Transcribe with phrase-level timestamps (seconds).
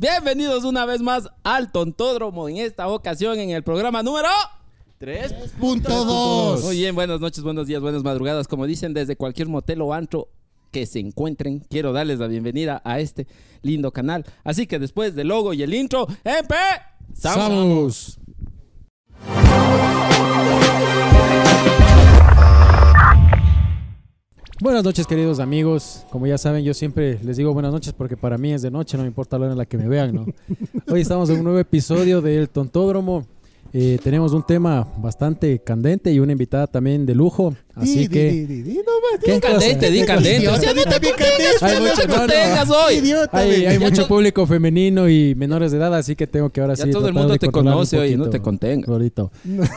[0.00, 4.28] Bienvenidos una vez más al Tontódromo, en esta ocasión en el programa número...
[5.00, 6.62] 3.2.
[6.62, 8.46] Muy bien, buenas noches, buenos días, buenas madrugadas.
[8.46, 10.28] Como dicen, desde cualquier motel o antro
[10.70, 13.26] que se encuentren, quiero darles la bienvenida a este
[13.62, 14.24] lindo canal.
[14.44, 18.20] Así que después del logo y el intro, empezamos.
[24.60, 28.38] Buenas noches queridos amigos, como ya saben yo siempre les digo buenas noches porque para
[28.38, 30.26] mí es de noche, no me importa la hora en la que me vean, ¿no?
[30.92, 33.24] Hoy estamos en un nuevo episodio del Tontódromo,
[33.72, 38.30] Eh, tenemos un tema bastante candente y una invitada también de lujo, así Di, que...
[38.32, 40.48] di, di, di, nomás, ¿Qué Di candente, di candente.
[40.48, 42.84] O sea, no te contengas, Hay no mucho- no, no.
[42.86, 42.94] hoy.
[42.94, 43.38] Idiota.
[43.38, 46.90] Hay, mucho público femenino y menores de edad, así que tengo que ahora Ya sí.
[46.90, 48.88] todo el mundo te conoce, oye, no te contengas.
[48.88, 49.30] Gordito.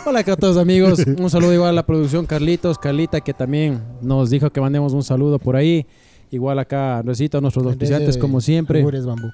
[0.05, 4.29] Hola a todos amigos, un saludo igual a la producción Carlitos, Carlita que también nos
[4.29, 5.85] dijo que mandemos un saludo por ahí.
[6.31, 8.79] Igual acá Luisito, a nuestros auspiciantes como siempre.
[8.79, 9.27] Albures bambú.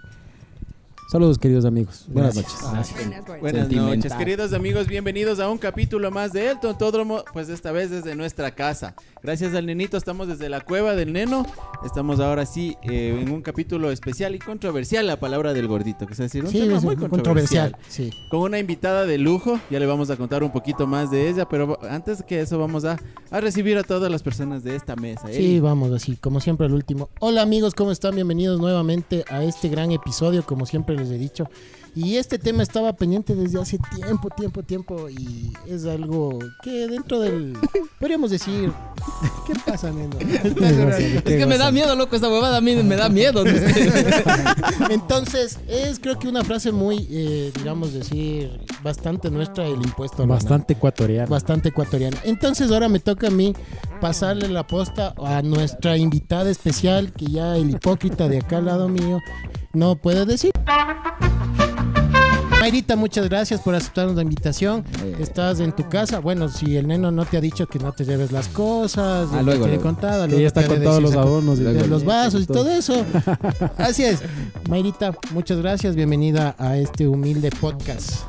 [1.10, 2.04] Saludos queridos amigos.
[2.10, 2.54] Buenas noches.
[2.62, 3.98] Buenas Sentimental.
[3.98, 8.14] noches, queridos amigos, bienvenidos a un capítulo más de El Tontódromo, pues esta vez desde
[8.14, 8.94] nuestra casa.
[9.24, 11.46] Gracias al nenito, estamos desde la cueva del neno.
[11.86, 16.12] Estamos ahora sí eh, en un capítulo especial y controversial, la palabra del gordito, que
[16.12, 17.72] es decir, un Sí, tema es muy muy controversial.
[17.72, 18.12] controversial.
[18.12, 18.28] Sí.
[18.30, 21.48] Con una invitada de lujo, ya le vamos a contar un poquito más de ella,
[21.48, 22.98] pero antes que eso vamos a,
[23.32, 25.30] a recibir a todas las personas de esta mesa.
[25.32, 27.10] Sí, vamos así, como siempre al último.
[27.22, 28.14] Hola amigos, ¿cómo están?
[28.14, 31.50] Bienvenidos nuevamente a este gran episodio, como siempre les he dicho.
[31.98, 35.10] Y este tema estaba pendiente desde hace tiempo, tiempo, tiempo.
[35.10, 37.58] Y es algo que dentro del...
[38.00, 38.72] Podríamos decir...
[39.48, 40.20] ¿Qué pasa, Nendo?
[40.20, 43.44] Es que me da miedo, loco, esa huevada a mí me da miedo.
[44.92, 50.28] Entonces, es creo que una frase muy, eh, digamos decir, bastante nuestra, el impuesto.
[50.28, 51.28] Bastante ecuatoriano.
[51.28, 52.18] bastante ecuatoriana.
[52.26, 53.54] Entonces ahora me toca a mí
[54.02, 58.88] pasarle la posta a nuestra invitada especial, que ya el hipócrita de acá al lado
[58.88, 59.20] mío
[59.74, 60.52] no puede decir.
[62.60, 64.84] Mayrita, muchas gracias por aceptarnos la invitación.
[65.20, 66.20] Estás en tu casa.
[66.20, 69.42] Bueno, si el neno no te ha dicho que no te lleves las cosas, Ah,
[69.44, 69.84] luego, te he luego.
[69.84, 71.88] contado, Que luego ya está con todos los y todo.
[71.88, 73.06] los vasos y todo eso.
[73.78, 74.22] Así es.
[74.70, 75.96] Mayrita, muchas gracias.
[75.96, 78.24] Bienvenida a este humilde podcast.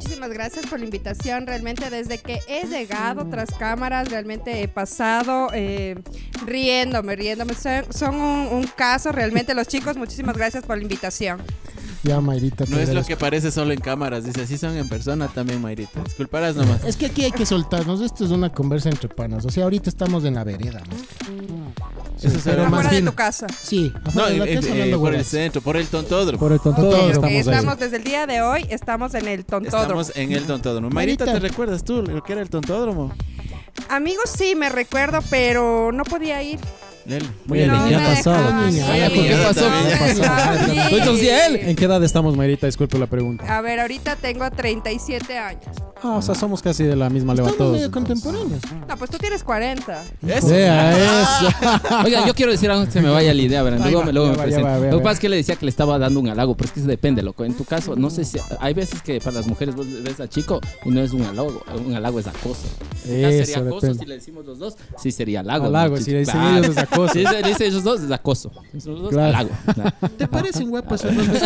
[0.00, 1.46] Muchísimas gracias por la invitación.
[1.46, 5.94] Realmente desde que he llegado tras cámaras, realmente he pasado eh,
[6.46, 7.52] riéndome, riéndome.
[7.52, 9.98] Son, son un, un caso realmente los chicos.
[9.98, 11.42] Muchísimas gracias por la invitación.
[12.02, 12.64] Ya, Mayrita.
[12.66, 16.02] No es lo que parece solo en cámaras, dice, así son en persona también, Mayrita.
[16.02, 16.82] Disculparás nomás.
[16.84, 18.00] Es que aquí hay que soltarnos.
[18.00, 19.44] Esto es una conversa entre panas.
[19.44, 20.80] O sea, ahorita estamos en la vereda.
[20.88, 21.29] ¿no?
[22.22, 23.46] Eso será Pero más Afuera de tu casa.
[23.62, 25.26] Sí, No, de la eh, casa eh, por el huevas.
[25.26, 26.38] centro, por el tontódromo.
[26.38, 27.26] Por el tontódromo Tontódromo.
[27.28, 29.82] estamos estamos desde el día de hoy, estamos en el tontódromo.
[30.00, 30.90] Estamos en el tontódromo.
[30.90, 31.24] Mayrita.
[31.24, 33.12] ¿te recuerdas tú lo que era el tontódromo?
[33.88, 36.58] Amigos, sí, me recuerdo, pero no podía ir.
[37.12, 37.84] Él, Muy bien, ya ¿por
[39.24, 39.64] qué pasó?
[39.98, 40.96] Pasó.
[40.96, 41.56] Entonces, él.
[41.56, 42.66] ¿En qué edad estamos, Mayrita?
[42.66, 43.56] Disculpe la pregunta.
[43.56, 45.64] A ver, ahorita tengo 37 años.
[46.02, 47.74] Ah, o sea, somos casi de la misma leva todos.
[47.74, 48.60] medio contemporáneos.
[48.88, 50.02] No, pues tú tienes 40.
[50.26, 50.46] Eso.
[52.04, 53.80] Oiga, yo quiero decir algo que se me vaya la idea, verán.
[53.82, 54.68] Luego, va, me- luego me presento.
[54.90, 56.72] Lo que pasa es que le decía que le estaba dando un halago, pero es
[56.72, 57.44] que eso depende, loco.
[57.44, 60.28] En tu caso, no sé si hay veces que para las mujeres vos ves a
[60.28, 62.66] chico y no es un halago, un halago es acoso.
[63.04, 63.98] Eso sería acoso, depende.
[64.04, 65.66] si le decimos los dos, sí sería halago.
[65.66, 66.99] Halago, si le ellos es acoso.
[67.08, 68.50] Si se dice ellos dos, es acoso.
[68.76, 69.28] Esos dos, Claro.
[69.38, 69.50] halago.
[69.74, 69.92] Claro.
[70.16, 71.26] ¿Te parecen guapos esos dos?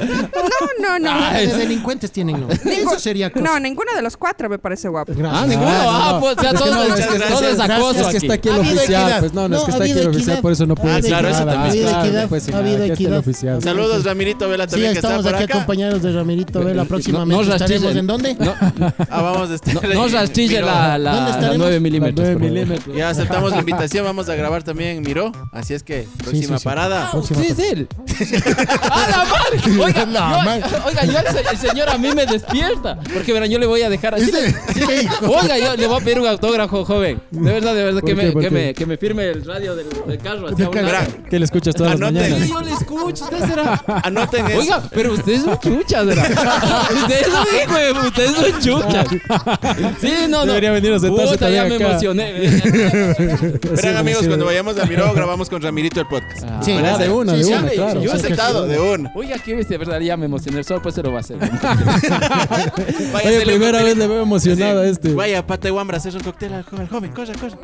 [0.00, 1.10] No, no, no.
[1.12, 2.48] Ay, de delincuentes tienen, ¿no?
[2.50, 3.44] Eso sería cosa.
[3.44, 5.12] No, ninguno de los cuatro me parece guapo.
[5.14, 5.42] Gracias.
[5.42, 5.68] Ah, ninguno.
[5.70, 7.90] Ah, no, Ah, pues ya Es que todo, no, es, que- todo es gracias, acoso
[7.90, 8.26] Es que aquí.
[8.26, 9.02] está aquí el Ha habido oficial.
[9.02, 9.18] equidad.
[9.20, 10.42] Pues no, no, es No, que ha está aquí el oficial, equidad.
[10.42, 11.40] por eso no puede Ha decir habido nada.
[11.42, 13.18] equidad, ha Pues, habido claro, equidad, pues, ha habido aquí está el equidad.
[13.18, 13.62] oficial.
[13.62, 15.54] Saludos, Ramirito Vela Sí, también que está estamos por aquí acá.
[15.54, 16.84] acompañados de Ramirito Vela.
[16.88, 17.98] Próximamente no estaremos rastrillen.
[17.98, 18.34] en dónde?
[18.38, 18.54] No,
[19.10, 21.58] Ah, vamos a estar no, no la, ¿Dónde la, la estaremos?
[21.58, 22.14] 9 La milímetros.
[22.16, 22.52] 9 por favor.
[22.54, 22.96] milímetros.
[22.96, 25.32] Ya aceptamos la invitación, vamos a grabar también en Miró.
[25.52, 26.64] Así es que, próxima sí.
[26.64, 27.10] parada.
[27.12, 27.88] Ah, sí, es él.
[28.90, 29.82] ¡A la madre!
[29.84, 30.62] Oiga, La yo, madre.
[30.86, 32.98] oiga, yo el, se- el señor a mí me despierta.
[33.12, 34.26] Porque verán, yo le voy a dejar así.
[34.30, 35.08] Sí.
[35.22, 37.20] Oiga, yo le voy a pedir un autógrafo, joven.
[37.30, 38.22] De verdad, de verdad, ¿Por que qué?
[38.26, 40.48] me, ¿Por que, me, que me firme el radio del, del carro.
[40.48, 42.22] hacia un Que le escuchas todas las Anoten.
[42.30, 42.46] mañanas.
[42.48, 43.82] Sí, yo le escucho, usted será.
[44.04, 44.58] anoten eso.
[44.60, 46.30] Oiga, pero usted es un chucha, ¿verdad?
[47.02, 49.04] usted es un hijo de- usted es un chucha.
[50.00, 50.46] Sí, no, no.
[50.46, 51.90] Debería venir a sentarse Puta, ya también me acá.
[51.92, 52.32] emocioné.
[53.76, 56.44] Verán, amigos, cuando vayamos a Miró, grabamos con Ramirito el podcast.
[56.44, 58.02] Ah, Sí, Ah, de una, Sí, de sí, una, sí, claro.
[58.02, 58.72] Yo sí, aceptado, sí.
[58.72, 59.12] de una.
[59.14, 60.64] Oiga, qué bestia, verdad, ya me emocioné.
[60.64, 61.38] Solo pues se lo va a hacer.
[63.12, 65.14] Vaya, Oye, primera vez le veo emocionado a este.
[65.14, 67.56] Vaya, pate guambra, hacer un cóctel al joven, joven, corre, corre.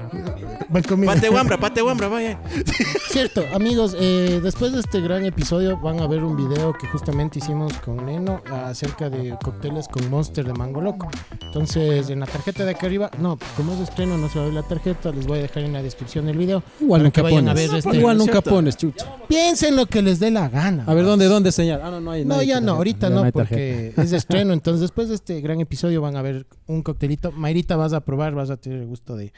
[0.68, 1.12] Van conmigo.
[1.12, 2.38] Pate guambra, pate guambra, vaya.
[3.10, 7.38] Cierto, amigos, eh, después de este gran episodio van a ver un video que justamente
[7.38, 11.08] hicimos con Neno acerca de cócteles con Monster de Mango Loco.
[11.40, 14.44] Entonces, en la tarjeta de aquí arriba, no, como es de estreno no se va
[14.44, 16.62] a ver la tarjeta, les voy a dejar en la descripción en el video.
[16.80, 17.70] Igual nunca vayan a pones.
[17.70, 17.96] ver este.
[17.96, 19.06] Igual nunca pones, chucha.
[19.28, 20.84] Piensen lo que les dé la gana.
[20.86, 21.80] A ver, ¿dónde, dónde señal?
[21.82, 22.24] Ah, no, no hay.
[22.24, 22.66] No, hay ya tarjeta.
[22.66, 24.52] no, ahorita no, porque es de estreno.
[24.52, 27.32] Entonces, después de este gran episodio van a ver un coctelito.
[27.32, 29.32] Mayrita, vas a probar, vas a tener el gusto de,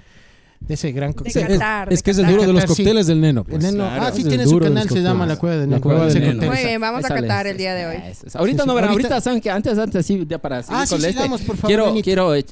[0.60, 1.42] de ese gran De coctel.
[1.42, 2.30] Es, Qatar, que es el Qatar.
[2.30, 2.82] duro de los Qatar, sí.
[2.84, 3.40] cócteles del neno.
[3.42, 3.62] El Pues.
[3.62, 4.02] neno, claro.
[4.02, 5.26] ah, sí tiene su canal, se llama.
[5.26, 5.80] La Cueva del La Neno.
[5.82, 6.40] Cueva ese del cóctel.
[6.40, 6.52] Neno.
[6.52, 7.96] Muy bien, vamos a catar el día de hoy.
[8.10, 8.34] Es.
[8.36, 8.76] Ahorita Sí, no sí.
[8.76, 11.12] verán, Ahorita- ahorita saben que antes, antes, sí, ya para seguir Ah, sí, con este,
[11.12, 12.44] sigamos, por favor, quiero, quiero eh,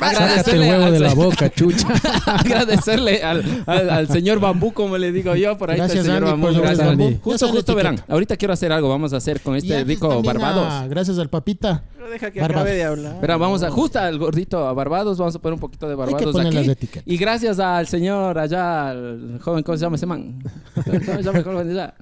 [0.00, 1.88] agradecerle huevo al de la se- boca, chucha.
[2.26, 6.18] agradecerle al, al- al señor Bambú, como le digo yo, por ahí Gracias, está el
[6.18, 6.60] señor Andy, Bambú.
[6.60, 6.86] Gracias.
[6.86, 7.18] Bambú.
[7.22, 8.00] Justo, justo verán.
[8.08, 10.88] Ahorita quiero hacer algo, vamos a hacer con este rico Barbados.
[10.88, 11.82] gracias al papita.
[11.96, 13.20] Pero deja que acabe de hablar.
[13.20, 16.34] Verán, vamos a, justo al gordito a Barbados, vamos a poner un poquito de Barbados
[16.36, 16.72] aquí.
[17.04, 20.42] Y gracias al señor allá, al joven, ¿cómo se llama ese man?
[20.74, 21.94] ¿Cómo se llama el joven allá?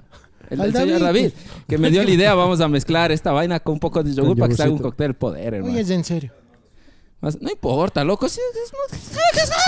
[0.49, 1.31] El, Al el señor David,
[1.67, 4.37] que me dio la idea, vamos a mezclar esta vaina con un poco de yogur
[4.37, 5.73] para que salga un cóctel poder, hermano.
[5.73, 6.31] Oye, es en serio.
[7.19, 8.29] No importa, loco.
[8.29, 8.71] sí, es-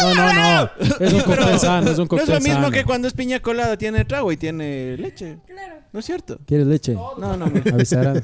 [0.04, 0.70] No, no, no.
[1.00, 2.72] Es un cóctel sano, es un No es cóctel lo mismo sano.
[2.72, 5.38] que cuando es piña colada, tiene trago y tiene leche.
[5.48, 5.76] Claro.
[5.92, 6.38] ¿No es cierto?
[6.46, 6.94] ¿Quieres leche?
[6.94, 7.48] No, no.
[7.48, 8.24] me- Avisarán.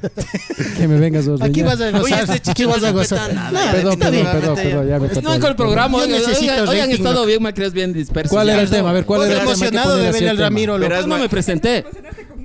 [0.77, 2.19] que me vengas a Aquí vas a Oye, gozar.
[2.21, 3.33] este chico Aquí vas a no gozar.
[3.33, 3.51] nada.
[3.51, 4.25] Nada, Perdón, perdón, bien.
[4.31, 5.97] perdón, perdón, ya me No con el programa.
[5.97, 7.25] Oigan, oigan, rating, estado ¿no?
[7.25, 8.29] bien, me crees bien dispersos.
[8.31, 8.91] ¿Cuál era el tema?
[8.91, 9.51] A ver, ¿cuál era el tema?
[9.53, 10.33] Emocionado de tema.
[10.33, 10.77] Ramiro.
[10.77, 11.83] Yo no me presenté.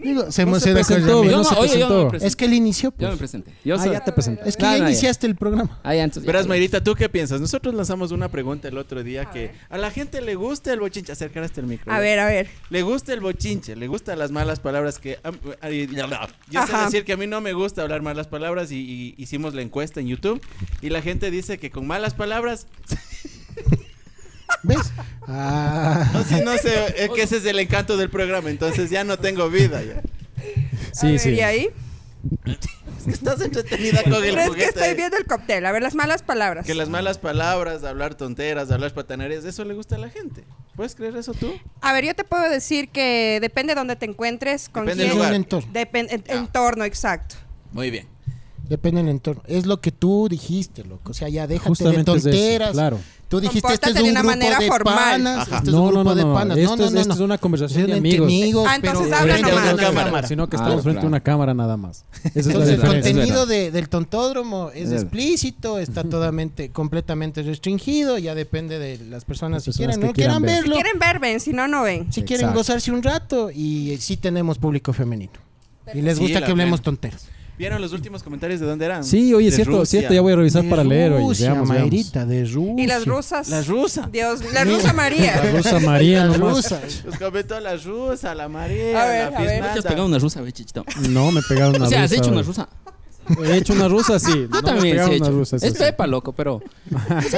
[0.03, 1.25] Digo, se emociona con presentó.
[1.25, 1.95] Yo no no, se oye, yo presentó.
[2.05, 2.27] me presenté.
[2.27, 3.19] Es que él inició, Yo me pues.
[3.19, 3.53] presenté.
[3.65, 4.49] Yo Ah, soy- ya te presentaste.
[4.49, 4.85] Es que ya ya.
[4.87, 5.81] iniciaste el programa.
[5.83, 7.41] Ah, ya, entonces- Verás, Mayrita, ¿tú qué piensas?
[7.41, 11.13] Nosotros lanzamos una pregunta el otro día que a la gente le gusta el bochinche.
[11.13, 11.93] Acercar hasta el micro.
[11.93, 12.49] A ver, a ver.
[12.71, 15.19] Le gusta el bochinche, le gustan las malas palabras que...
[15.23, 16.85] am- ay, Yo sé Ajá.
[16.87, 20.01] decir que a mí no me gusta hablar malas palabras y, y hicimos la encuesta
[20.01, 20.41] en YouTube
[20.83, 22.67] y la gente dice que con malas palabras...
[24.63, 24.93] ¿Ves?
[25.27, 26.11] Ah.
[26.13, 29.19] No, sé, no sé, es que ese es el encanto del programa, entonces ya no
[29.19, 29.83] tengo vida.
[29.83, 30.03] Ya.
[30.93, 31.31] Sí, ver, sí.
[31.31, 31.69] ¿Y ahí?
[32.47, 35.65] Es que estás entretenida con el Pero es que estoy viendo el cóctel.
[35.65, 36.67] A ver, las malas palabras.
[36.67, 40.45] Que las malas palabras, hablar tonteras, hablar patanerías, eso le gusta a la gente.
[40.77, 41.53] ¿Puedes creer eso tú?
[41.81, 45.13] A ver, yo te puedo decir que depende de dónde te encuentres, con Depende del
[45.13, 45.19] quién.
[45.19, 45.31] lugar.
[45.33, 45.71] Un entorno.
[45.73, 47.37] Depende en- entorno, exacto.
[47.73, 48.07] Muy bien.
[48.71, 49.43] Depende del entorno.
[49.47, 51.11] Es lo que tú dijiste, loco.
[51.11, 52.71] O sea, ya déjate Justamente de es eso, tonteras.
[52.71, 52.99] claro.
[53.29, 54.95] Tú dijiste, este es Compórtate de un una grupo manera de formal.
[54.97, 55.39] panas.
[55.49, 55.57] Ajá.
[55.59, 56.35] Este es No, un no, grupo no, de no.
[56.35, 56.59] panas.
[56.59, 57.15] Esto no, es- no, esto no.
[57.15, 58.67] es una conversación de Entre amigos.
[58.69, 59.75] Ah, entonces pero habla frente a nomás.
[59.75, 60.29] una Cámara.
[60.29, 61.09] Sino que Ah, estamos frente a claro.
[61.09, 62.05] una cámara nada más.
[62.23, 63.13] Esa es la Entonces, el diferencia.
[63.13, 69.25] contenido de- del tontódromo es Es explícito, está totalmente, completamente restringido, ya depende de las
[69.25, 70.63] personas si Las quieren personas no que quieran quieran ver.
[70.63, 71.41] verlo, Si quieren ver, ven.
[71.41, 72.13] Si no, no ven.
[72.13, 75.33] si quieren gozarse un rato y sí tenemos público femenino.
[75.95, 77.27] Y les gusta que hablemos tonteras.
[77.61, 79.05] ¿Vieron los últimos comentarios de dónde eran?
[79.05, 80.01] Sí, oye, De cierto, Rusia.
[80.01, 81.13] cierto, ya voy a revisar para leer.
[81.13, 81.91] Oye, Rusia, veamos, veamos.
[81.91, 82.75] Mayrita, de Rusia.
[82.83, 83.49] Y las rusas.
[83.51, 84.09] La rusa.
[84.11, 85.37] Dios, la rusa María.
[85.45, 86.57] La rusa María La nomás.
[86.57, 86.81] rusa.
[87.05, 89.63] Los comentó la rusa, la María, A ver, la a ver.
[89.75, 90.87] ¿Te has pegado una rusa, ve, chichito?
[91.11, 92.15] No, me pegaron una O sea, rusa.
[92.15, 92.69] has hecho una rusa.
[93.45, 94.33] He hecho una rusa, sí.
[94.33, 95.37] Yo No me también pegaron sí he una hecho.
[95.39, 95.79] rusa, eso es sí.
[95.79, 96.63] pepa, loco, pero...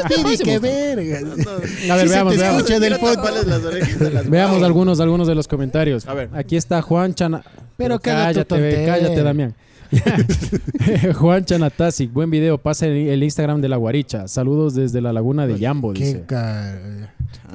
[0.08, 1.18] Pidi, qué verga.
[1.18, 2.58] A ver, veamos, te veamos.
[2.60, 3.16] escucha del Quiero podcast.
[3.16, 6.06] taparles las orejas de las Veamos algunos, algunos de los comentarios.
[6.06, 6.30] A ver.
[6.32, 7.42] Aquí está Juan Chana.
[7.76, 8.86] Pero cállate, ve, tontera.
[8.86, 9.54] cállate, Damián.
[11.18, 14.26] Juan Chanatasic, buen video, pasa el, el Instagram de la Guaricha.
[14.28, 16.24] Saludos desde la laguna de Yambo, Qué dice.
[16.26, 16.72] ca-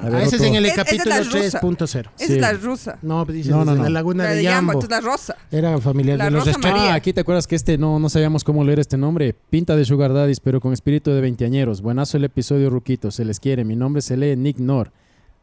[0.00, 1.60] A ver, Ah, ese es en el Es- capítulo la rusa.
[1.60, 2.10] 3.0.
[2.16, 2.32] Esa Sí.
[2.34, 2.98] es la rusa.
[3.02, 4.82] No, dice No, no, la laguna La de de Yambo, Yambo.
[4.84, 5.36] esta es la rosa.
[5.50, 6.48] Era familiar La de los.
[6.64, 9.34] Ah, aquí te acuerdas que este no, no sabíamos cómo leer este nombre.
[9.50, 11.80] Pinta de Sugar Daddies, pero con espíritu de veinteañeros.
[11.82, 13.10] Buenazo el episodio, Ruquito.
[13.10, 13.64] Se les quiere.
[13.64, 14.92] Mi nombre se lee Nick Nor.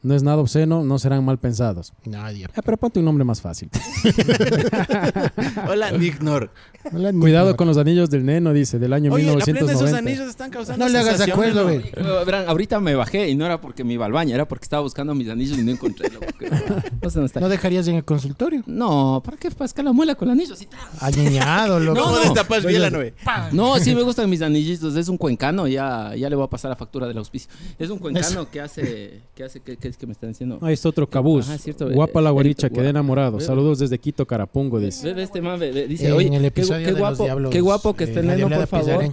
[0.06, 1.92] No es nada obsceno, no serán mal pensados.
[2.06, 2.46] Nadie.
[2.56, 3.70] Ah, pero ponte un nombre más fácil.
[5.68, 6.52] Hola, Nick Nor.
[6.94, 7.22] Hola, Nick.
[7.22, 9.84] Cuidado con los anillos del neno, dice, del año Oye, la plena de 1990.
[9.88, 11.78] esos anillos están causando No le hagas acuerdo, güey.
[11.78, 14.66] Eh, Verán, ahorita me bajé y no era porque me iba al baño, era porque
[14.66, 16.10] estaba buscando mis anillos y no encontré.
[16.12, 16.50] loco, que-
[17.02, 17.40] No sé dónde está.
[17.40, 18.62] ¿No dejarías en el consultorio?
[18.68, 20.62] No, ¿para qué pascar la muela con anillos?
[20.62, 20.80] y tal?
[21.02, 22.00] Añeñado, loco.
[22.00, 22.24] ¿Cómo No, no.
[22.26, 23.16] destapas bien la nube?
[23.54, 24.96] No, sí me gustan mis anillitos.
[24.96, 27.50] Es un cuencano, ya, ya le voy a pasar la factura del auspicio.
[27.80, 30.60] Es un cuencano que hace, que hace, ¿qué, qué es que me están diciendo?
[30.62, 31.48] Ahí está otro cabuz.
[31.48, 31.90] Ajá, cierto.
[31.90, 33.38] Guapa la Eh, guaricha, eh, quedé enamorado.
[33.38, 35.08] ve- Saludos desde Quito, Carapungo, dice.
[35.08, 37.24] Ve, ve este man, ve, dice, En oye, el qué, episodio qué de los guapo,
[37.24, 39.06] Diablos, qué guapo que eh, el neno, por favor.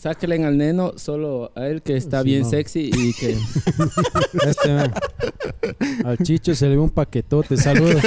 [0.00, 2.50] Sáquenle al neno solo a él que está Sí, bien no.
[2.50, 3.36] sexy y que...
[4.48, 4.92] Este, man.
[6.04, 7.56] Al Chicho se le ve un paquetote.
[7.56, 8.02] Saludos.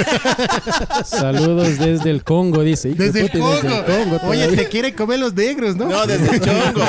[1.04, 2.88] Saludos desde el Congo, dice.
[2.94, 3.58] Desde el desde Congo.
[3.84, 4.56] Congo Oye, todavía.
[4.56, 5.88] te quiere comer los negros, ¿no?
[5.88, 6.80] No, desde el chongo.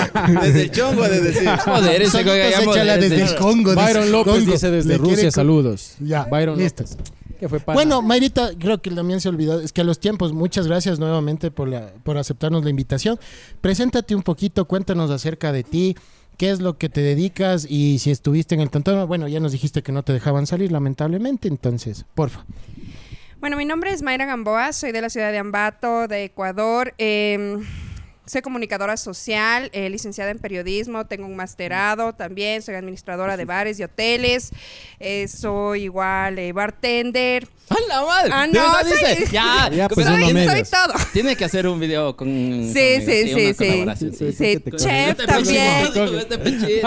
[0.41, 1.49] Desde el chongo de decir.
[1.65, 3.71] Joder, ese que desde- desde el Congo.
[3.75, 4.51] dice, Byron López Congo.
[4.53, 5.93] dice desde quiere Rusia, saludos.
[5.99, 6.83] Ya, Byron listo.
[6.83, 6.97] López.
[7.39, 7.75] ¿Qué fue pana?
[7.75, 9.59] Bueno, Mayrita, creo que también se olvidó.
[9.59, 13.19] Es que a los tiempos, muchas gracias nuevamente por, la, por aceptarnos la invitación.
[13.61, 15.95] Preséntate un poquito, cuéntanos acerca de ti,
[16.37, 19.07] qué es lo que te dedicas y si estuviste en el tontón.
[19.07, 22.45] Bueno, ya nos dijiste que no te dejaban salir, lamentablemente, entonces, porfa.
[23.39, 26.93] Bueno, mi nombre es Mayra Gamboa, soy de la ciudad de Ambato, de Ecuador.
[26.97, 27.59] Eh,
[28.25, 33.79] soy comunicadora social, eh, licenciada en periodismo, tengo un masterado también, soy administradora de bares
[33.79, 34.51] y hoteles,
[34.99, 37.47] eh, soy igual eh, bartender.
[37.69, 38.29] ¡A la madre!
[38.31, 39.31] Ah, ¿De no, verdad soy- dice?
[39.31, 40.93] Ya, Ya, pero pues, soy, soy todo.
[41.13, 42.27] tiene que hacer un video con.
[42.27, 44.31] Sí, conmigo, sí, una sí, sí.
[44.33, 45.87] Sí, sí, chef también.
[45.87, 46.81] este.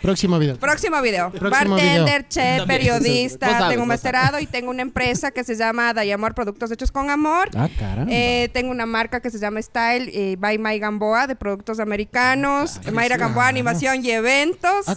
[0.00, 0.56] Próximo video.
[0.58, 1.30] Próximo video.
[1.30, 2.28] Próximo Bartender, video.
[2.28, 2.66] chef, También.
[2.68, 6.92] periodista, sabes, tengo un masterado y tengo una empresa que se llama Dayamor Productos Hechos
[6.92, 7.48] con Amor.
[7.56, 8.12] Ah, caramba.
[8.12, 12.80] Eh, tengo una marca que se llama Style eh, by My Gamboa de productos americanos,
[12.92, 14.86] Mayra Gamboa Animación y Eventos.
[14.88, 14.96] Ah,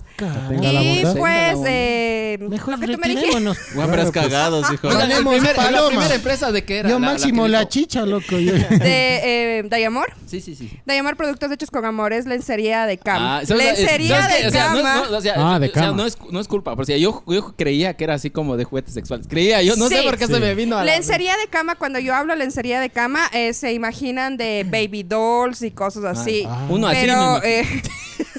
[0.62, 3.56] y pues, eh, Mejor lo que tú me dijiste.
[3.74, 4.88] Guambras cagados, hijo.
[5.18, 6.90] El Ponemos primer- la primera empresa de qué era?
[6.90, 8.38] Yo La- máximo la, chicha, loco.
[8.40, 8.54] Yo.
[8.70, 10.14] de eh, Dayamor.
[10.28, 10.70] Sí, sí, sí.
[10.86, 13.38] Dayamor Productos Hechos con Amor es lencería de cama.
[13.40, 13.64] Ah, ¿sabes?
[13.78, 14.42] lencería ¿sabes qué?
[14.44, 15.08] de O sea, no es- cama.
[15.12, 15.98] no, o sea, Ah, de o sea, cama.
[15.98, 18.94] no, es, no es culpa, porque yo, yo creía que era así como de juguetes
[18.94, 19.28] sexuales.
[19.28, 20.34] Creía, yo no sé por qué Sí.
[20.34, 20.94] se me vino a la...
[20.94, 25.62] Lencería de cama, cuando yo hablo lencería de cama, eh, se imaginan de baby dolls
[25.62, 26.44] y cosas así.
[26.48, 26.66] Ah.
[26.70, 27.66] Uno así, Pero, me eh,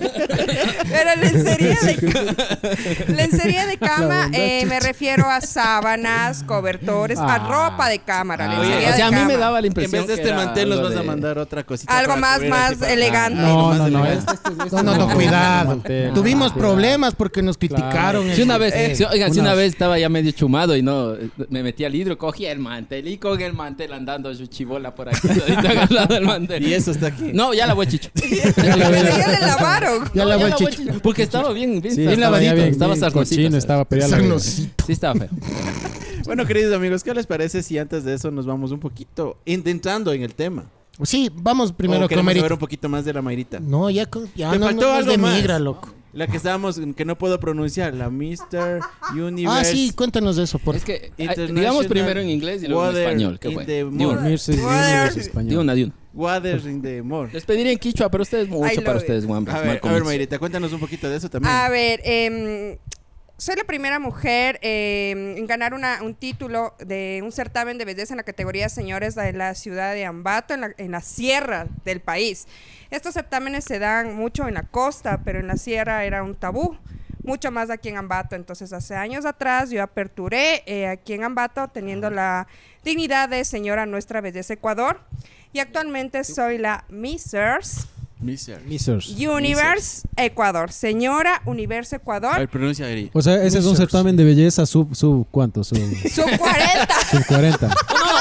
[0.00, 7.38] pero lencería de, lencería de cama eh, me refiero a sábanas, cobertores, a Ah.
[7.38, 8.48] ropa de cámara.
[8.58, 9.44] Oye, lencería o sea, a de mí me cama.
[9.44, 11.64] daba la En impresión vez de este mantel nos algo vas a de- mandar otra
[11.64, 11.96] cosita.
[11.98, 13.40] Algo más- más para- elegante.
[13.40, 15.68] Ah, No, más no, este- este- este- No, no, no, cuidado.
[15.68, 18.34] mantel, Tuvimos problemas porque nos criticaron.
[18.34, 21.14] Si una vez, Eh, si- oigan, si una- vez estaba ya medio chumado y no,
[21.48, 25.08] me metí al hidro, cogía el mantel y con el mantel andando su chibola por
[25.08, 25.28] aquí,
[26.10, 26.66] el mantel.
[26.66, 27.30] Y eso está aquí.
[27.32, 28.10] No, ya la voy chicho.
[28.56, 28.88] Pero ya
[29.28, 29.89] le lavaron.
[30.14, 30.50] Ya la voy
[31.02, 32.54] Porque estaba bien, bien, Sí, bien estaba lavadito.
[32.54, 33.58] bien, estaba bien sarnosito, cochino, o sea.
[33.58, 34.38] estaba.
[34.86, 35.28] Sí, estaba feo.
[36.26, 40.12] Bueno, queridos amigos, ¿qué les parece si antes de eso nos vamos un poquito entrando
[40.12, 40.64] en el tema?
[41.02, 42.36] Sí, vamos primero o a queremos comer.
[42.36, 43.58] saber un poquito más de la Mayrita.
[43.58, 45.34] No, ya, con- ya Te no, faltó no, algo de más.
[45.36, 45.88] migra, loco.
[46.12, 48.80] La que estábamos, que no puedo pronunciar, la Mr.
[49.14, 49.60] Universe.
[49.60, 52.90] Ah, sí, cuéntanos de eso, por Es que, eh, digamos primero en inglés y luego
[52.90, 53.38] en español.
[53.38, 53.84] ¿Qué fue?
[53.84, 54.18] Moon.
[55.58, 55.94] una, di una.
[56.12, 57.32] Water in the More.
[57.32, 59.02] Les pediría en quichua, pero ustedes mucho para it.
[59.02, 59.48] ustedes, Juan.
[59.48, 61.54] A ver, a ver, Mayrita, cuéntanos un poquito de eso también.
[61.54, 62.76] A ver, em,
[63.40, 68.12] soy la primera mujer em, en ganar una- un título de un certamen de belleza
[68.12, 72.00] en la categoría señores de la ciudad de Ambato, en la, en la sierra del
[72.00, 72.46] país.
[72.90, 76.76] Estos certámenes se dan mucho en la costa, pero en la sierra era un tabú.
[77.22, 78.34] Mucho más aquí en Ambato.
[78.34, 82.46] Entonces, hace años atrás yo aperturé eh, aquí en Ambato teniendo la
[82.82, 85.00] dignidad de señora Nuestra Belleza Ecuador.
[85.52, 87.88] Y actualmente soy la Mrs.
[88.20, 88.60] Mr.
[88.66, 89.08] Misers.
[89.18, 90.70] Universe Ecuador.
[90.72, 92.48] Señora Universo A ver, Ecuador.
[92.48, 93.10] pronuncia Eri.
[93.12, 93.78] O sea, ese es un Misers.
[93.78, 95.64] certamen de belleza sub, sub ¿cuánto?
[95.64, 96.88] Sub, Sub 40.
[97.10, 97.66] sub 40.
[97.68, 97.74] No,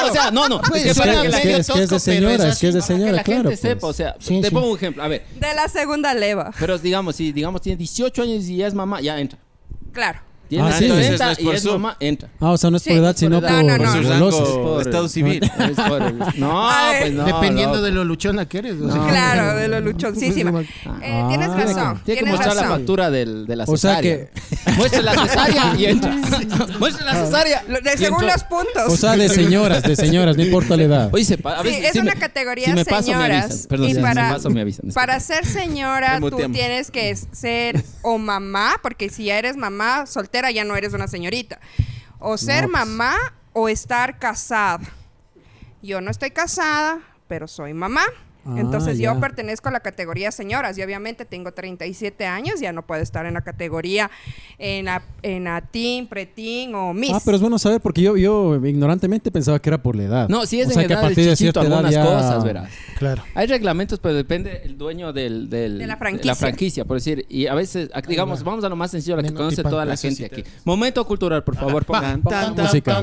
[0.09, 0.61] o sea, no, no.
[0.61, 2.33] Pues, es que suena que es, medio que, es que es de tosco, pero señora,
[2.35, 3.43] es es que es de para que señora, la claro.
[3.43, 3.89] gente sepa, pues.
[3.89, 4.53] o sea, Sí, te sí.
[4.53, 5.03] pongo un ejemplo.
[5.03, 6.51] A ver, De la segunda leva.
[6.59, 9.37] pero digamos, si digamos tiene 18 años y ya es mamá, ya entra.
[9.91, 10.19] Claro.
[10.49, 10.87] Tiene Ah, sí.
[10.87, 11.71] 60 Entonces no es y por es sub.
[11.73, 12.29] mamá, entra.
[12.39, 13.49] Ah, o sea, no es por Sí, edad, por sino edad.
[13.49, 13.83] por No, no, no.
[13.83, 14.09] Por su no.
[14.09, 14.55] rango, veloces.
[14.55, 15.51] por- estado civil.
[16.37, 17.23] No, pues no.
[17.25, 17.81] Dependiendo loco.
[17.85, 18.73] de lo luchona que eres.
[18.81, 18.95] o sea.
[19.01, 19.07] No.
[19.07, 20.61] Claro, de lo luchoncísima.
[21.01, 21.55] Eh, tienes Ah.
[21.55, 22.01] razón.
[22.03, 24.27] Tiene que mostrar la factura del, de la O sea cesárea.
[24.77, 26.15] Muestre la cesárea y entra.
[26.79, 27.63] Muestre la cesárea.
[27.83, 28.83] De- según los puntos.
[28.87, 31.09] O sea, de señoras, de señoras, no importa la edad.
[31.13, 33.13] Oye, se pa- a Sí, veces es sí una me- categoría si me paso, me
[33.13, 33.45] señoras.
[33.45, 33.67] avisan.
[33.69, 34.89] Perdón, y si me paso, me avisan.
[34.93, 40.38] para ser señora, tú tienes que ser o mamá, porque si ya eres mamá soltera,
[40.51, 41.59] ya no eres una señorita.
[42.19, 42.73] O ser pues.
[42.73, 43.15] mamá
[43.53, 44.87] o estar casada.
[45.81, 48.03] Yo no estoy casada, pero soy mamá.
[48.55, 49.19] Ah, Entonces yo ya.
[49.19, 53.33] pertenezco a la categoría señoras y obviamente tengo 37 años, ya no puedo estar en
[53.35, 54.09] la categoría
[54.57, 57.11] en la, en la teen, preteen o miss.
[57.13, 60.29] Ah, pero es bueno saber porque yo, yo ignorantemente pensaba que era por la edad.
[60.29, 61.85] No, si es o en sea, que a edad de partir de chiquito cierta edad
[61.85, 62.03] algunas ya...
[62.05, 62.69] cosas, verás.
[62.97, 63.23] Claro.
[63.35, 66.35] Hay reglamentos, pero depende el dueño del, del- De la franquicia.
[66.35, 67.25] franquicia, por decir.
[67.29, 70.23] Y a veces, digamos, vamos a lo más sencillo, la que conoce toda la gente
[70.23, 70.49] sí te- aquí.
[70.65, 71.85] Momento cultural, por favor.
[71.85, 72.21] pongan-
[72.55, 73.01] música.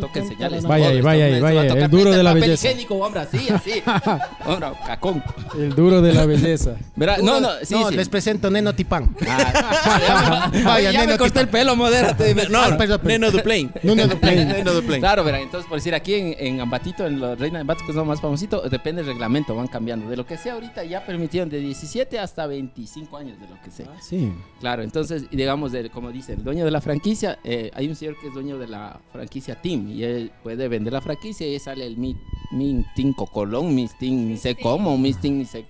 [0.00, 0.64] Toquen señales.
[0.64, 2.68] Vaya vaya vaya a el duro de la belleza.
[2.68, 3.82] higiénico, hombre, así, así.
[4.46, 5.22] Hombre, cacón.
[5.58, 6.76] El duro de la belleza.
[6.94, 7.96] Verá, no, no, sí, no, sí.
[7.96, 9.14] les presento Neno Tipán.
[9.28, 12.34] Ah, ya Vaya, ya me neno, corté el pelo, modérate.
[12.48, 13.06] No, Ah, perdón, perdón.
[13.06, 13.72] Neno Duplain.
[13.82, 14.48] Neno Duplain.
[14.48, 15.00] Neno Duplain.
[15.00, 17.92] Claro, verá, entonces por decir aquí en, en Ambatito, en los Reina de Ambato, que
[17.92, 20.08] es lo más famosito, depende del reglamento, van cambiando.
[20.08, 23.70] De lo que sea ahorita ya permitieron de 17 hasta 25 años, de lo que
[23.70, 23.86] sea.
[24.00, 24.32] Sí.
[24.60, 27.94] Claro, entonces, y digamos, del- como dice, el dueño de la franquicia, eh, hay un
[27.96, 31.52] señor que es dueño de la franquicia Team y él puede vender la franquicia y
[31.54, 32.16] ahí sale el Mi,
[32.52, 35.64] Mi Team Cocolón, Mi Team ni sé cómo, Mi Team ni sé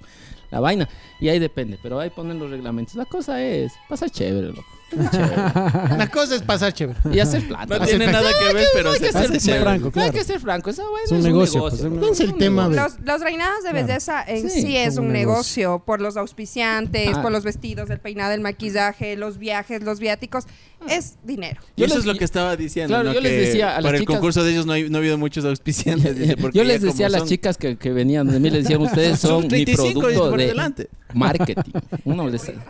[0.50, 0.88] la vaina.
[1.20, 2.94] Y ahí depende, pero ahí ponen los reglamentos.
[2.94, 4.75] La cosa es, pasa chévere, loco.
[4.92, 6.98] La cosa es pasar chévere.
[7.12, 7.78] y hacer plata.
[7.78, 9.62] No tiene nada que ver, pero hay se que pasa ser chévere.
[9.62, 10.12] franco, Hay claro.
[10.12, 10.70] que ser franco.
[10.70, 12.68] Eso, bueno, Es un negocio, pues, es un- ¿Cuál es el tema?
[12.68, 17.10] Los, los reinados de belleza en Sí, sí, es un un negocio por los auspiciantes,
[17.14, 17.22] Ah.
[17.22, 20.44] por los vestidos, el peinado, el maquillaje, los viajes, los viáticos.
[20.88, 21.60] Es dinero.
[21.74, 22.88] Y eso les- es lo que estaba diciendo.
[22.92, 23.14] Claro, ¿no?
[23.14, 25.00] yo les decía a las Para el chicas- concurso de ellos no, hay- no ha
[25.00, 26.16] habido muchos auspiciantes.
[26.18, 28.78] dice, Yo les decía a las son- chicas que, que venían de mí, les decía,
[28.78, 30.88] ustedes son mi 35 dice, producto por de delante.
[31.16, 31.72] Marketing.
[32.04, 32.60] Uno, les- claro,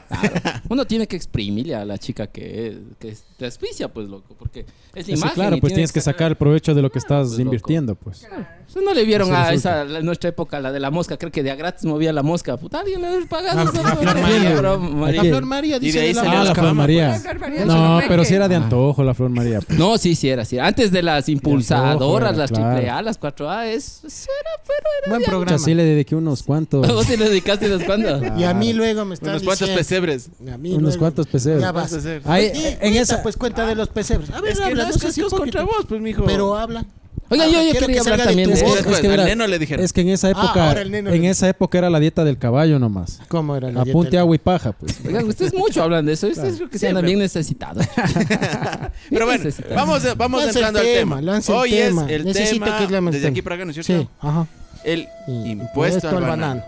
[0.69, 4.65] uno tiene que exprimirle a la chica que, que es- te auspicia, pues, loco, porque
[4.95, 5.35] es Sí, imagen.
[5.35, 7.43] claro, pues tienes que sacar el provecho de lo que estás pues, loco.
[7.43, 8.27] invirtiendo, pues.
[8.67, 9.83] Ustedes no le vieron a resulta.
[9.83, 12.23] esa, la- nuestra época, la de la mosca, creo que de a gratis movía la
[12.23, 12.57] mosca.
[12.57, 13.97] Puta, alguien le pagar La- eso, la.
[13.97, 14.53] Flor María.
[14.57, 15.23] pero, La María.
[15.25, 17.21] Flor María dice la Ah, la la Flor María.
[17.23, 17.67] pues.
[17.67, 18.59] La No, pero si era de Ah.
[18.59, 19.61] antojo la Flor María.
[19.61, 19.79] pues.
[19.79, 20.59] No, sí, sí era, sí.
[20.59, 22.75] Antes de las impulsadoras, era, las claro.
[22.77, 25.59] triple A, las 4A, es, eso era, pero era Buen programa.
[25.59, 28.23] sí le dediqué unos cuantos, ¿Vos te lo dedicaste unos cuantos?
[28.39, 29.79] Y a mí luego me está Unos cuantos diciendo...
[29.81, 30.29] pesebres.
[30.53, 31.63] A mí unos luego- cuantos pesebres.
[31.63, 31.93] Ya vas.
[31.93, 32.27] Pesebres.
[32.27, 34.31] Ahí, en cuenta, esa, pues cuenta de los pesebres.
[34.31, 35.63] A ver, Es que habla, no, es que seas es contra hipócrita.
[35.65, 36.25] vos, pues, mijo.
[36.25, 36.85] Pero habla.
[37.29, 38.79] Oiga, yo, yo Quiero quería que hablar salga de también tu voz.
[38.79, 39.85] es que al verá- neno le dijeron.
[39.85, 41.99] es que en esa Ah, época, ahora el neno en le- esa época era la
[41.99, 43.19] dieta del caballo nomás.
[43.27, 44.95] ¿Cómo era la dieta punte del- agua y paja, pues.
[45.05, 46.29] Oigan, ustedes mucho hablan de eso.
[46.29, 47.07] Ustedes creo que se andan Siempre.
[47.09, 47.85] bien necesitados.
[49.11, 49.75] Pero bueno, necesitado.
[49.75, 51.21] vamos, vamos Lanza el entrando al tema.
[51.21, 52.05] lanza el Hoy tema.
[52.05, 54.03] es el Necesito tema que es la desde aquí para acá, ¿no es cierto?
[54.05, 54.47] Sí, ajá.
[54.85, 56.63] El impuesto al banano.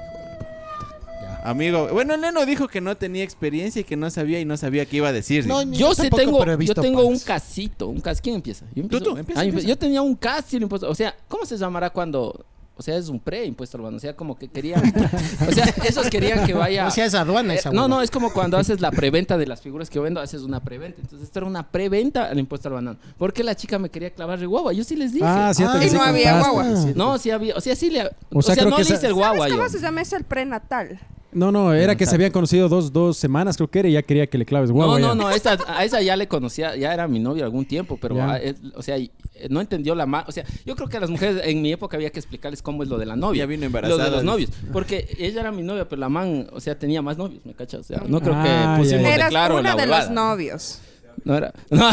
[1.45, 4.57] Amigo, bueno, el neno dijo que no tenía experiencia y que no sabía y no
[4.57, 5.47] sabía qué iba a decir.
[5.47, 8.21] No, Yo sí tengo, yo tengo un casito, un cas.
[8.21, 8.66] ¿Quién empieza?
[8.75, 9.04] Yo empiezo.
[9.04, 9.68] tú, empieza, Ah, yo- empieza.
[9.68, 10.88] Yo tenía un casi el impuesto.
[10.90, 12.45] O sea, ¿cómo se llamará cuando?
[12.76, 13.97] O sea, es un pre-impuesto al banano.
[13.97, 14.80] O sea, como que querían.
[15.49, 16.87] o sea, esos querían que vaya.
[16.87, 17.88] O sea, es aduana Eh, esa no, hueva.
[17.88, 20.61] no, es como cuando haces la preventa de las figuras que yo vendo, haces una
[20.61, 21.00] preventa.
[21.00, 22.99] Entonces, esto era una preventa al impuesto al banano.
[23.16, 24.73] Porque la chica me quería clavar de guagua.
[24.75, 25.25] Yo sí les dije.
[25.26, 26.64] Ah, sí, Ah, te y no había guagua.
[26.95, 27.57] No, sí había.
[27.57, 28.09] O sea, sí le.
[28.33, 29.57] O sea, sea, creo no que hice el ¿Sabes guagua yo.
[29.57, 30.00] cómo se llama?
[30.02, 31.00] Es el prenatal.
[31.30, 34.02] No, no, era que se habían conocido dos, dos semanas, creo que era, y ya
[34.02, 34.99] quería que le claves guagua.
[34.99, 35.28] No, no, ya.
[35.28, 38.38] no, esa, a esa ya le conocía, ya era mi novio algún tiempo, pero, ah,
[38.38, 39.11] es- o sea, eh,
[39.50, 41.97] no entendió la ma- O sea, yo creo que a las mujeres en mi época
[41.99, 43.40] había que explicarles cómo es lo de la novia.
[43.40, 44.04] Ya vino Lo embarazada.
[44.06, 44.50] de los novios.
[44.73, 47.80] Porque ella era mi novia, pero la man, o sea, tenía más novios, ¿me cachas?
[47.80, 49.08] O sea, no creo Ah, que ya, pusimos ya.
[49.08, 50.80] de Eras claro una la de los novios.
[51.25, 51.52] No era.
[51.70, 51.90] No,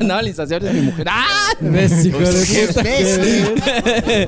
[0.00, 1.06] no, insaciable es mi mujer.
[1.10, 1.52] ¡Ah!
[1.60, 2.82] ¿Ves, hijo de Qué puta?
[2.82, 4.26] bestia.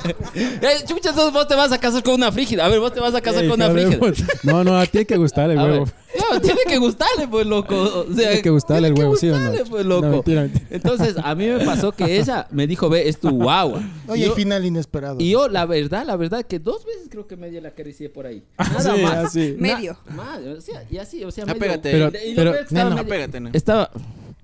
[0.63, 2.65] Eh, vos te vas a casar con una frígida.
[2.65, 3.99] A ver, vos te vas a casar Ey, con una frígida.
[4.43, 5.73] No, no, a ti hay que gustarle el A ver.
[5.73, 5.87] huevo.
[6.19, 7.75] No, tiene que gustarle, pues, loco.
[7.77, 9.47] O sea, Tiene que gustarle el tiene que huevo, ¿sí o no?
[9.51, 10.07] gustarle, pues, loco.
[10.07, 10.67] No, mentira, mentira.
[10.71, 13.83] Entonces, a mí me pasó que ella me dijo, ve, es tu guagua.
[14.09, 15.17] Oye, y, el yo, final inesperado.
[15.19, 18.27] y yo, la verdad, la verdad, que dos veces creo que medio la acaricié por
[18.27, 18.43] ahí.
[18.59, 19.15] Ah, Nada sí, más.
[19.17, 19.55] así.
[19.59, 19.99] Na- Medio.
[20.15, 21.61] más, o sea, y así, o sea, Ah, medio.
[21.61, 21.91] pégate.
[21.91, 23.51] Pero- Y pero- No, medio- pégate, no.
[23.53, 23.91] estaba,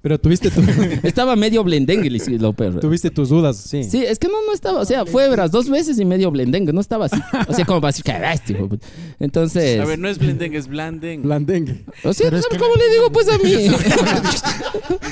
[0.03, 0.63] Pero tuviste, tu-
[1.03, 2.81] estaba medio blendengue, lo peor.
[2.81, 3.85] tuviste tus dudas, sí.
[3.85, 6.73] Sí, es que no, no estaba, o sea, fue verás dos veces y medio blendengue,
[6.73, 7.21] no estaba así.
[7.49, 8.87] O sea, como para decir, cagaste, hijo de puta".
[9.19, 11.23] Entonces, A ver, no es blending, es blanding.
[11.23, 11.85] Blandengue.
[12.05, 13.51] o sea, ¿sabes cómo le- le digo pues a mí?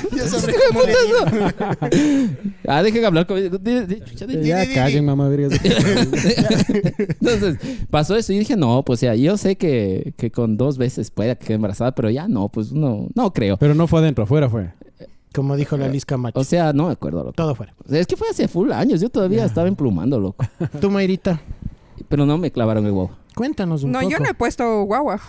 [0.15, 2.49] Ya sabré cómo le digo.
[2.67, 3.57] ah, dejen hablar conmigo.
[4.43, 5.59] Ya callen, mamá vergas.
[5.63, 7.57] Entonces,
[7.89, 11.35] pasó eso y dije, no, pues ya, yo sé que, que con dos veces pueda
[11.35, 13.57] que quede embarazada, pero ya no, pues no, no creo.
[13.57, 14.69] Pero no fue adentro, afuera fue.
[15.33, 16.39] Como dijo la Liz Camacho.
[16.39, 17.33] O sea, no me acuerdo, loco.
[17.33, 17.73] Todo fuera.
[17.89, 20.45] Es que fue hace full años, yo todavía estaba emplumando, loco.
[20.81, 21.39] Tú, Mayrita,
[22.07, 23.11] Pero no me clavaron el huevo.
[23.35, 24.11] cuéntanos un No, poco.
[24.11, 25.19] yo no he puesto guagua.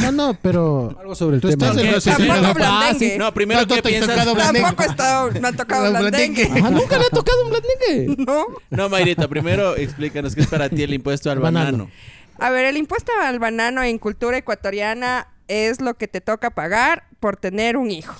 [0.00, 0.96] No, no, pero...
[0.98, 1.66] Algo sobre el Tú tema.
[1.66, 1.92] estás en ¿Qué?
[1.94, 2.54] los Tampoco escenarios.
[2.54, 3.18] blandengue.
[3.18, 4.08] No, primero, ¿Cuánto ¿qué te ha piensas?
[4.16, 4.62] tocado blandengue?
[4.96, 6.10] Tampoco me ha tocado Blandengue.
[6.46, 6.60] blandengue.
[6.60, 8.24] Ajá, nunca le ha tocado un blandengue.
[8.26, 8.44] No.
[8.70, 11.66] No, Mayrita, primero explícanos qué es para ti el impuesto al Banano.
[11.84, 11.90] banano.
[12.38, 17.04] A ver, el impuesto al banano en cultura ecuatoriana es lo que te toca pagar
[17.20, 18.14] por tener un hijo.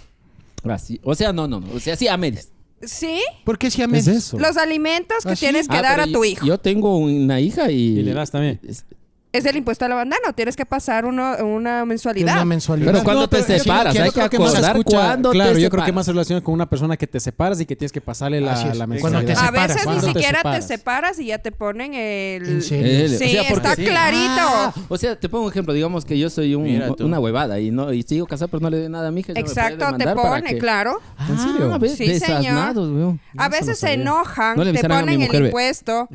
[0.65, 1.73] Así, o sea, no, no, no.
[1.75, 2.51] O sea, sí, a medias.
[2.83, 3.21] ¿Sí?
[3.45, 4.39] ¿Por qué si a es eso?
[4.39, 5.41] Los alimentos que ¿Ah, sí?
[5.47, 6.47] tienes que Ah, dar pero a tu yo- hijo.
[6.47, 7.99] Yo tengo una hija y...
[7.99, 8.59] Y le das también.
[8.67, 8.85] Es-
[9.33, 10.33] Es el impuesto al banano.
[10.35, 12.35] Tienes que pasar uno- una mensualidad.
[12.35, 12.93] una mensualidad.
[12.93, 16.41] Pero cuando te separas, hay que acordar cuándo te Claro, yo creo que más relación
[16.43, 19.39] con una persona que te separas y que tienes que pasarle la, la te mensualidad.
[19.39, 21.19] a veces ni ¿Cuándo te siquiera te separas?
[21.19, 22.47] y ya te ponen el...
[22.47, 23.09] ¿En serio?
[23.09, 24.43] Sí, o sea, porque- está clarito.
[24.45, 25.73] Ah, o sea, te pongo un ejemplo.
[25.73, 28.81] Digamos que yo soy un- una huevada y no y sigo casado, pero no le
[28.81, 29.33] doy nada a mi hija.
[29.35, 31.01] Exacto, te pone, que- claro.
[31.29, 31.73] ¿En serio?
[31.73, 32.75] Ah, ves, Sí, señor.
[33.39, 36.09] A veces se enojan, No te a ponen el impuesto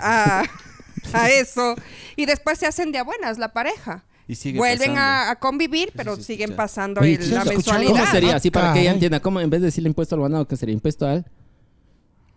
[0.00, 0.42] a,
[1.12, 1.74] a eso
[2.16, 4.04] y después se hacen de buenas la pareja.
[4.26, 6.56] Y sigue Vuelven a, a convivir, pero sí siguen escucha.
[6.56, 7.92] pasando Oye, el- ¿sí la mensualidad.
[7.92, 8.36] ¿Cómo sería?
[8.36, 9.20] Así para que ella entienda.
[9.20, 11.26] ¿Cómo en vez de decirle impuesto al banano, que sería impuesto al...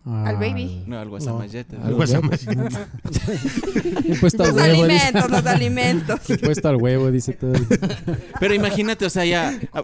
[0.05, 0.83] Al baby.
[0.87, 1.23] No, algo No.
[1.23, 1.75] asamallete.
[1.83, 2.15] Algo así.
[4.05, 4.99] Impuesto al Los huevo, dice.
[5.07, 6.29] alimentos, los alimentos.
[6.29, 7.53] Impuesto al huevo, dice todo.
[8.39, 9.59] Pero imagínate, o sea, ya.
[9.73, 9.83] A,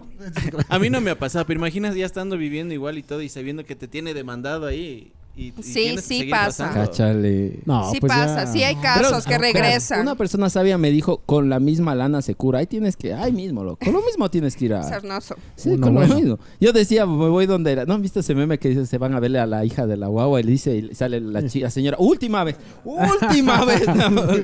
[0.70, 3.30] a mí no me ha pasado, pero imagínate ya estando viviendo igual y todo y
[3.30, 5.12] sabiendo que te tiene demandado ahí.
[5.36, 6.66] Y, y Sí, sí pasa.
[6.68, 6.86] pasando.
[6.86, 7.60] Cáchale.
[7.66, 8.52] No, sí pues pasa, ya.
[8.52, 10.02] sí hay Pero, casos que regresan.
[10.02, 12.60] Una persona sabia me dijo, con la misma lana se cura.
[12.60, 13.80] Ahí tienes que, ahí mismo, loco.
[13.84, 14.84] Con lo mismo tienes que ir a...
[14.88, 15.36] Sarnoso.
[15.56, 16.40] Sí, Uno con lo mismo.
[16.60, 17.86] Yo decía, me voy donde era.
[17.86, 19.98] ¿No han visto ese meme que dice, se van a verle a la hija de
[19.98, 20.40] la guagua?
[20.40, 23.82] Y le dice, y sale la chica, señora, última vez, última vez.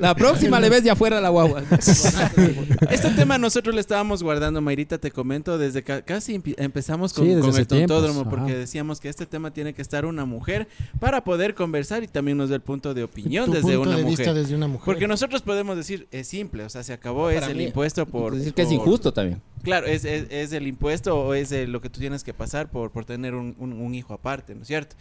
[0.00, 1.62] La próxima le ves de afuera a la guagua.
[2.90, 7.30] Este tema nosotros le estábamos guardando, Mayrita, te comento, desde que casi empezamos con, Sí,
[7.30, 8.58] desde con hace el tontódromo, porque ajá.
[8.60, 12.48] decíamos que este tema tiene que estar una mujer para poder conversar y también nos
[12.50, 14.18] da el punto de opinión Tu desde punto una de mujer.
[14.18, 14.84] vista desde una mujer.
[14.84, 18.06] Porque nosotros podemos decir, es simple, o sea, se acabó, es Para el mí, impuesto
[18.06, 18.34] por...
[18.34, 19.40] decir que es injusto también.
[19.62, 22.70] Claro, es, es, es el impuesto o es eh, lo que tú tienes que pasar
[22.70, 24.96] por, por tener un, un- un hijo aparte, ¿no es cierto?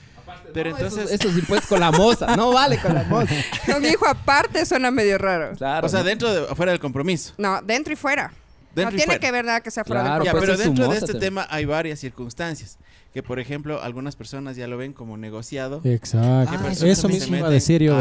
[0.53, 1.11] Pero No, entonces...
[1.11, 2.35] Esos, esos impuestos con la moza.
[2.35, 3.33] No vale con la moza.
[3.77, 5.55] Un hijo aparte suena medio raro.
[5.55, 5.85] Claro.
[5.87, 6.05] o sea, ¿no?
[6.05, 7.33] dentro de, afuera del compromiso.
[7.37, 8.33] No, dentro y fuera.
[8.75, 9.19] Dentro no tiene fuera.
[9.19, 11.07] que ver nada que sea fuera Claro, del Ya, pues pero es dentro de este
[11.13, 11.19] también.
[11.21, 12.77] tema hay varias circunstancias.
[13.19, 15.81] Que, por ejemplo, algunas personas ya lo ven como negociado.
[15.83, 16.53] Exacto.
[16.57, 17.93] Ah, Eso mismo iba a decir yo,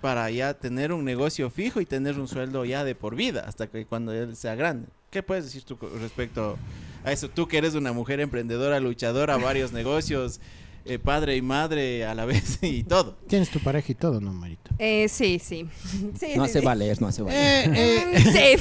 [0.00, 3.68] para ya tener un negocio fijo y tener un sueldo ya de por vida hasta
[3.68, 4.88] que cuando él sea grande.
[5.12, 6.58] ¿Qué puedes decir tú respecto
[7.04, 7.30] a eso?
[7.30, 10.40] Tú que eres una mujer emprendedora, luchadora, varios negocios,
[10.86, 13.16] eh, padre y madre a la vez y todo.
[13.28, 14.70] Tienes tu pareja y todo, ¿no, Marito?
[14.78, 15.68] Eh, sí, sí.
[16.18, 16.64] sí No sí, hace sí.
[16.64, 17.68] valer, no hace valer.
[17.68, 18.56] Mm, sí.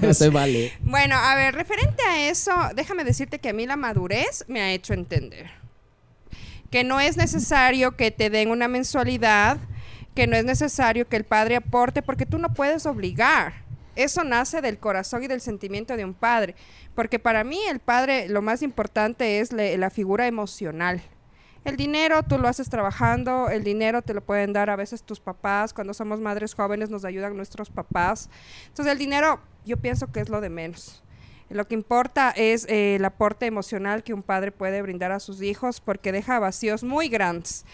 [0.00, 0.72] No hace valer.
[0.80, 4.72] Bueno, a ver, referente a eso, déjame decirte que a mí la madurez me ha
[4.72, 5.50] hecho entender
[6.70, 9.58] que no es necesario que te den una mensualidad,
[10.12, 13.63] que no es necesario que el padre aporte, porque tú no puedes obligar.
[13.96, 16.54] Eso nace del corazón y del sentimiento de un padre,
[16.94, 21.02] porque para mí el padre lo más importante es le- la figura emocional.
[21.64, 25.18] El dinero tú lo haces trabajando, el dinero te lo pueden dar a veces tus
[25.18, 28.28] papás, cuando somos madres jóvenes nos ayudan nuestros papás.
[28.68, 31.00] Entonces el dinero yo pienso que es lo de menos.
[31.50, 35.40] Lo que importa es eh, el aporte emocional que un padre puede brindar a sus
[35.42, 37.64] hijos porque deja vacíos muy grandes.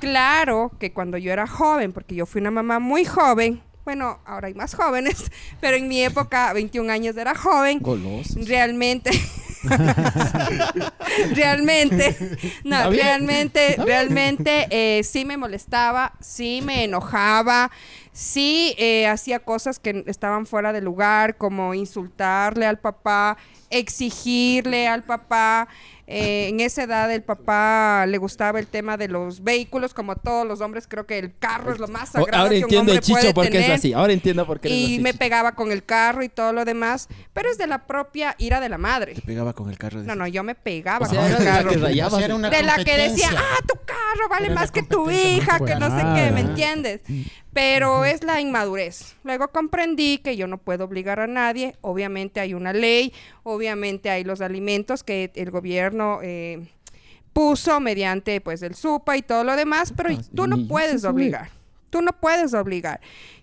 [0.00, 4.48] Claro que cuando yo era joven, porque yo fui una mamá muy joven, bueno, ahora
[4.48, 5.30] hay más jóvenes,
[5.62, 8.38] pero en mi época, 21 años era joven, Goloso.
[8.44, 9.10] realmente.
[11.34, 12.14] Realmente.
[12.64, 17.68] No realmente realmente eh, sí me molestaba sí me enojaba
[18.12, 23.36] sí eh, hacía cosas que estaban fuera de lugar como insultarle al papá
[23.68, 25.66] exigirle al papá
[26.10, 30.46] Eh, en esa edad el papá le gustaba el tema de los vehículos como todos
[30.46, 32.80] los hombres creo que el carro es lo más Oh, sagrado Ahora que un entiendo
[32.80, 33.92] hombre el chicho puede por qué es tener así.
[33.92, 37.08] Ahora entiendo por qué y así, me pegaba con el carro y todo lo demás,
[37.34, 39.16] pero es de la propia ira de la madre.
[39.16, 40.02] Te pegaba con el carro.
[40.02, 41.70] No, no, yo me pegaba O sea, con el de la carro.
[42.38, 45.88] De la que decía, ah, tu carro vale Era más que tu hija, que no
[45.90, 47.02] sé qué, ¿me entiendes?
[47.58, 49.16] Pero es la inmadurez.
[49.24, 51.74] Luego comprendí que yo no puedo obligar a nadie.
[51.80, 56.68] Obviamente hay una ley, obviamente hay los alimentos que el gobierno eh,
[57.32, 61.50] puso mediante pues el SUPA y todo lo demás, pero Ah, tú no puedes obligar.
[61.90, 63.00] Tú no puedes obligar.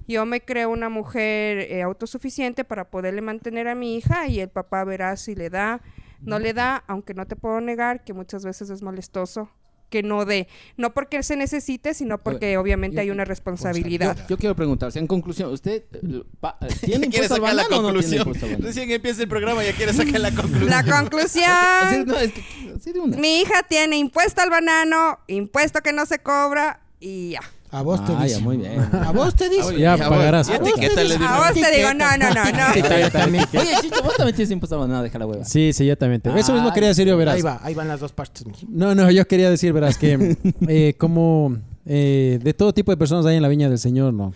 [0.08, 4.47] Yo me creo una mujer eh, autosuficiente para poderle mantener a mi hija y el
[4.47, 5.82] papá verá si le da,
[6.21, 9.49] no le da, aunque no te puedo negar que muchas veces es molestoso
[9.95, 14.17] que no dé, no porque se necesite, sino porque obviamente yo- hay una responsabilidad.
[14.17, 17.55] Yo, yo quiero preguntarse, en conclusión, ¿usted eh, pa- eh, tiene ¿Quiere impuesto al sacar
[17.55, 18.31] la no conclusión?
[18.34, 18.58] banano?
[18.60, 20.69] Recién empieza el programa y ya quiere sacar la conclusión.
[20.69, 22.41] La Así, conclusión, no, es que,
[22.75, 23.15] así de una.
[23.17, 27.41] mi hija tiene impuesto al banano, impuesto que no se cobra y ya.
[27.71, 28.39] A vos te Ah, dice.
[28.39, 28.80] muy bien.
[28.80, 29.73] A vos te dice.
[29.78, 30.47] Ya Ya, pagarás.
[30.49, 33.60] Y etiquétale de A vos te digo, no, no, no, no.
[33.62, 35.43] Oye, Chicho, vos también tienes impuesto banano, deja la hueva.
[35.43, 36.21] Sí, sí, yo también.
[36.38, 37.36] Eso mismo Ah, quería decir yo, verás.
[37.36, 38.45] Ahí va, ahí van las dos partes.
[38.69, 40.38] No, no, yo quería decir, verás, que
[40.69, 44.34] eh, como eh, de todo tipo de personas hay en la viña del Señor, ¿no?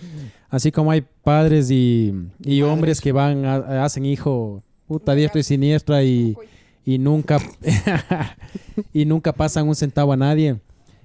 [0.50, 2.14] Así como hay padres y,
[2.44, 6.36] y hombres que van, a- hacen hijo, puta, diestro y siniestra y,
[6.84, 7.40] y nunca,
[8.94, 10.58] y nunca pasan un centavo a nadie.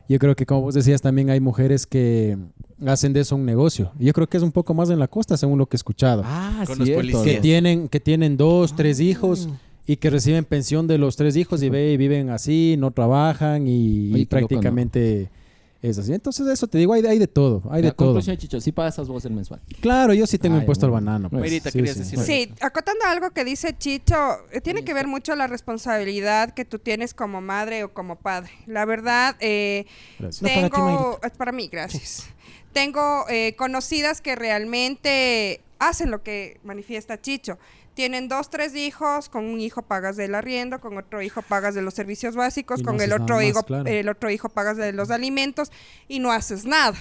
[0.09, 2.37] Yo creo que, como vos decías, también hay mujeres que
[2.87, 3.93] hacen de eso un negocio.
[3.99, 6.23] Yo creo que es un poco más en la costa, según lo que he escuchado.
[6.25, 7.01] Ah, Con los cierto.
[7.03, 7.25] policías.
[7.37, 9.03] que tienen, que tienen dos, tres Ah.
[9.05, 9.49] hijos
[9.87, 13.67] y que reciben pensión de los tres hijos y ve y viven así, no trabajan
[13.67, 15.31] y, Oye, y loco, prácticamente
[15.91, 16.13] es así.
[16.15, 18.09] Entonces eso te digo, hay, de- hay de todo, hay La de todo.
[18.09, 19.61] conclusión, Chicho, sí pasas vos el mensual.
[19.81, 21.29] Claro, yo sí tengo Ay, impuesto al banano.
[21.31, 21.43] pues.
[21.43, 22.03] Merita, Sí, querías sí.
[22.17, 24.15] decir Sí, acotando algo que dice Chicho,
[24.53, 28.51] eh, tiene que ver mucho la responsabilidad que tú tienes como madre o como padre.
[28.67, 29.87] La verdad, eh,
[30.19, 30.43] Gracias.
[30.43, 32.27] No, para ti, tengo, es para mí, gracias.
[32.73, 37.59] Tengo eh, conocidas que realmente hacen lo que manifiesta Chicho.
[37.95, 41.83] Tienen dos, tres hijos, con un hijo pagas del arriendo, con otro hijo pagas de
[41.83, 43.89] los servicios básicos, Y no con el otro más, hijo, claro.
[43.89, 45.71] el otro hijo pagas de los alimentos
[46.09, 46.97] y no haces nada.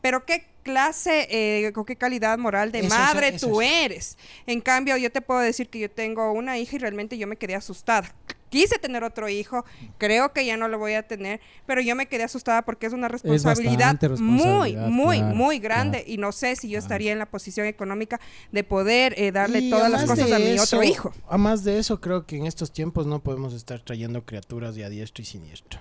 [0.00, 3.70] pero qué clase, eh, con qué calidad moral de Eso madre eso tú es.
[3.70, 4.18] eres.
[4.46, 7.36] En cambio, yo te puedo decir que yo tengo una hija y realmente yo me
[7.36, 8.14] quedé asustada.
[8.50, 9.64] Quise tener otro hijo,
[9.96, 12.92] creo que ya no lo voy a tener, pero yo me quedé asustada porque es
[12.92, 16.12] una responsabilidad, muy, responsabilidad, muy, claro, muy grande claro.
[16.12, 18.20] y no sé si yo estaría en la posición económica
[18.50, 21.12] de poder eh, darle Y todas las cosas a mi otro hijo.
[21.28, 24.88] Además de eso, creo que en estos tiempos no podemos estar trayendo criaturas de a
[24.88, 25.78] diestro y siniestro.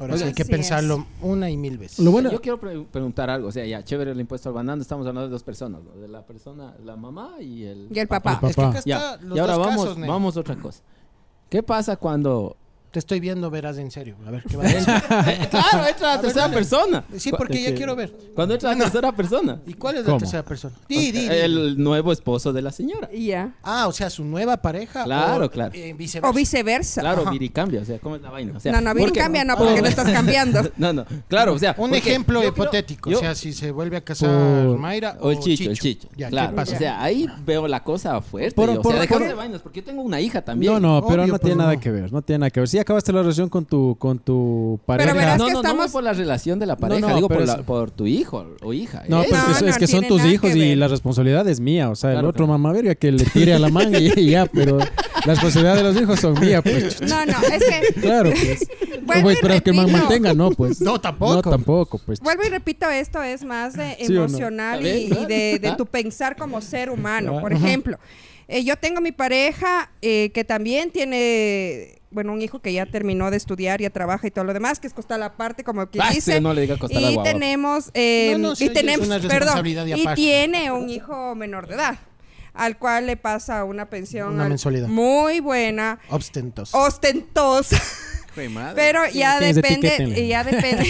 [0.00, 0.48] Ahora sí Oiga, hay que es.
[0.48, 1.98] pensarlo una y mil veces.
[2.00, 4.80] Lo bueno- Yo quiero pre- preguntar algo, o sea, ya, chévere el impuesto al banano,
[4.82, 5.92] estamos hablando de dos personas, ¿no?
[6.00, 7.88] de la persona, la mamá y el...
[7.92, 8.38] Y el papá.
[8.42, 8.82] El Es que acá papá.
[8.86, 10.82] Ya, los y ahora dos vamos, casos, vamos a otra cosa.
[11.48, 12.56] ¿Qué pasa cuando...
[12.90, 14.16] Te estoy viendo, verás en serio.
[14.26, 14.84] A ver, ¿qué va a decir?
[15.50, 17.04] claro, entra la tercera persona.
[17.16, 18.12] Sí, porque ya quiero ver.
[18.34, 19.60] Cuando entra la tercera persona.
[19.64, 20.18] ¿Y cuál es la ¿Cómo?
[20.18, 20.74] tercera persona?
[20.88, 21.26] Di, di, di.
[21.30, 23.08] El nuevo esposo de la señora.
[23.12, 23.54] Ya.
[23.62, 25.04] Ah, o sea, su nueva pareja.
[25.04, 25.70] Claro, o, claro.
[25.72, 26.28] eh, viceversa.
[26.30, 27.00] O viceversa.
[27.02, 27.30] Claro, Ajá.
[27.30, 28.56] viricambio, o sea, ¿cómo es la vaina?
[28.56, 30.60] O sea, no, no, bien porque- cambia, no, porque no estás cambiando.
[30.76, 31.74] No, no, claro, o sea...
[31.78, 33.08] Un ejemplo hipotético.
[33.10, 36.08] yo- o sea, si se vuelve a casar Por- Mayra O el chicho, el chicho.
[36.16, 36.50] Ya, claro.
[36.50, 36.74] ¿qué pasa?
[36.74, 38.54] O sea, ahí veo la cosa fuerte.
[38.56, 40.72] Por- o por- sea, dejarse por- de vainas, porque yo tengo una hija también.
[40.72, 42.68] No, no, pero no tiene nada que ver, no tiene nada que ver.
[42.80, 45.12] Acabaste la relación con tu con tu pareja.
[45.12, 47.28] verás no, que no, no estamos- voy por la relación de la pareja, no, digo
[47.28, 49.02] por, pero la- es- por tu hijo o hija.
[49.08, 49.26] No, ¿eh?
[49.30, 51.90] pero es que, No, es no que son tus hijos y la responsabilidad es mía.
[51.90, 52.58] O sea, el otro claro.
[52.58, 54.86] mamá verga que le tire a la manga y ya, pero la
[55.34, 57.00] responsabilidad de los hijos son mía, pues.
[57.02, 58.66] No, no, es que Claro, pues.
[59.04, 60.80] Vuelvo no voy a y esperar que man mantenga, no, pues.
[60.80, 61.34] No, tampoco.
[61.34, 62.20] No, tampoco, pues.
[62.20, 64.24] Vuelvo y repito, esto es más de ¿Sí o no?
[64.26, 65.76] emocional y, de, de claro.
[65.78, 67.32] tu pensar como ser humano.
[67.32, 67.40] Claro.
[67.40, 67.98] Por ejemplo,
[68.48, 73.30] eh, yo tengo mi pareja eh, que también tiene, bueno, un hijo que ya terminó
[73.30, 76.00] de estudiar, ya trabaja y todo lo demás, que es costar la parte, como que
[76.02, 76.40] Ah, dice.
[76.40, 79.64] no le diga costar la y tenemos, eh, No, no, sí, y tenemos, una perdón,
[79.66, 80.14] y y aparte.
[80.20, 81.98] tiene un hijo menor de edad,
[82.52, 84.88] al cual le pasa una pensión Una al- mensualidad.
[84.88, 86.74] muy buena, Ostentos.
[86.74, 87.80] ostentosa.
[88.34, 90.86] Pero ya depende, ya depende,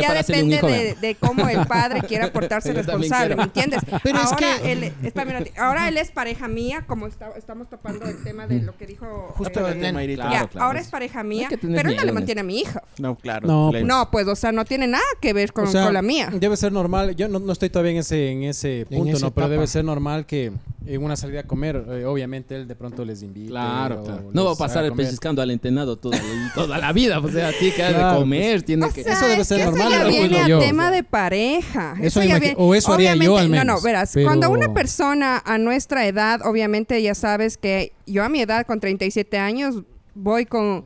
[0.00, 3.36] ya depende de, cómo el padre quiera portarse responsable.
[3.36, 3.80] ¿me entiendes?
[4.02, 5.60] Pero es ahora que- él, espérame un ratito.
[5.62, 9.32] ahora él es pareja mía, como está- estamos topando el tema de lo que dijo
[9.36, 10.14] Justo eh, el.
[10.16, 10.66] Claro, ya, claro.
[10.66, 12.82] ahora es pareja mía, pero él no le en mantiene a mi hija.
[12.98, 13.46] No, claro.
[13.46, 13.86] No, claro.
[13.86, 16.30] No, pues, o sea, no tiene nada que ver con, O sea, con la mía.
[16.32, 17.14] Debe ser normal.
[17.16, 19.30] Yo no, no estoy todavía en ese, en ese punto, ¿no?
[19.32, 20.52] Pero debe ser normal que
[20.86, 23.48] en una salida a comer, eh, obviamente él de pronto les invite.
[23.50, 24.30] Claro, claro.
[24.32, 27.18] No va a pasar el pellizcando al entenado toda, la- toda la vida.
[27.18, 29.02] O sea, tiene que Claro, de comer, tiene O que...
[29.02, 30.96] sea, eso debe es ser que normal, Eso ya viene a yo, tema o sea.
[30.96, 31.96] de pareja.
[32.00, 34.10] Eso ya imagi- viene- o eso haría yo al obviamente- No, menos, no, verás.
[34.14, 38.64] pero- Cuando una persona a nuestra edad, obviamente ya sabes que yo a mi edad,
[38.66, 39.82] con 37 años,
[40.14, 40.84] voy con,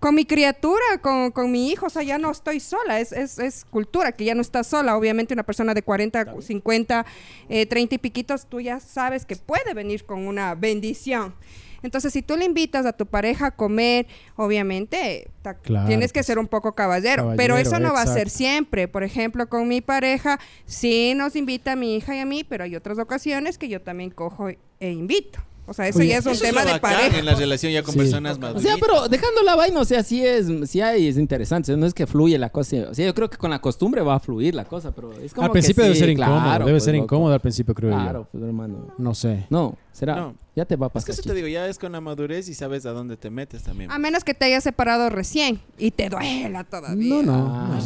[0.00, 1.86] con mi criatura, con, con mi hijo.
[1.86, 3.00] O sea, ya no estoy sola.
[3.00, 4.96] Es, es, es cultura, que ya no estás sola.
[4.96, 7.06] Obviamente una persona de 40, 50,
[7.48, 11.34] eh, 30 y piquitos, tú ya sabes que puede venir con una bendición.
[11.82, 14.06] Entonces, si tú le invitas a tu pareja a comer,
[14.36, 15.28] obviamente
[15.62, 16.26] Claro, tienes que pues.
[16.26, 18.88] ser un poco caballero, pero eso no va a ser siempre.
[18.88, 22.64] Por ejemplo, con mi pareja, sí nos invita a mi hija y a mí, pero
[22.64, 25.40] hay otras ocasiones que yo también cojo e invito.
[25.70, 27.18] O sea, eso Oye, ya es un Eso es tema lo de bacán pareja.
[27.18, 27.98] en la relación ya con Sí.
[27.98, 31.76] personas O sea, pero dejando la vaina, o sea, sí es, sí hay, es interesante,
[31.76, 32.76] no es que fluye la cosa.
[32.90, 35.34] O sea, yo creo que con la costumbre va a fluir la cosa, pero es
[35.34, 37.04] como Al principio que debe sí, ser incómodo, claro, debe pues, ser loco.
[37.04, 38.28] incómodo al principio, creo Claro, yo.
[38.32, 38.94] pues hermano.
[38.96, 39.46] No sé.
[39.50, 40.34] No, será, No.
[40.56, 41.10] ya te va a Es que pasar.
[41.10, 41.34] eso te chico.
[41.34, 43.90] digo, ya es con la madurez y sabes a dónde te metes también.
[43.92, 47.14] A menos que te hayas separado recién y te duela todavía.
[47.16, 47.46] No, no.
[47.54, 47.78] Ah,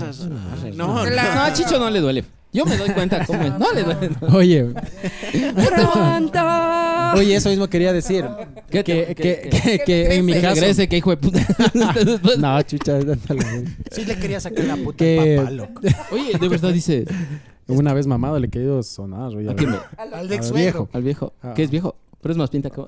[0.75, 1.05] No, no.
[1.05, 2.25] No, a Chicho no le duele.
[2.53, 3.59] Yo me doy cuenta cómo es.
[3.59, 4.11] No le duele.
[4.33, 4.67] Oye,
[5.55, 6.39] Pronto.
[7.17, 8.27] oye, eso mismo quería decir.
[8.71, 10.55] ¿Qué que, que, que, que en mi Que caso.
[10.57, 11.41] regrese, que hijo de puta.
[12.39, 12.99] No, chucha.
[13.91, 15.05] Sí le quería sacar la puta
[15.37, 15.81] papá, loco.
[16.11, 17.05] Oye, de verdad dice.
[17.69, 19.35] Una vez mamado le he querido sonar.
[19.35, 20.55] oye, ¿A quién me- Al de Al suegro.
[20.55, 20.89] viejo.
[20.93, 21.33] Al viejo.
[21.43, 21.53] Ah.
[21.55, 21.97] ¿Qué es viejo?
[22.21, 22.83] Pero es más pinta que.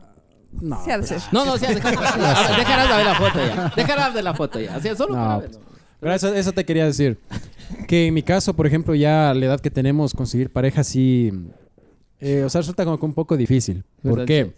[0.61, 1.21] No, Sí, ha de ser.
[1.33, 2.01] No, no, sí, dejarás
[2.57, 3.73] dejarás de ver la foto ya.
[3.75, 4.77] Dejarás de la foto ya.
[4.77, 5.51] O sea, solo No, para ver.
[6.01, 7.19] Pero eso, eso te quería decir.
[7.89, 11.31] Que en mi caso, por ejemplo, ya a la edad que tenemos, conseguir pareja sí.
[12.21, 13.85] eh, o sea, resulta como que un poco difícil.
[14.03, 14.53] ¿Por qué?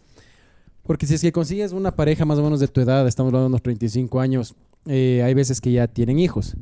[0.83, 3.45] Porque si es que consigues una pareja más o menos de tu edad, estamos hablando
[3.49, 4.55] de unos 35 años,
[4.87, 6.55] eh, hay veces que ya tienen hijos.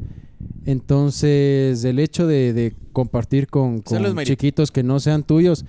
[0.75, 3.83] Entonces, el hecho de, de compartir con,
[4.27, 5.65] chiquitos que no sean tuyos,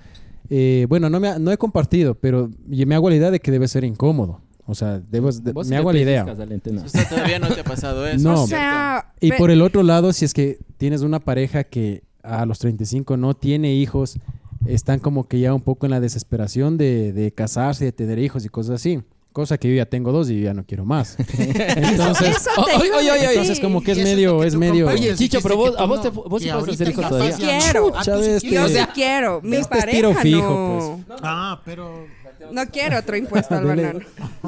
[0.48, 3.50] eh, bueno, no, me ha- no he compartido, pero me hago la idea de que
[3.50, 4.40] debe ser incómodo.
[4.66, 6.24] O sea, debo, de- me hago la idea.
[6.24, 8.28] O sea, todavía no te ha pasado eso.
[8.28, 8.42] No.
[8.42, 12.44] O sea, Y por el otro lado, si es que tienes una pareja que a
[12.46, 14.18] los 35 no tiene hijos,
[14.66, 18.44] están como que ya un poco en la desesperación de, de casarse, de tener hijos
[18.44, 19.00] y cosas así.
[19.32, 21.16] Cosa que yo ya tengo dos y ya no quiero más.
[21.38, 22.50] Entonces, eso
[22.80, 24.88] oye, oye, oye, entonces como que es medio, que es medio...
[24.88, 26.02] Oye, Chicho, pero vos- a vos no.
[26.02, 27.36] te- vos sí puedes hacer hijos todavía.
[27.36, 27.90] Quiero.
[27.90, 28.16] Chucha.
[28.40, 29.40] Yo sí quiero.
[29.42, 31.04] Mi Este es pareja tiro fijo, no.
[31.06, 31.20] pues.
[31.22, 32.06] Ah, pero
[32.52, 34.00] No quiero otro impuesto al banano.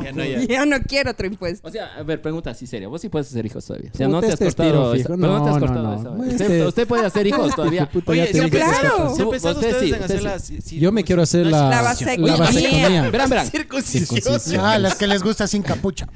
[0.02, 0.40] Ya no, ya.
[0.44, 1.66] Ya no quiero otro impuesto.
[1.66, 2.88] O sea, a ver, pregunta así seria.
[2.88, 3.90] Vos sí puedes hacer hijos todavía.
[3.92, 4.92] O sea, no te has este es cortado.
[4.92, 7.88] pero no te has No, no, cortado esa- Este- Usted, usted puede hacer hijos todavía.
[7.90, 8.72] Puta, Oye, ya ¿se tiene han que claro.
[8.76, 9.14] escapar.
[9.16, 10.24] ¿Se han pensado Usted ustedes sí, en usted hacer sí.
[10.24, 13.10] la ci- ci- Yo me quiero hacer la, La vasectomía.
[13.10, 13.46] Verán, verán.
[13.50, 14.60] Circuncisión.
[14.64, 16.06] Ah, las que les gusta sin capucha.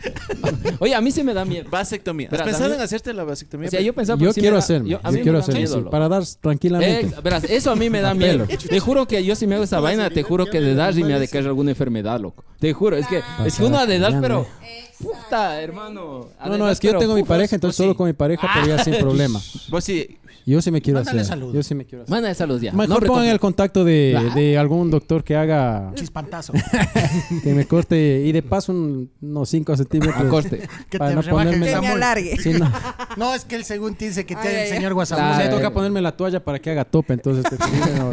[0.79, 1.69] Oye, a mí sí me da miedo.
[1.71, 2.29] Vasectomía.
[2.31, 3.69] ¿Has pensado en hacerte la vasectomía?
[3.69, 4.91] O sea, yo pensaba Yo sí quiero hacerme.
[4.91, 7.15] yo- Yo, quiero hacerme, sí, para dar tranquilamente.
[7.23, 8.47] Verás, eso a mí me da miedo.
[8.47, 11.05] Te juro que yo si me hago esa vaina, te juro que de dar y
[11.05, 12.45] me ha de caer alguna enfermedad, loco.
[12.59, 14.47] Te juro, es que, es que uno ha de dar, pero.
[15.01, 16.29] Puta, hermano.
[16.47, 18.83] No, no, es que yo tengo mi pareja, entonces pues solo con mi pareja podría
[18.85, 19.41] sin problema.
[19.69, 20.19] Vos sí.
[20.45, 21.29] Yo sí me quiero Mándale hacer.
[21.35, 21.55] saludos.
[21.55, 22.11] Yo sí me quiero hacer.
[22.11, 22.73] Manda de salud ya.
[22.73, 24.35] Mejor Nombre pongan el contacto de, Ah.
[24.35, 26.53] de algún doctor que haga Chispantazo.
[27.45, 30.17] que me corte y de paso un- unos 5 centímetros.
[30.21, 30.69] A corte.
[30.91, 32.37] Que para te no ponerme el Que me alargue.
[32.41, 32.69] Sí, no.
[33.17, 35.37] No, es que él según te dice que te ay, el señor O Guasamuz.
[35.37, 35.57] sea, Claro.
[35.59, 37.57] toca ponerme la toalla para que haga tope, entonces te
[37.99, 38.13] no,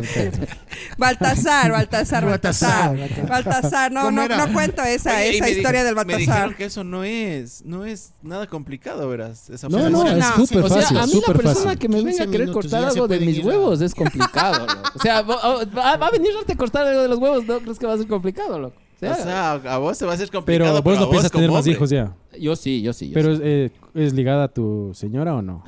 [0.97, 2.97] Baltasar, Baltasar, Baltasar, Baltasar.
[2.97, 3.38] Baltasar,
[3.91, 4.45] no, ¿Cómo no, era?
[4.45, 6.55] no cuento esa, Oye, esa historia del Me dijeron Baltasar.
[6.57, 9.49] que eso no es, no es nada complicado, verás.
[9.49, 10.35] Esa No, no, es No.
[10.45, 11.79] súper O sea, fácil, a mí la persona fácil.
[11.79, 14.65] que me 15 venga a querer cortar se algo de mis ir huevos es complicado,
[14.67, 14.81] loco.
[14.95, 17.93] O sea, va, a venir a cortar algo de los huevos, ¿no crees que va
[17.93, 18.75] a ser complicado, loco?
[18.95, 20.81] O sea, O sea, a vos te va a ser complicado.
[20.83, 22.13] Pero vos no piensas tener más hijos ya.
[22.39, 23.07] yo sí, yo sí.
[23.09, 23.41] yo Pero sí.
[23.45, 25.63] eh, ¿es ligada a tu señora o no?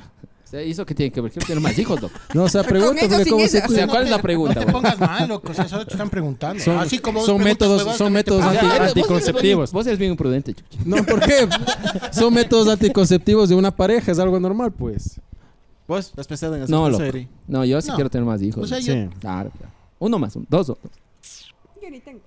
[0.52, 1.32] O sea, ¿y eso qué tiene que ver?
[1.32, 2.14] Quiero tener más hijos, loco.
[2.34, 3.66] No, o sea, pregunta porque sin cómo se ella.
[3.66, 4.72] O sea, ¿cuál es la No pregunta, te güey?
[4.74, 5.50] pongas mal, loco.
[5.50, 6.62] O sea, solo te están preguntando.
[6.62, 9.72] Son- Así como vos son métodos- son te métodos anti- vos eres bien- anticonceptivos.
[9.72, 10.78] Vos eres bien imprudente, chuchi.
[10.84, 11.48] No, ¿por qué?
[12.12, 15.18] Son métodos anticonceptivos de una pareja, es algo normal, pues.
[15.88, 17.04] ¿Vos has pensado en hacer No, eso, loco.
[17.04, 17.28] Eri?
[17.48, 17.94] No, yo sí No.
[17.94, 18.62] quiero tener más hijos.
[18.64, 19.08] O sea, yo- Sí.
[19.20, 19.72] Claro, claro.
[20.00, 20.76] Uno más, un- dos, dos.
[21.82, 22.20] Yo ni tengo.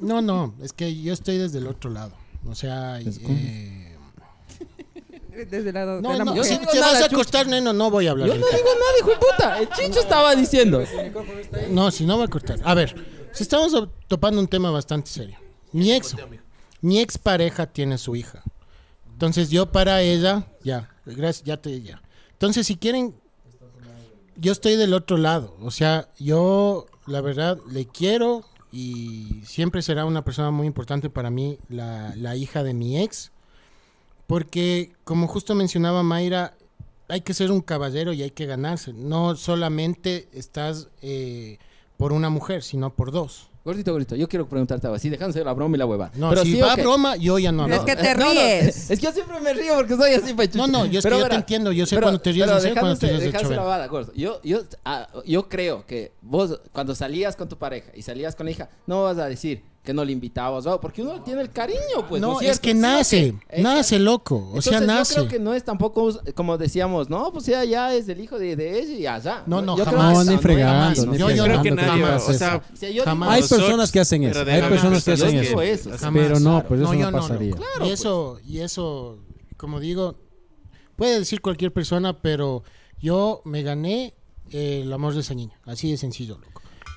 [0.00, 2.12] No, no, es que yo estoy desde el otro lado.
[2.48, 3.87] O sea, ¿Es eh,
[5.46, 6.44] Desde el lado no, de la no, mujer.
[6.44, 8.28] si Yo no digo te vas a acostar, neno, no voy a hablar.
[8.28, 9.58] Yo no digo nada, hijo de puta.
[9.58, 10.82] El chicho estaba diciendo.
[11.70, 12.58] No, si no va a cortar.
[12.64, 12.94] A ver,
[13.32, 13.72] si estamos
[14.06, 15.38] topando un tema bastante serio.
[15.72, 16.16] Mi ex,
[16.80, 18.42] mi ex pareja tiene su hija.
[19.12, 22.00] Entonces yo para ella, ya, gracias, ya te ya.
[22.32, 23.14] Entonces si quieren,
[24.36, 25.56] yo estoy del otro lado.
[25.60, 31.30] O sea, yo la verdad le quiero y siempre será una persona muy importante para
[31.30, 33.32] mí, la, la hija de mi ex.
[34.28, 36.52] Porque como justo mencionaba Mayra,
[37.08, 38.92] hay que ser un caballero y hay que ganarse.
[38.92, 41.58] No solamente estás eh,
[41.96, 43.48] por una mujer, sino por dos.
[43.64, 46.10] Gordito, gordito, yo quiero preguntarte algo así, dejándose la broma y la hueva.
[46.14, 46.78] No, Pero si sí, va ok.
[46.78, 47.74] a broma, yo ya no hablo.
[47.76, 48.90] Es que te Eh, no, no, ríes.
[48.90, 50.58] es que yo siempre me río porque soy así, pechucho.
[50.58, 52.76] No, no, yo es que yo te entiendo, yo sé cuando te ríes pero serio,
[52.80, 54.12] cuando te dejándose- ríes de dejándose la gordo.
[54.14, 58.44] Yo, yo, ah, yo creo que vos, cuando salías con tu pareja y salías con
[58.46, 61.40] la hija, no vas a decir que no le invitabas, o algo, porque uno tiene
[61.40, 62.20] el cariño, pues.
[62.20, 62.60] no, ¿no es cierto?
[62.60, 65.14] que ¿Sí o nace, nace loco, o sea, Entonces, nace.
[65.14, 68.38] Yo creo que no es tampoco como decíamos, no, pues ya, ya es el hijo
[68.38, 69.44] de, de ella y ya, ya.
[69.46, 70.10] No, no, Yo creo jamás.
[70.10, 71.06] que No, esa ni es- fregando, jamás.
[71.06, 73.28] ni Yo- yo Creo que ¿qué nadie, pasa o sea, sea, Jamás.
[73.40, 75.62] digo- Hay personas que hacen eso, pero hay personas que hacen eso.
[75.62, 75.90] Eso.
[75.98, 76.22] Jamás.
[76.22, 77.54] Pero no, pues eso no, yo pasaría.
[77.78, 77.86] no.
[77.86, 79.20] y eso, y eso,
[79.56, 80.16] como digo,
[80.96, 82.62] puede decir cualquier persona, pero
[83.00, 84.12] yo me gané
[84.50, 86.38] el amor de esa niña, así de sencillo,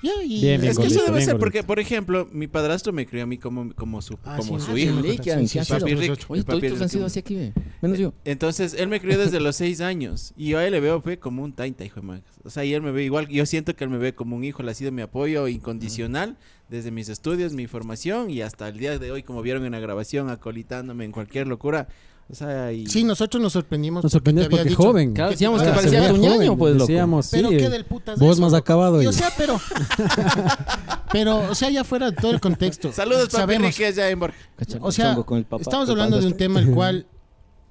[0.02, 1.38] Ya, y Bien, bien, Es que eso debe ser gordito.
[1.38, 4.66] porque, por ejemplo, mi padrastro me crió a mí como, como su, Ah, como sí,
[4.66, 5.32] su ah, hijo.
[5.38, 8.12] han sido así aquí, menos yo.
[8.24, 10.32] Entonces, él me crió desde los seis años.
[10.36, 12.22] Y yo a él le veo fe, como un taita, hijo de madre.
[12.44, 13.28] O sea, y él me ve igual.
[13.28, 14.62] Yo siento que él me ve como un hijo.
[14.62, 16.36] Él ha sido mi apoyo incondicional
[16.68, 19.80] desde mis estudios, mi formación y hasta el día de hoy, como vieron en la
[19.80, 21.88] grabación, acolitándome en cualquier locura.
[22.30, 22.86] O sea, y...
[22.86, 24.02] Sí, nosotros nos sorprendimos.
[24.02, 25.12] Nos porque había porque dicho- joven.
[25.12, 26.86] Claro, que- decíamos que parecía tu joven, ñaño, pues, loco.
[26.86, 27.36] Decíamos, sí.
[27.36, 29.02] Pero qué del putas Vos más acabado.
[29.02, 29.60] Y, o sea, pero.
[31.12, 32.90] pero, o sea, ya fuera de todo el contexto.
[32.92, 33.28] Saludos,
[33.76, 34.20] que es ya en
[34.80, 37.06] O sea, chongo con el papá- estamos hablando de un tema el cual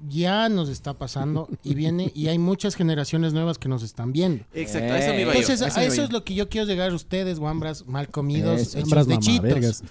[0.10, 4.44] ya nos está pasando y viene y hay muchas generaciones nuevas que nos están viendo.
[4.54, 5.40] Exacto, a eso me iba yo.
[5.40, 8.76] Entonces, eso a eso es lo que yo quiero llegar a ustedes, guambras mal comidos,
[8.76, 9.84] hechos de chitos.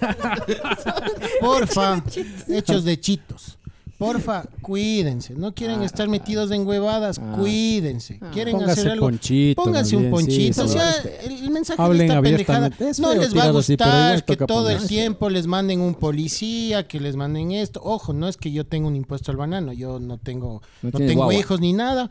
[1.40, 2.02] Porfa,
[2.48, 3.58] hechos de chitos.
[4.00, 5.34] Porfa, cuídense.
[5.34, 7.36] No quieren estar metidos en huevadas, Ah.
[7.38, 8.18] cuídense.
[8.32, 9.06] Quieren Póngase hacer algo.
[9.06, 10.64] ponchito, Pónganse un bien, sí, ponchito.
[10.64, 10.90] o sea,
[11.24, 14.86] el, el mensaje de esta pendejada no les va a así, gustar que todo el
[14.88, 17.80] tiempo les manden un policía, que les manden esto.
[17.84, 21.14] Ojo, no es que yo tenga un impuesto al banano, yo no tengo, No tengo
[21.26, 21.34] guagua.
[21.34, 22.10] hijos ni nada.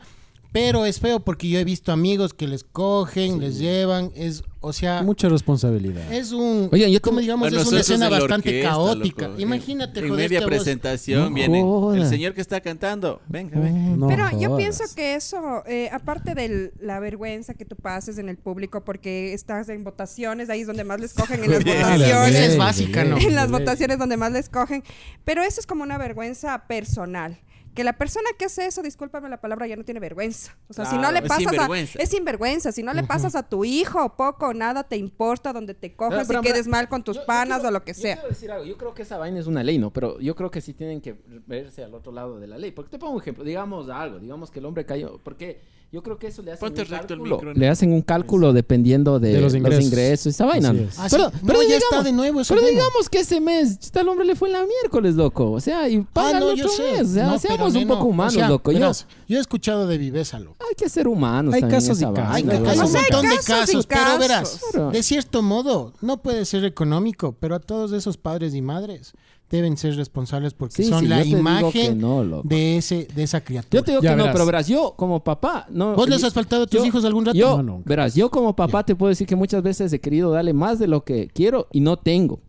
[0.52, 4.72] Pero es feo porque yo he visto amigos que les cogen, les llevan, es, o
[4.72, 6.12] sea, Mucha responsabilidad.
[6.12, 9.28] es un, Oigan, yo como digamos, A es una escena bastante orquesta, caótica.
[9.28, 9.40] loco.
[9.40, 11.98] Imagínate, En, media vos- presentación No viene joda.
[11.98, 13.20] el señor que está cantando.
[13.28, 13.96] Venga, venga.
[13.96, 18.28] No Pero yo pienso que eso, eh, aparte de la vergüenza que tú pases en
[18.28, 22.34] el público porque estás en votaciones, ahí es donde más les cogen en las votaciones.
[22.34, 23.18] es básica, ¿no?
[23.20, 24.82] en las votaciones donde más les cogen.
[25.24, 27.38] Pero eso es como una vergüenza personal.
[27.74, 30.56] Que la persona que hace eso, discúlpame la palabra, ya no tiene vergüenza.
[30.68, 31.98] O sea, si no le es pasas a, sinvergüenza.
[32.02, 35.74] es sinvergüenza, si no le pasas a tu hijo poco o nada te importa donde
[35.74, 37.92] te cojas Pero, y quedes mal con tus Yo- yo panas quiero- o lo que
[37.94, 38.14] yo sea.
[38.16, 38.64] quiero decir algo.
[38.66, 39.92] Yo creo que esa vaina es una ley, ¿no?
[39.92, 42.72] Pero yo creo que sí tienen que verse al otro lado de la ley.
[42.72, 43.44] Porque te pongo un ejemplo.
[43.44, 44.18] Digamos algo.
[44.18, 45.18] Digamos que el hombre cayó.
[45.22, 45.60] Porque
[45.92, 47.52] yo creo que eso le hacen Ponte un recto el cálculo.
[47.52, 49.84] Le hacen un cálculo dependiendo de, De los los, ingresos.
[49.84, 50.26] ingresos.
[50.34, 50.72] Esa vaina.
[50.72, 50.82] ¿no?
[50.82, 50.98] es.
[50.98, 51.16] Ah, sí.
[51.42, 52.70] No, ya está de nuevo Pero tema.
[52.70, 55.50] digamos que ese mes, el hombre le fue la miércoles, loco.
[55.50, 56.82] O sea, y paga Ah, el no, otro yo sé.
[56.92, 57.08] mes.
[57.08, 58.70] O sea, No, seamos pero, un poco humanos, o sea, loco.
[58.70, 60.56] Yo, verás, yo he escuchado de viveza, loco.
[60.68, 61.54] hay que ser humanos.
[61.54, 62.18] Hay en casos y casos.
[62.34, 62.48] Hay, un
[62.92, 64.60] montón de casos pero verás,
[64.92, 69.12] de cierto modo, no puede ser económico, pero a todos esos padres y madres
[69.50, 73.80] deben ser responsables porque Sí, son sí, la imagen no, de ese de esa criatura.
[73.80, 75.94] Yo te digo Ya que no, pero verás, yo como papá, no.
[75.96, 77.36] ¿Vos les has faltado a tus yo- hijos algún rato?
[77.36, 80.52] Yo, No, verás, yo como papá te puedo decir que muchas veces he querido darle
[80.52, 82.40] más de lo que quiero y no tengo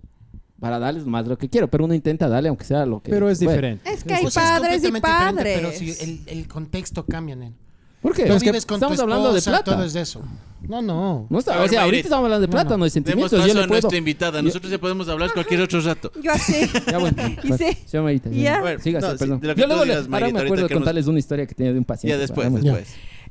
[0.60, 3.10] para darles más de lo que quiero, pero uno intenta darle aunque sea lo que.
[3.10, 3.52] Pero es bueno.
[3.52, 3.91] diferente.
[3.91, 5.60] Es que hay Pues es padres y padres.
[5.60, 7.56] pero si el, el contexto cambia, nene.
[8.02, 8.26] ¿Por qué?
[8.26, 9.76] Tú Es que vives con estamos tu hablando de esposa, plata.
[9.78, 10.22] todo es de eso.
[10.68, 11.28] No, no.
[11.30, 12.06] No está- A o sea, ahorita Mayrit.
[12.06, 12.86] estamos hablando de No, plata, no, no.
[12.86, 13.32] de Demos sentimientos.
[13.39, 13.82] paso Yo le a puedo.
[13.82, 14.41] nuestra invitada.
[14.41, 16.12] Nosotros ya podemos hablar cualquier otro rato.
[16.22, 16.70] Yo así.
[16.89, 17.18] Ya, bueno.
[17.43, 17.78] Y sí.
[17.86, 18.60] señora Marita, Ya.
[18.62, 19.39] Bueno, Sígase, no, sí, perdón.
[19.41, 21.74] de lo que Yo luego ahora me ahorita acuerdo de contarles una historia que tenía
[21.74, 22.16] de un paciente.
[22.16, 22.49] Ya después.
[22.64, 22.78] Ya.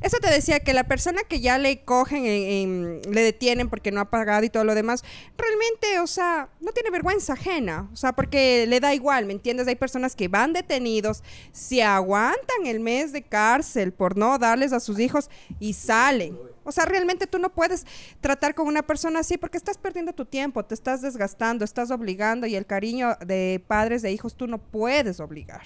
[0.00, 3.92] Eso te decía que la persona que ya le cogen, en- en- le detienen porque
[3.92, 5.04] no ha pagado y todo lo demás,
[5.36, 9.68] realmente, o sea, no tiene vergüenza ajena, o sea, porque le da igual, ¿me entiendes?
[9.68, 11.22] Hay personas que van detenidos,
[11.52, 15.28] se aguantan el mes de cárcel por no darles a sus hijos
[15.58, 16.38] y salen.
[16.64, 17.84] O sea, realmente tú no puedes
[18.20, 22.46] tratar con una persona así porque estás perdiendo tu tiempo, te estás desgastando, estás obligando
[22.46, 25.62] y el cariño de padres de hijos tú no puedes obligar.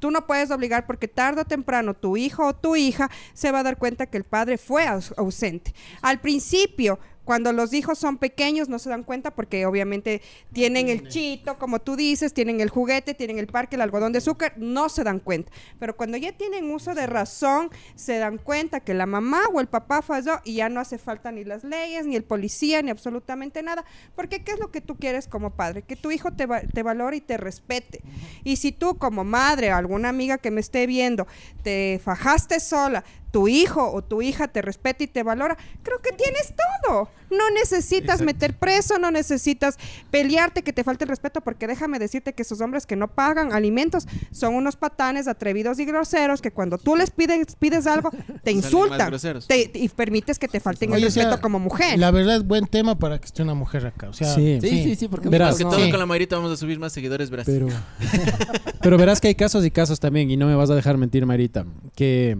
[0.00, 3.60] Tú no puedes obligar porque tarde o temprano tu hijo o tu hija se va
[3.60, 5.72] a dar cuenta que el padre fue aus- ausente.
[6.02, 6.98] Al principio,
[7.30, 10.20] cuando los hijos son pequeños, no se dan cuenta porque obviamente
[10.52, 14.18] tienen el chito, como tú dices, tienen el juguete, tienen el parque, el algodón de
[14.18, 15.52] azúcar, no se dan cuenta.
[15.78, 19.68] Pero cuando ya tienen uso de razón, se dan cuenta que la mamá o el
[19.68, 23.62] papá falló y ya no hace falta ni las leyes, ni el policía, ni absolutamente
[23.62, 23.84] nada.
[24.16, 25.82] Porque ¿qué es lo que tú quieres como padre?
[25.82, 28.00] Que tu hijo te, va- te valore y te respete.
[28.42, 31.28] Y si tú como madre o alguna amiga que me esté viendo,
[31.62, 36.12] te fajaste sola, tu hijo o tu hija te respeta y te valora, creo que
[36.12, 36.52] tienes
[36.84, 37.08] todo.
[37.30, 39.76] No necesitas meter preso, no necesitas
[40.10, 43.52] pelearte que te falte el respeto, porque déjame decirte que esos hombres que no pagan
[43.52, 48.10] alimentos son unos patanes atrevidos y groseros que cuando tú les pides, pides algo,
[48.42, 49.12] te insultan
[49.46, 51.98] te- y permites que te falten el Oye, o sea, respeto como mujer.
[52.00, 54.08] La verdad es buen tema para que esté una mujer acá.
[54.08, 54.58] O sea, Sí.
[54.60, 55.90] Sí, sí, sí, porque Verás, Porque no- todo Sí.
[55.90, 57.46] con la Mayrita vamos a subir más seguidores, verás.
[57.46, 57.68] Pero,
[58.82, 61.24] pero verás que hay casos y casos también, y no me vas a dejar mentir,
[61.26, 61.64] Marita,
[61.94, 62.38] que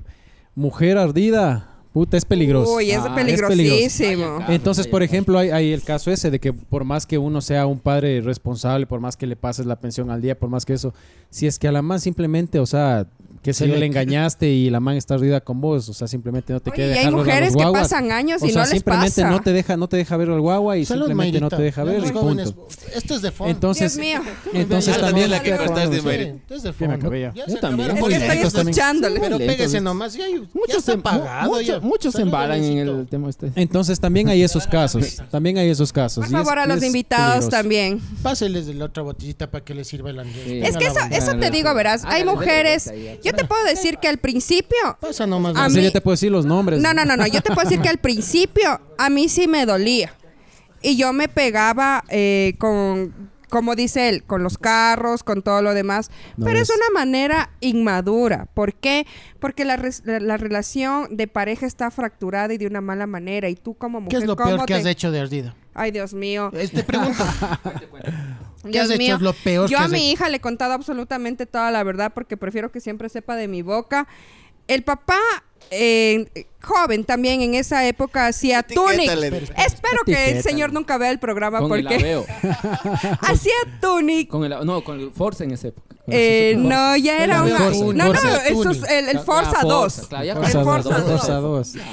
[0.54, 2.74] mujer ardida, puta, es peligroso.
[2.74, 4.38] Uy, es Ah, es peligrosísimo.
[4.48, 7.66] Entonces, por ejemplo, hay, hay el caso ese de que por más que uno sea
[7.66, 10.74] un padre responsable, por más que le pases la pensión al día, por más que
[10.74, 10.94] eso,
[11.30, 13.06] si es que a la man simplemente, o sea,
[13.42, 16.06] que Se yo le- le engañaste y la man está ardida con vos, o sea,
[16.06, 18.50] simplemente no te quiere y hay dejar ver a mujeres que pasan años o y
[18.50, 19.30] sea, no les simplemente pasa.
[19.30, 21.56] no te deja, no te deja ver al guagua y Salud, simplemente no Mayrita.
[21.56, 22.68] te deja ver y jóvenes, punto.
[22.94, 23.50] Esto es de fondo.
[23.50, 24.20] Entonces, Dios mío.
[24.52, 26.06] entonces también tela que Sí, cortaste, sí.
[26.06, 26.24] Mayri.
[26.24, 26.94] Esto es de fondo.
[27.46, 27.90] Yo también.
[27.96, 28.68] Es que estoy lentos también.
[28.68, 29.20] escuchándole.
[29.20, 30.12] Pero pégese nomás.
[30.12, 31.60] Ya, ya Muchos está pagado.
[31.62, 31.79] ya.
[31.80, 33.52] Mucho- muchos se embalan en el tema este.
[33.56, 36.24] Entonces también hay esos casos, también hay esos casos.
[36.24, 37.50] Por favor, a los invitados peligroso.
[37.50, 38.00] también.
[38.22, 40.46] Páseles de la otra botellita para que le sirva el Andrés.
[40.68, 42.92] Es que eso, eso te digo, verás, hay mujeres,
[43.24, 45.56] yo te puedo decir que al principio, Pasa nomás.
[45.56, 46.80] A mí- ya te puedo decir los nombres.
[46.80, 49.66] no, no, no, no, yo te puedo decir que al principio a mí sí me
[49.66, 50.14] dolía.
[50.82, 55.74] Y yo me pegaba eh, con, como dice él, con los carros, con todo lo
[55.74, 56.10] demás.
[56.36, 58.46] No Pero es una manera inmadura.
[58.54, 59.06] ¿Por qué?
[59.38, 63.48] Porque la, res- la- la relación de pareja está fracturada y de una mala manera.
[63.48, 65.54] Y tú como mujer, ¿Qué es lo ¿cómo peor que te- has hecho de ardida?
[65.74, 66.50] Ay, Dios mío.
[66.54, 67.22] Eh, Te pregunto.
[68.62, 68.98] ¿Qué Dios has hecho?
[68.98, 69.18] mío.
[69.20, 70.12] Lo peor Yo que a mi hecho.
[70.12, 73.62] hija le he contado absolutamente toda la verdad porque prefiero que siempre sepa de mi
[73.62, 74.06] boca.
[74.68, 75.18] El papá,
[75.70, 79.08] eh, joven también en esa época, hacía tunic.
[79.10, 79.48] Etiquétale.
[79.64, 82.26] Espero que el señor nunca vea el programa Con el porque aveo.
[83.20, 84.28] hacía tunic.
[84.28, 85.94] Con el, no, con el Force en ese época.
[86.08, 87.58] Eh, el no, ya El era una.
[87.58, 88.92] Forza, No, no, Forza eso es Tuning.
[88.94, 90.06] el, el Forza Forza, 2.
[90.08, 91.72] claro, ya El Forza con dos, Forza Forza 2.
[91.74, 91.84] dos.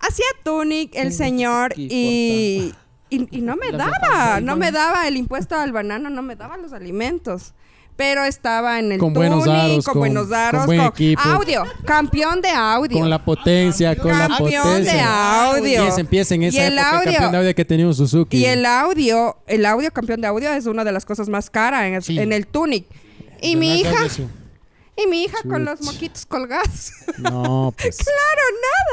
[0.00, 2.72] Hacía tunic el señor y,
[3.10, 6.56] y, y no me daba, no me daba el impuesto al banano, no me daba
[6.56, 7.52] los alimentos.
[7.96, 10.88] Pero estaba en el Con tuning, buenos aros, con, con- buenos aros, con buen con
[10.88, 11.20] equipo.
[11.22, 12.98] audio, campeón de audio.
[12.98, 14.94] Con la potencia, con la campeón potencia.
[14.94, 15.84] de audio.
[15.84, 17.12] Y ese empieza en Y esa el época audio.
[17.12, 18.38] campeón de audio que tenía un Suzuki.
[18.38, 21.84] Y el audio, el audio campeón de audio es una de las cosas más caras
[21.84, 22.18] en el, Sí.
[22.18, 22.86] en el tunic.
[23.42, 24.06] Y De mi hija,
[24.96, 25.92] y mi hija con los Chuch.
[25.92, 26.92] moquitos colgados.
[27.18, 27.98] No, pues.
[27.98, 28.42] claro,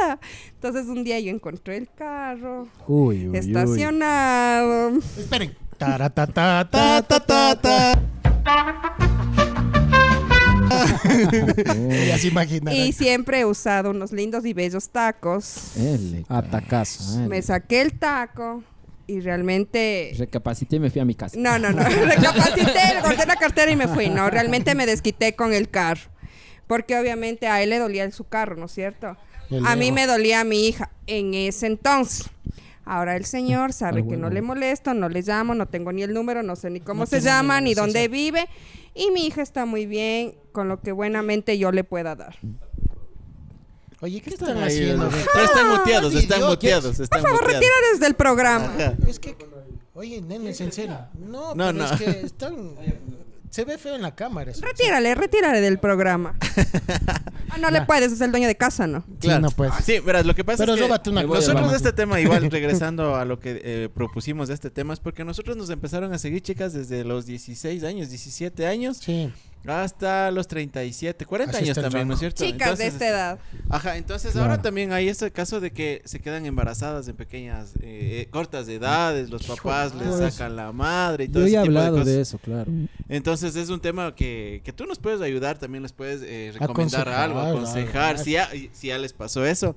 [0.02, 0.20] nada.
[0.56, 3.38] Entonces un día yo encontré el carro Uy, uy, uy.
[3.38, 5.00] estacionado.
[5.18, 5.56] Esperen.
[5.78, 8.02] Taratata, ta, ta, ta, ta.
[12.08, 12.80] Ya se imaginarán.
[12.80, 15.74] Y siempre he usado unos lindos y bellos tacos.
[16.28, 17.18] Atacazos.
[17.18, 18.64] Ay, Me saqué el taco
[19.06, 20.14] y realmente...
[20.18, 21.38] Recapacité y me fui a mi casa.
[21.40, 21.84] No, no, no.
[21.84, 24.10] Recapacité, guardé la cartera y me fui.
[24.10, 26.10] No, realmente me desquité con el carro.
[26.66, 29.16] Porque obviamente a él le dolía su carro, ¿no es cierto?
[29.50, 32.30] El A mí me dolía a mi hija en ese entonces.
[32.88, 36.14] Ahora el señor sabe que no le molesto, no le llamo, no tengo ni el
[36.14, 38.08] número, no sé ni cómo No se llama, número, ni sí, dónde sí.
[38.08, 38.48] vive.
[38.96, 42.36] Y mi hija está muy bien con lo que buenamente yo le pueda dar.
[44.02, 45.10] Oye, ¿qué están Ahí, haciendo?
[45.10, 47.66] Pero están muteados, están muteados, están Por favor, muteados.
[47.66, 48.74] retírales del programa.
[49.08, 49.36] Es que,
[49.96, 50.98] oye, nenes, en serio.
[51.20, 51.86] No, No, pero no.
[51.86, 52.76] es que están.
[53.50, 54.52] Se ve feo en la cámara.
[54.52, 54.62] eso.
[54.66, 56.36] Retírale, retírale del programa.
[57.50, 59.06] Ah, no le puedes, es el dueño de casa, ¿no?
[59.22, 59.74] Sí, no puedes.
[59.84, 61.54] Sí, verás, lo que pasa Pero es que una cosa.
[61.54, 65.00] nosotros de este tema, igual regresando a lo que eh, propusimos de este tema, es
[65.00, 69.32] porque nosotros nos empezaron a seguir chicas desde los 16 años, 17 años, Sí.
[69.66, 72.44] Hasta los 37, 40 Así años también, ¿no es cierto?
[72.46, 73.40] Chicas de esta edad.
[73.70, 74.50] Ajá, entonces Claro.
[74.52, 78.68] ahora también hay este caso de que se quedan embarazadas en pequeñas, eh, eh, cortas
[78.68, 81.74] de edades, los papás les sacan la madre y todo Yo ese ya he tipo
[81.74, 82.14] de hablado cosas.
[82.14, 82.72] de eso, claro.
[83.10, 87.08] Entonces es un tema que, que tú nos puedes ayudar, también les puedes eh, recomendar
[87.08, 89.76] Aconsejar, algo, aconsejar, si ya, si ya les pasó eso,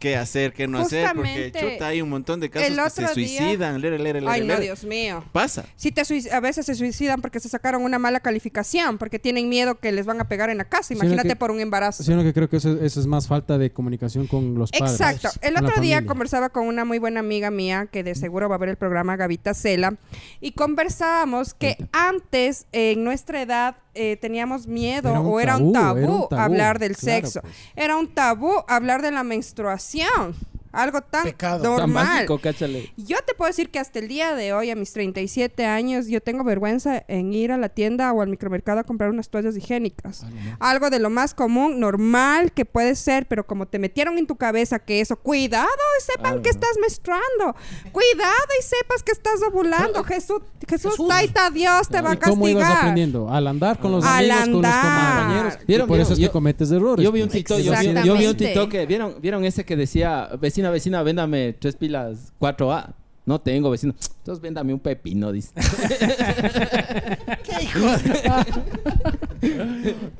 [0.00, 3.02] qué hacer, qué no hacer, porque chuta, hay un montón de casos el que se
[3.04, 4.58] otro día- suicidan, lere, lere, lere, Ay, no.
[4.58, 5.22] Dios mío.
[5.30, 5.66] Pasa.
[5.76, 6.00] Si te
[6.32, 10.06] a veces se suicidan porque se sacaron una mala calificación, porque tienen miedo que les
[10.06, 10.94] van a pegar en la casa.
[10.94, 12.02] Imagínate que- por un embarazo.
[12.02, 14.92] Sino que creo que eso, eso es más falta de comunicación con los padres.
[15.00, 15.28] Exacto.
[15.42, 16.06] El otro día familia.
[16.06, 19.16] conversaba con una muy buena amiga mía que de seguro va a ver el programa
[19.16, 19.94] Gavita Cela
[20.40, 25.84] y conversábamos que antes en nuestra edad eh, teníamos miedo Era o era un, tabú,
[25.94, 27.40] tabú era un tabú, hablar del claro, sexo.
[27.42, 27.54] pues.
[27.76, 30.34] Era un tabú hablar de la menstruación.
[30.72, 31.62] Algo tan Pecado.
[31.62, 32.06] Tan normal.
[32.06, 32.92] básico, cáchale.
[32.96, 36.20] Yo te puedo decir que hasta el día de hoy, a mis 37 años, yo
[36.20, 40.24] tengo vergüenza en ir a la tienda o al micromercado a comprar unas toallas higiénicas.
[40.60, 44.36] Algo de lo más común, normal que puede ser, pero como te metieron en tu
[44.36, 45.66] cabeza que eso, cuidado
[45.98, 46.42] y sepan Claro.
[46.42, 47.56] que estás menstruando.
[47.92, 50.04] Cuidado y sepas que estás ovulando.
[50.04, 51.08] Jesús, Jesús, Jesús.
[51.08, 52.78] taita Dios te va a ¿Y cómo ibas castigar.
[52.82, 53.28] aprendiendo?
[53.30, 55.16] Al andar con los Al amigos, con los andar.
[55.22, 55.58] compañeros.
[55.62, 55.88] Y ¿Vieron?
[55.88, 57.04] por eso es que Yo- cometes errores.
[57.04, 57.38] Yo vi un pues.
[57.38, 58.36] TikTok, yo vi, yo vi un.
[58.36, 60.28] TikTok que, ¿vieron, ¿vieron ese que decía,
[60.60, 62.94] vecina, vecina, véndame tres pilas 4A?
[63.24, 63.94] No tengo, vecino.
[64.18, 65.52] Entonces véndame un pepino, dice.
[67.44, 67.86] ¿Qué hijo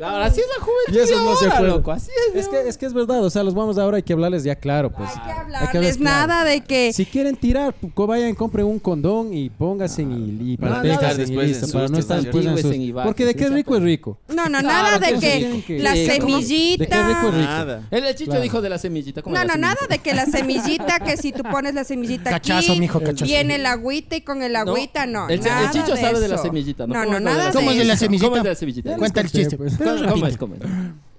[0.03, 0.95] Ahora así es la juventud.
[0.95, 1.71] Y eso no se ahora, puede.
[1.71, 2.37] loco, así es.
[2.37, 4.55] Es que, es que es verdad, o sea, los vamos ahora hay que hablarles ya
[4.57, 5.11] claro, pues.
[5.11, 6.27] Hay que hablarles hablarles claro.
[6.27, 6.93] nada de que...
[6.93, 11.15] Si quieren tirar, vayan, compren un condón y pónganse y, y Para no protéjanse estar
[11.15, 12.23] y después en para no estar ¿no?
[12.23, 14.19] después en Ibaques, Porque de qué rico es rico.
[14.29, 16.41] No, no, Claro, nada de que, que- la Sí, ¿cómo?
[16.41, 16.85] semillita...
[16.85, 17.85] ¿De qué rico es rico?
[17.91, 18.43] El, el chicho Claro.
[18.43, 19.23] dijo de la semillita.
[19.23, 22.73] ¿cómo No, no, nada de que la semillita, que si tú pones la semillita Cachazo,
[22.73, 23.25] aquí, mijo, cachazo.
[23.25, 25.29] viene el agüita y con el agüita no.
[25.29, 26.45] El, el nada chicho de sabe de la eso.
[26.45, 26.95] semillita, ¿no?
[26.95, 28.01] No, ¿Cómo no, nada de ¿Cómo es de la eso.
[28.05, 28.27] semillita?
[28.27, 28.97] ¿Cómo es de la semillita?
[29.13, 29.57] Cuenta el chiste.
[29.57, 29.77] pues.
[29.77, 30.37] ¿Cómo es?
[30.37, 30.61] ¿Cómo es?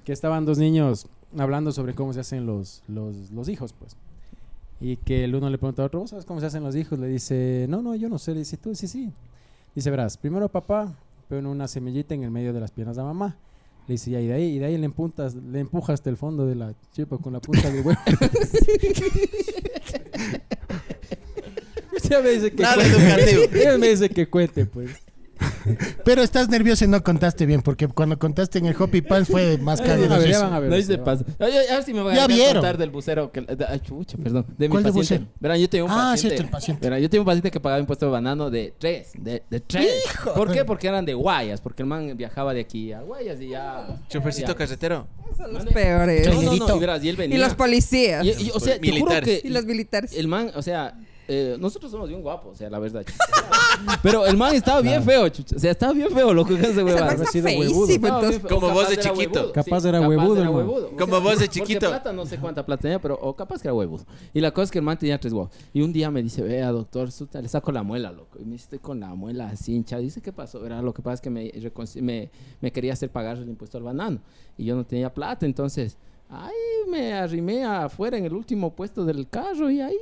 [0.04, 3.96] que estaban dos niños hablando sobre cómo se hacen los, los, los hijos, pues.
[4.80, 6.98] Y que el uno le pregunta a otro, ¿vos sabes cómo se hacen los hijos?
[6.98, 8.34] Le dice, no, no, yo no sé.
[8.34, 9.12] Le dice, tú, sí, sí.
[9.76, 10.96] Dice, verás, primero papá
[11.30, 13.38] pone una semillita en el medio de las piernas de mamá.
[13.88, 16.18] Le dice, ya, y de ahí, y de ahí le, empuntas, le empujas hasta el
[16.18, 18.00] fondo de la chipa con la punta del huevo.
[22.04, 23.62] Ella me dice que Nada cuente.
[23.62, 24.92] Ella me dice que cuente, pues.
[26.04, 29.58] Pero estás nervioso y no contaste bien, porque cuando contaste en el Hoppy Pants fue
[29.58, 30.02] más caro.
[30.08, 30.70] ver, ya van a ver.
[30.70, 31.24] No hice pasa.
[31.40, 32.54] Oye, a ver si me voy Ya a vieron.
[32.56, 33.32] contar del bucero.
[33.32, 34.46] Que, de- ay, chucha, perdón.
[34.58, 35.16] De mi ¿Cuál de paciente.
[35.26, 35.38] bucero?
[35.40, 36.20] Verán, yo tengo un Ah, paciente.
[36.36, 36.86] cierto, el paciente.
[36.90, 39.12] Verán, yo tengo un paciente que pagaba impuesto de banano de tres.
[39.18, 40.04] De, de tres.
[40.36, 40.66] ¿Por qué?
[40.66, 41.62] Porque eran de Guayas.
[41.62, 43.88] Porque el man viajaba de aquí a Guayas y ya.
[44.10, 45.08] Chofercito carretero.
[45.38, 46.28] Son los peores.
[46.28, 47.38] No, no, no, y verás, y él venía.
[47.38, 48.26] Y los policías.
[48.26, 50.12] Y- y, o sea, te juro que Y los militares.
[50.14, 50.94] el man, o sea,
[51.28, 53.04] eh, nosotros somos bien guapos, o sea, la verdad.
[53.06, 54.00] chucha.
[54.04, 55.56] Pero el man estaba bien feo, chucha.
[55.56, 58.48] O sea, estaba bien feo lo que ese está sido huevudo.
[58.50, 59.40] Como vos de chiquito.
[59.40, 61.88] huevudo, Capaz sí, era capaz huevudo, Como vos de chiquito.
[61.88, 64.06] plata no sé cuánta plata tenía, pero o capaz que era huevudo.
[64.34, 65.52] Y la cosa es que el man tenía tres huevos.
[65.74, 67.10] Y un día me dice, vea, doctor,
[67.42, 68.40] le saco la muela, loco.
[68.40, 70.02] Y me dice, estoy con la muela así hinchada.
[70.02, 70.66] Dice, ¿qué pasó?
[70.66, 74.20] Era lo que pasa es que me, me quería hacer pagar el impuesto al banano.
[74.58, 75.98] Y yo no tenía plata, entonces...
[76.34, 79.98] Ahí me arrimé afuera en el último puesto del carro y ahí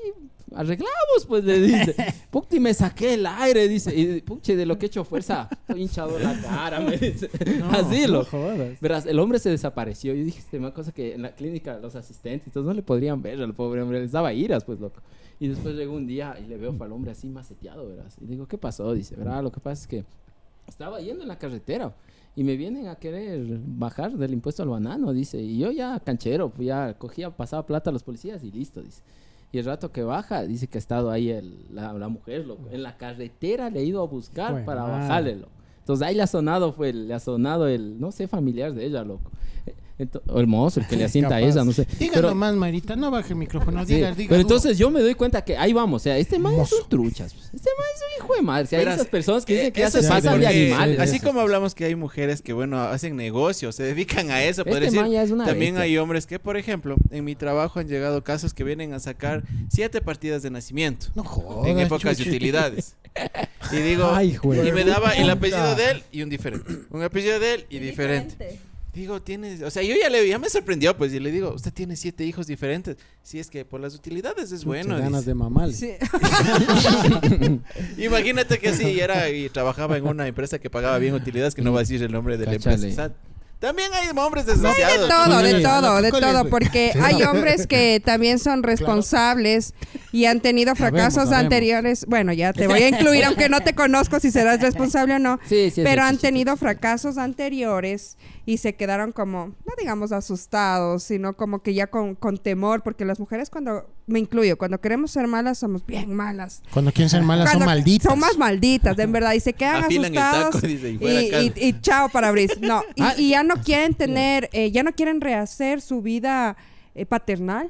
[0.55, 1.95] arreglamos, pues le dice.
[2.31, 3.95] Puti, me saqué el aire, dice.
[3.95, 7.29] Y puche, de lo que he hecho fuerza, estoy hinchado la cara, me dice.
[7.71, 8.25] Así no lo.
[8.25, 8.79] jodas.
[8.79, 10.13] Verás, el hombre se desapareció.
[10.13, 13.21] Yo dije, este, una cosa que en la clínica los asistentes, todos no le podrían
[13.21, 15.01] ver al pobre hombre, les daba iras, pues, loco.
[15.39, 18.17] Y después llegó un día y le veo al hombre así maceteado, verás.
[18.21, 18.93] Y digo, ¿qué pasó?
[18.93, 20.05] Dice, verá, lo que pasa es que
[20.67, 21.95] estaba yendo en la carretera
[22.35, 25.41] y me vienen a querer bajar del impuesto al banano, dice.
[25.41, 29.01] Y yo ya canchero, pues ya cogía, pasaba plata a los policías y listo, dice.
[29.51, 32.67] Y el rato que baja, dice que ha estado ahí el- la, la mujer, loco.
[32.71, 35.51] En la carretera le he ido a buscar para bajarle, loco.
[35.79, 39.03] Entonces ahí le ha sonado, fue, le ha sonado el, no sé, familiar de ella,
[39.03, 39.31] loco.
[39.99, 41.85] Ento- o el mozo, el que le asienta a ella, no sé.
[41.99, 42.95] Dígalo Pero- más, Marita.
[42.95, 43.85] No baje el micrófono.
[43.85, 44.29] Sí, Diga, diga.
[44.29, 46.87] pero entonces yo me doy cuenta que ahí vamos, o sea, este man es un
[46.89, 47.33] truchas.
[47.33, 47.45] pues.
[47.53, 48.67] Este man es un hijo de madre.
[48.71, 50.99] Hay Verás, esas personas que dicen que Eh, ya se eso pasan de porque animales.
[51.01, 51.25] Así Eso.
[51.27, 54.85] como hablamos que hay mujeres que, bueno, hacen negocios, se dedican a eso, podría Este
[54.85, 55.01] decir.
[55.01, 55.83] man ya es una También bestia.
[55.83, 59.43] hay hombres que, por ejemplo, en mi trabajo han llegado casos que vienen a sacar
[59.69, 61.67] siete partidas de nacimiento No jodas.
[61.69, 62.35] en épocas de chuchi.
[62.37, 62.95] utilidades.
[63.71, 66.73] Y digo, Ay, y me daba el apellido de él y un diferente.
[66.89, 68.59] Un apellido de él y diferente.
[68.93, 71.71] Digo, tienes, o sea, yo ya le ya me sorprendió, pues, y le digo, usted
[71.71, 72.97] tiene siete hijos diferentes.
[73.21, 74.95] Si es que por las utilidades es bueno.
[74.95, 75.29] Muchas ganas dice.
[75.29, 75.73] de mamar.
[75.73, 75.91] Sí.
[78.03, 81.71] Imagínate que sí, era y trabajaba en una empresa que pagaba bien utilidades, que no
[81.71, 83.13] va a decir el nombre de la empresa.
[83.59, 85.09] También hay hombres De desgraciados.
[85.09, 89.73] todo, de todo, de ¿Cuál es, todo, porque hay hombres que también son responsables
[90.13, 91.43] y han tenido fracasos Sabemos, sabemos.
[91.45, 92.05] anteriores.
[92.05, 95.39] Bueno, ya te voy a incluir, aunque no te conozco si serás responsable o no.
[95.45, 96.21] Sí, sí, pero sí, han sí, sí.
[96.21, 102.15] tenido fracasos anteriores y se quedaron como, no digamos asustados, sino como que ya con,
[102.15, 106.61] con temor, porque las mujeres cuando, me incluyo, cuando queremos ser malas somos bien malas.
[106.73, 108.09] Cuando quieren ser malas son malditas.
[108.11, 110.55] Son más malditas, de en verdad, y se quedan Afilan el asustados.
[110.55, 111.53] taco, dice, y y, fuera y- caldo.
[111.57, 112.51] y chao para abrir.
[112.61, 113.13] No, y, Ah.
[113.17, 116.57] y ya no quieren tener, eh, ya no quieren rehacer su vida
[116.95, 117.69] eh, paternal.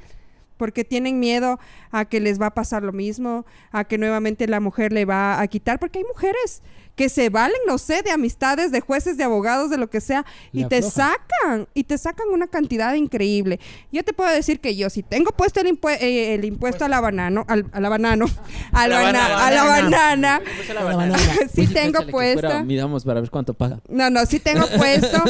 [0.60, 1.58] Porque tienen miedo
[1.90, 5.40] a que les va a pasar lo mismo, a que nuevamente la mujer le va
[5.42, 5.80] a quitar.
[5.80, 6.62] Porque hay mujeres
[6.98, 10.26] que se valen, no sé, de amistades, de jueces, de abogados, de lo que sea,
[10.52, 13.58] y te sacan, y te sacan una cantidad increíble.
[13.90, 16.90] Yo te puedo decir que yo, si tengo puesto el, impue- eh, el impuesto a
[16.90, 18.26] la banano, al- a la banano,
[18.74, 19.46] a la, La bana- banana.
[19.48, 20.38] a la banana,
[20.84, 21.20] banana.
[21.58, 22.64] Oye, tengo puesta.
[22.66, 23.80] Miramos para ver cuánto paga.
[23.88, 25.24] No, no, sí tengo puesto,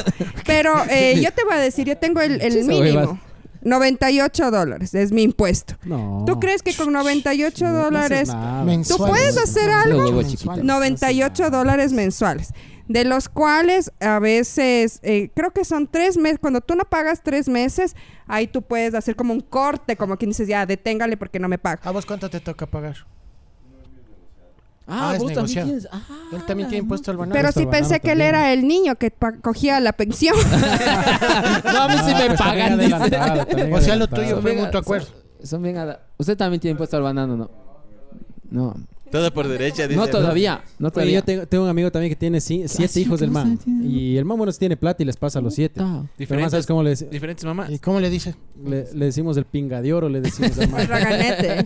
[0.48, 3.20] pero eh, yo te voy a decir, yo tengo el, mínimo.
[3.62, 3.78] Huevada.
[3.78, 5.76] 98 dólares es mi impuesto.
[5.84, 6.24] No.
[6.26, 8.30] ¿Tú crees que con 98 No, no dólares.
[8.66, 8.98] Mensual.
[9.00, 10.00] tú puedes hacer algo?
[10.06, 10.56] huevo Mensual.
[10.58, 10.64] chiquito.
[10.64, 12.54] 98 dólares mensuales,
[12.88, 17.22] de los cuales a veces, eh, creo que son tres meses, cuando tú no pagas
[17.24, 17.96] tres meses,
[18.28, 21.58] ahí tú puedes hacer como un corte, como quien dices, ya, deténgale porque no me
[21.58, 21.82] paga.
[21.84, 22.96] ¿A vos cuánto te toca pagar?
[24.90, 25.88] Ah, Ah, vos también tienes.
[25.92, 26.02] Ah,
[26.34, 27.34] Él también tiene impuesto al banano.
[27.34, 28.30] Pero sí pensé que él también.
[28.36, 29.12] era el niño que
[29.42, 30.36] cogía la pensión.
[31.64, 32.70] no, a mí sí Ah, me pues pagan.
[32.78, 33.00] también
[33.60, 33.74] dice.
[33.74, 35.08] O sea, lo tuyo fue mutuo acuerdo.
[35.40, 35.78] Son, son bien
[36.18, 37.52] Usted también tiene impuesto al banano, ¿no?
[38.50, 38.74] No.
[39.12, 40.00] Todo por derecha, dice.
[40.00, 40.62] No todavía.
[40.78, 41.20] No Oye, todavía.
[41.20, 43.60] yo tengo, tengo un amigo también que tiene siete sí, hijos del ¿qué man.
[43.84, 45.80] Y el man, bueno, sí tiene plata y les pasa a los siete.
[45.84, 46.04] Ah.
[46.18, 47.70] Pero man, ¿sabes cómo le, Diferentes mamás.
[47.72, 48.36] ¿Y cómo le dice?
[48.64, 50.10] le, le decimos el pinga de oro?
[50.10, 50.82] Le decimos al man.
[50.82, 51.66] El raganete.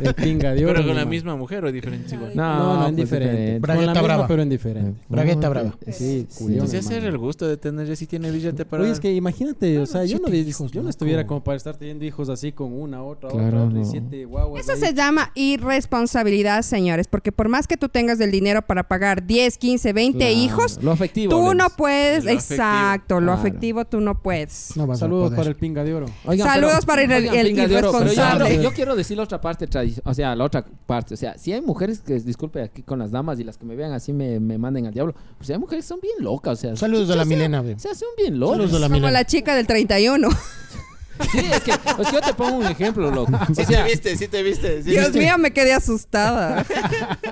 [0.00, 0.74] el pinga de oro.
[0.74, 1.08] Pero con la man.
[1.10, 2.32] misma mujer o diferentes igual.
[2.34, 3.32] No, no, pues en diferente.
[3.36, 3.60] diferente.
[3.60, 4.28] Con la Bragueta misma, brava.
[4.28, 5.00] pero en diferente.
[5.08, 5.78] Bragueta brava.
[5.86, 6.26] Sí, Sí.
[6.38, 8.82] culión, Entonces hacer el gusto de tener, ya si tiene billete para...
[8.82, 11.76] Oye, es que imagínate, o sea, yo no, hijos, yo no estuviera como para estar
[11.76, 13.84] teniendo hijos así con una, otra, Claro, otra, no.
[13.84, 14.68] siete guaguas.
[14.68, 16.25] Eso se llama irresponsabilidad,
[16.66, 20.32] señores, porque por más que tú tengas el dinero para pagar 10, 15, 20 Claro,
[20.34, 21.30] hijos, Lo afectivo.
[21.30, 22.54] tú no puedes, Lo afectivo.
[22.54, 23.40] exacto, lo Claro.
[23.40, 24.72] afectivo tú no puedes.
[24.76, 26.06] No Saludos para el pinga de oro.
[26.24, 29.16] Oigan, Saludos para el- oigan, el pinga de oro, pero yo quiero- Yo, quiero decir
[29.16, 29.68] la otra parte,
[30.04, 31.14] o sea, la otra parte.
[31.14, 33.76] O sea, si hay mujeres que, disculpe aquí con las damas y las que me
[33.76, 36.60] vean así me, me manden al diablo, pues hay mujeres que son bien locas, o
[36.60, 36.76] sea.
[36.76, 37.60] Saludos a la Milena.
[37.60, 38.56] O sea, son bien locas.
[38.56, 39.10] Saludos a la Como Milena.
[39.12, 40.28] la chica del 31.
[41.32, 43.32] Sí, es que, es que yo te pongo un ejemplo, loco.
[43.50, 44.82] O Sí sea, te viste, sí te viste.
[44.82, 45.18] sí Dios viste.
[45.20, 46.64] mío, me quedé asustada.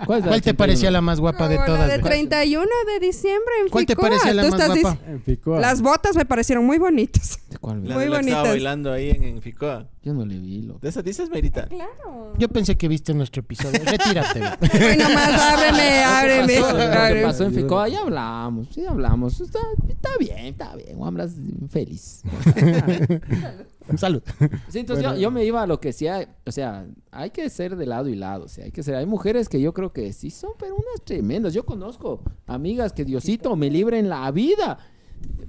[0.06, 0.56] ¿cuál, ¿Cuál te 81?
[0.56, 1.80] parecía la más guapa de todas?
[1.80, 2.02] la de ve?
[2.02, 4.08] 31 de diciembre en ¿Cuál te Ficoa.
[4.08, 4.98] parecía la más guapa?
[5.06, 5.60] En Ficoa.
[5.60, 7.38] Las botas me parecieron muy bonitas.
[7.50, 8.52] ¿De cuál, La Muy de la que estaba bonitas.
[8.54, 9.86] bailando ahí en, en Ficoa.
[10.02, 10.80] Yo no le vi, loco.
[10.82, 11.66] ¿De esas dices, Merita?
[11.66, 12.34] Claro.
[12.36, 13.80] Yo pensé que viste nuestro episodio.
[13.84, 14.40] Retírate.
[14.78, 16.60] Bueno, más ábreme, ábreme.
[16.60, 17.22] Lo que ábreme.
[17.22, 19.40] pasó en Ficoa, ya hablamos, sí hablamos.
[19.40, 21.32] Está, está bien, está bien, hablas
[21.70, 22.20] feliz.
[23.96, 24.22] Salud.
[24.68, 27.76] Sí, entonces yo, yo me iba a lo que sea, o sea, hay que ser
[27.76, 30.12] de lado y lado, o sea, hay que ser, hay mujeres que yo creo que
[30.12, 31.52] sí son, pero unas tremendas.
[31.54, 34.78] Yo conozco amigas que Diosito me libre en la vida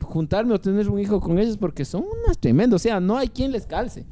[0.01, 3.29] juntarme o tener un hijo con ellas porque son unas tremendas, o sea, no hay
[3.29, 4.05] quien les calce.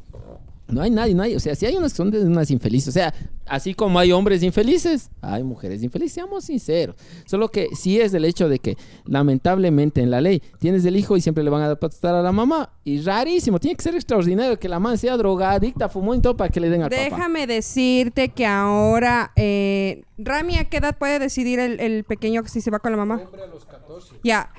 [0.67, 2.87] No hay nadie, no hay, o sea, si hay unas que son de unas infelices,
[2.87, 3.13] o sea,
[3.45, 6.95] así como hay hombres infelices, hay mujeres infelices, seamos sinceros.
[7.25, 11.17] Solo que sí es el hecho de que lamentablemente en la ley tienes el hijo
[11.17, 14.57] y siempre le van a protestar a la mamá y rarísimo, tiene que ser extraordinario
[14.57, 17.01] que la mamá sea drogadicta, fumó y todo para que le den al papá.
[17.03, 22.61] Déjame decirte que ahora, eh, Rami, ¿a qué edad puede decidir el, el pequeño si
[22.61, 23.21] se va con la mamá?
[24.23, 24.49] Ya,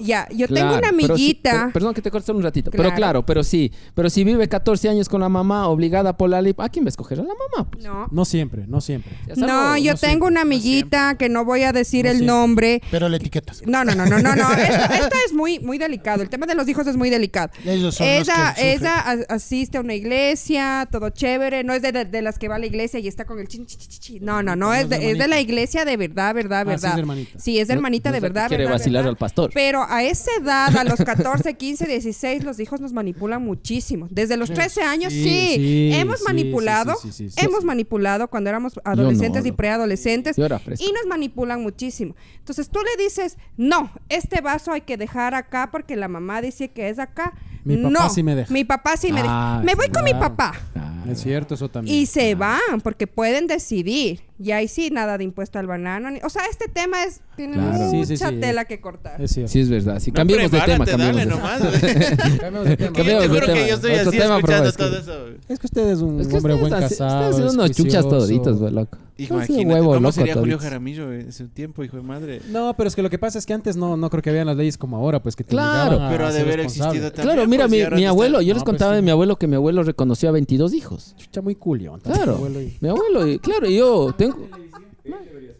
[0.00, 1.64] ya, yo tengo una amiguita.
[1.64, 2.70] per- perdón que te corte solo un ratito.
[2.70, 2.84] Claro.
[2.88, 3.72] Pero claro, pero sí.
[3.94, 6.88] Pero si vive 14 años con la mamá obligada por la ley, ¿a quién va
[6.88, 7.20] a escoger?
[7.20, 7.70] A la mamá.
[7.70, 7.84] pues.
[7.84, 8.08] No, No.
[8.10, 9.12] No siempre, no siempre.
[9.36, 12.34] No, yo no tengo siempre, una amiguita que no voy a decir No el siempre.
[12.34, 12.82] nombre.
[12.90, 13.62] Pero le etiquetas.
[13.66, 14.52] No, no, no, no, no, no.
[14.52, 16.22] Esto, esto es muy, muy delicado.
[16.22, 17.50] El tema de los hijos es muy delicado.
[17.64, 18.78] Ellos son Ella, los que sufren.
[18.80, 21.64] ella a- asiste a una iglesia, todo chévere.
[21.64, 23.48] No es de, de- de las que va a la iglesia y está con el
[23.48, 24.20] chin, chi, chi, chi, chi.
[24.20, 24.60] No, no, no.
[24.60, 26.98] No Es de, es de la iglesia de verdad, verdad, Ah, sí es verdad.
[26.98, 27.38] hermanita.
[27.38, 29.10] Sí, es hermanita No de que verdad, quiere verdad, vacilar verdad.
[29.10, 29.50] al pastor.
[29.54, 34.06] Pero a esa edad, a los 14, 15, 16, los hijos nos manipulan muchísimo.
[34.10, 35.22] Desde los 13 años, sí.
[35.22, 37.44] Sí, sí, hemos sí, manipulado, sí, sí, sí, sí.
[37.46, 40.36] hemos manipulado cuando éramos adolescentes y preadolescentes.
[40.38, 42.14] Y nos manipulan muchísimo.
[42.38, 46.70] Entonces tú le dices, no, este vaso hay que dejar acá porque la mamá dice
[46.70, 47.32] que es acá.
[47.64, 48.52] Mi papá no, sí me deja.
[48.52, 49.64] Mi papá sí me Ah, deja.
[49.64, 50.52] Me voy con mi papá.
[50.74, 51.94] Ah, Es cierto, eso también.
[51.96, 54.22] Y se van porque pueden decidir.
[54.42, 56.10] Y ahí sí, nada de impuesto al banano.
[56.10, 57.72] ni- O sea, este tema es tiene Claro.
[57.72, 58.36] mucha Sí, sí, sí.
[58.40, 59.20] tela que cortar.
[59.20, 59.32] Es.
[59.32, 60.00] Sí, es verdad.
[60.00, 61.60] Sí, No, cambiemos de tema, cambiemos de nomás.
[61.60, 62.90] Cambiamos de tema.
[63.20, 65.26] Yo juro que yo estoy así tema, escuchando pero es todo que- eso.
[65.48, 67.28] Es que usted es un Es que hombre buen hace- casado.
[67.30, 68.96] ustedes es son unos chuchas toditos, güey, loco.
[69.18, 70.58] Hijo, imagínate, huevo ¿cómo loco sería Julio.
[70.58, 72.40] Jaramillo en su tiempo, hijo de madre?
[72.48, 74.46] No, pero es que lo que pasa es que antes no, no creo que habían
[74.46, 76.00] las leyes como ahora, pues que te Claro.
[76.08, 77.34] Pero ha de haber existido también.
[77.36, 79.46] Claro, mira, pues, mi, mi abuelo, yo No, les pues contaba de mi abuelo que
[79.46, 81.14] mi abuelo reconoció a 22 hijos.
[81.18, 82.00] Chucha, muy culión.
[82.00, 82.36] Claro.
[82.36, 84.29] abuelo y- Mi abuelo, y, claro, y yo tengo.
[84.36, 84.70] Ele,
[85.04, 85.56] ele deveria.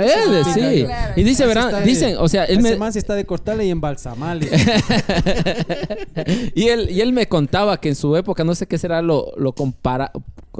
[0.00, 0.84] Él, sí.
[0.84, 4.48] Claro, Y dice, verán, dicen, o sea, él Ese me, está de cortarle y embalsamarle.
[6.54, 9.32] y él y él me contaba que en su época no sé qué será lo
[9.36, 10.10] lo compara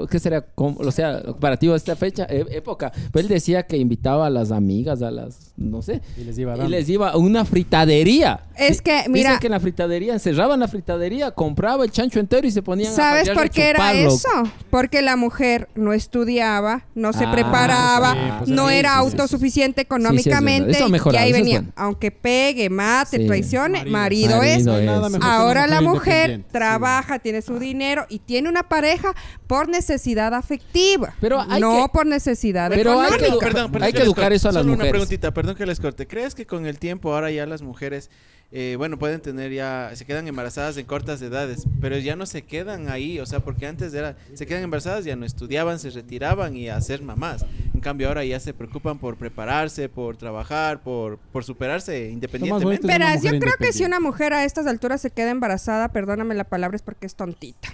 [0.09, 3.77] qué será com- o sea comparativo a esta fecha e- época pero él decía que
[3.77, 6.69] invitaba a las amigas a las no sé y les iba y dando.
[6.69, 10.67] les iba a una fritadería Es que, Dicen mira, que en la fritadería encerraban la
[10.67, 14.27] fritadería compraba el chancho entero y se ponían a ¿Sabes por a qué era eso?
[14.69, 19.05] Porque la mujer no estudiaba, no se Ah, preparaba, sí, pues, no sí, era sí,
[19.27, 20.77] Sí, sí, es económicamente.
[21.11, 21.73] y ahí venía, bueno.
[21.75, 23.27] aunque pegue, mate, Sí.
[23.27, 24.75] traicione, marido, Marido.
[24.77, 25.13] es.
[25.13, 25.21] Es.
[25.21, 29.13] Ahora la mujer trabaja, tiene su dinero y tiene una pareja
[29.47, 31.13] por necesidad afectiva.
[31.21, 33.59] Pero hay no que- por necesidad Pero hay que económica.
[33.61, 34.89] educar- hay que educar eso a las Solo mujeres.
[34.89, 36.07] una preguntita, perdón que les corte.
[36.07, 38.09] ¿Crees que con el tiempo ahora ya las mujeres,
[38.51, 42.43] eh, bueno, pueden tener ya, se quedan embarazadas en cortas edades, pero ya no se
[42.43, 43.19] quedan ahí?
[43.19, 46.79] O sea, porque antes era, se quedan embarazadas, ya no estudiaban, se retiraban y a
[46.79, 47.45] ser mamás.
[47.73, 52.87] En cambio ahora ya se preocupan por prepararse, por trabajar, por, por superarse independientemente.
[52.87, 56.45] Verás, yo creo que si una mujer a estas alturas se queda embarazada, perdóname la
[56.45, 57.69] palabra, es porque es tontita.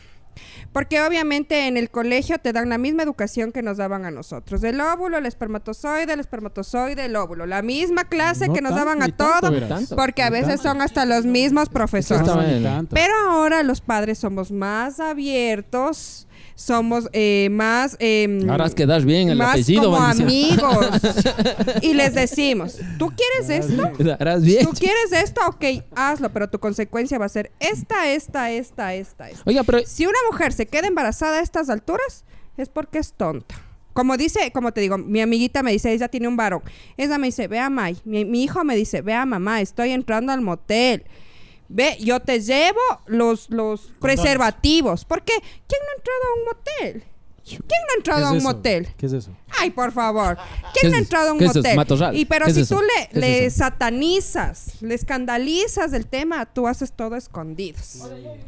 [0.73, 4.63] Porque obviamente en el colegio te dan la misma educación que nos daban a nosotros.
[4.63, 7.45] El óvulo, el espermatozoide, el espermatozoide, el óvulo.
[7.45, 9.51] La misma clase No que nos tanto, daban a ni tanto, todo.
[9.51, 9.69] verás.
[9.69, 9.95] Tanto.
[9.95, 10.63] Porque a veces tanto.
[10.63, 12.29] son hasta los mismos profesores.
[12.89, 17.95] Pero ahora los padres somos más abiertos, somos eh, más...
[17.99, 20.87] eh, ahora has quedar bien el más apellido como amigos.
[21.81, 23.91] y les decimos, ¿tú quieres esto?
[24.19, 25.41] Harás bien ¿Tú quieres esto?
[25.47, 25.63] Ok,
[25.95, 29.43] hazlo, pero tu consecuencia va a ser esta, esta, esta, esta, esta.
[29.45, 32.23] oiga pero Si una mujer se queda embarazada a estas alturas,
[32.57, 33.55] es porque es tonta.
[33.93, 36.61] Como dice, como te digo, mi amiguita me dice, ella tiene un varón.
[36.95, 40.39] Ella me dice, vea, May, mi, mi hijo me dice, vea, mamá, estoy entrando al
[40.39, 41.03] motel.
[41.67, 45.03] Ve, yo te llevo los, los preservativos.
[45.03, 45.33] ¿Por qué?
[45.67, 47.10] ¿Quién no ha entrado a un motel?
[47.57, 48.47] ¿Quién no ha ¿Qué entrado a un eso?
[48.47, 48.87] motel?
[48.97, 49.31] ¿Qué es eso?
[49.59, 50.37] Ay, por favor.
[50.73, 51.59] ¿Qué ¿Quién no ha entrado a un qué es eso?
[51.59, 51.75] motel?
[51.75, 52.15] Matorral.
[52.15, 52.75] Y pero ¿Qué es si eso?
[52.75, 57.99] tú le, ¿Qué es le satanizas, le escandalizas del tema, tú haces todo escondidos.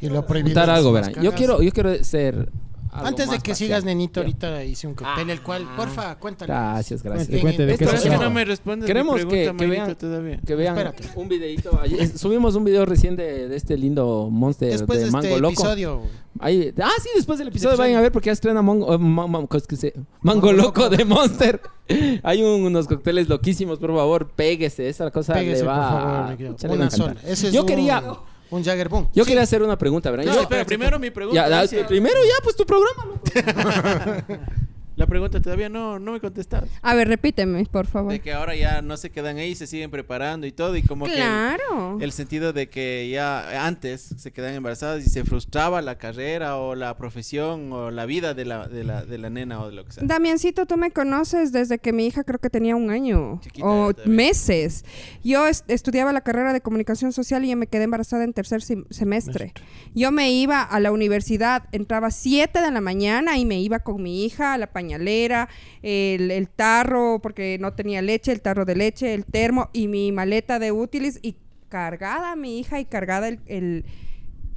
[0.02, 2.50] Y lo es algo verán yo quiero yo quiero ser
[2.94, 3.56] Antes de que parcial.
[3.58, 6.52] sigas, nenito, ahorita hice un cóctel, el cual, porfa, cuéntale.
[6.54, 9.22] gracias gracias Cuente, cuente de qué Pero se es que no me respondes Queremos mi
[9.22, 10.40] que- pregunta, que vean- todavía.
[10.46, 11.04] que vean Espérate.
[11.20, 15.12] un videito ayer- subimos un video recién de, de este lindo monster Después de de
[15.12, 16.02] Mango este Loco episodio,
[16.40, 17.78] Ahí- ah, sí, después del episodio episodio.
[17.78, 20.52] vayan a ver porque ya estrena Mongo- eh, ma- ma- ¿cómo es que se- Mango
[20.52, 21.62] Loco de Monster.
[22.24, 24.90] Hay un- unos cócteles loquísimos, por favor, péguese.
[24.90, 26.70] Esa cosa pégese, le por va favor.
[26.70, 27.16] a- Una sola.
[27.52, 28.04] Yo un, quería,
[28.50, 29.10] un Jagger Boom.
[29.14, 30.26] yo quería hacer una pregunta, ¿verdad?
[30.26, 31.66] No, Yo- espera, primero mi pregunta.
[31.66, 33.06] ya, primero ya, pues tu programa.
[33.06, 34.42] loco.
[34.96, 36.70] La pregunta todavía no, no me contestaste.
[36.82, 38.12] A ver, repíteme, por favor.
[38.12, 41.06] De que ahora ya no se quedan ahí, se siguen preparando y todo, y como
[41.06, 41.98] Claro.
[41.98, 46.58] que el sentido de que ya antes se quedan embarazadas y se frustraba la carrera
[46.58, 49.74] o la profesión o la vida de la, de la, de la nena o de
[49.74, 50.04] lo que sea.
[50.06, 53.94] Damiancito, tú me conoces desde que mi hija creo que tenía un año Chiquita o
[54.06, 54.86] meses.
[55.24, 58.62] Yo es- estudiaba la carrera de comunicación social y yo me quedé embarazada en tercer
[58.62, 59.54] sem- semestre.
[59.96, 63.80] Yo me iba a la universidad, entraba a 7 de la mañana y me iba
[63.80, 65.48] con mi hija a la pañalera,
[65.82, 70.12] el, el tarro, porque no tenía leche, el tarro de leche, el termo y mi
[70.12, 71.38] maleta de útiles y
[71.70, 73.86] cargada mi hija y cargada el, el-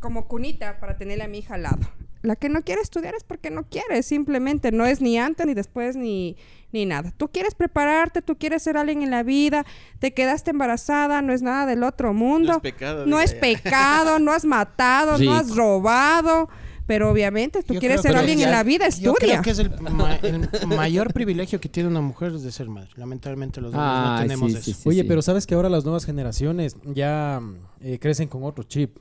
[0.01, 1.79] como cunita para tenerle a mi hija al lado.
[2.23, 5.55] La que no quiere estudiar es porque no quiere, simplemente no es ni antes ni
[5.55, 6.37] después ni,
[6.73, 7.13] ni nada.
[7.17, 9.65] Tú quieres prepararte, tú quieres ser alguien en la vida,
[10.01, 12.49] te quedaste embarazada, no es nada del otro mundo.
[12.49, 13.07] No es pecado.
[13.07, 16.49] No es pecado, no has matado, no has robado.
[16.87, 19.41] Pero obviamente, tú Yo quieres creo ser alguien ya- en la vida, Yo estudia.
[19.41, 22.69] creo que es el, ma- el mayor privilegio que tiene una mujer es de ser
[22.69, 22.91] madre.
[22.97, 24.65] Lamentablemente los hombres no Ay, tenemos sí, eso.
[24.65, 25.09] sí, sí, Oye, sí.
[25.09, 27.41] pero sabes que ahora las nuevas generaciones ya
[27.81, 28.97] eh, crecen con otro chip.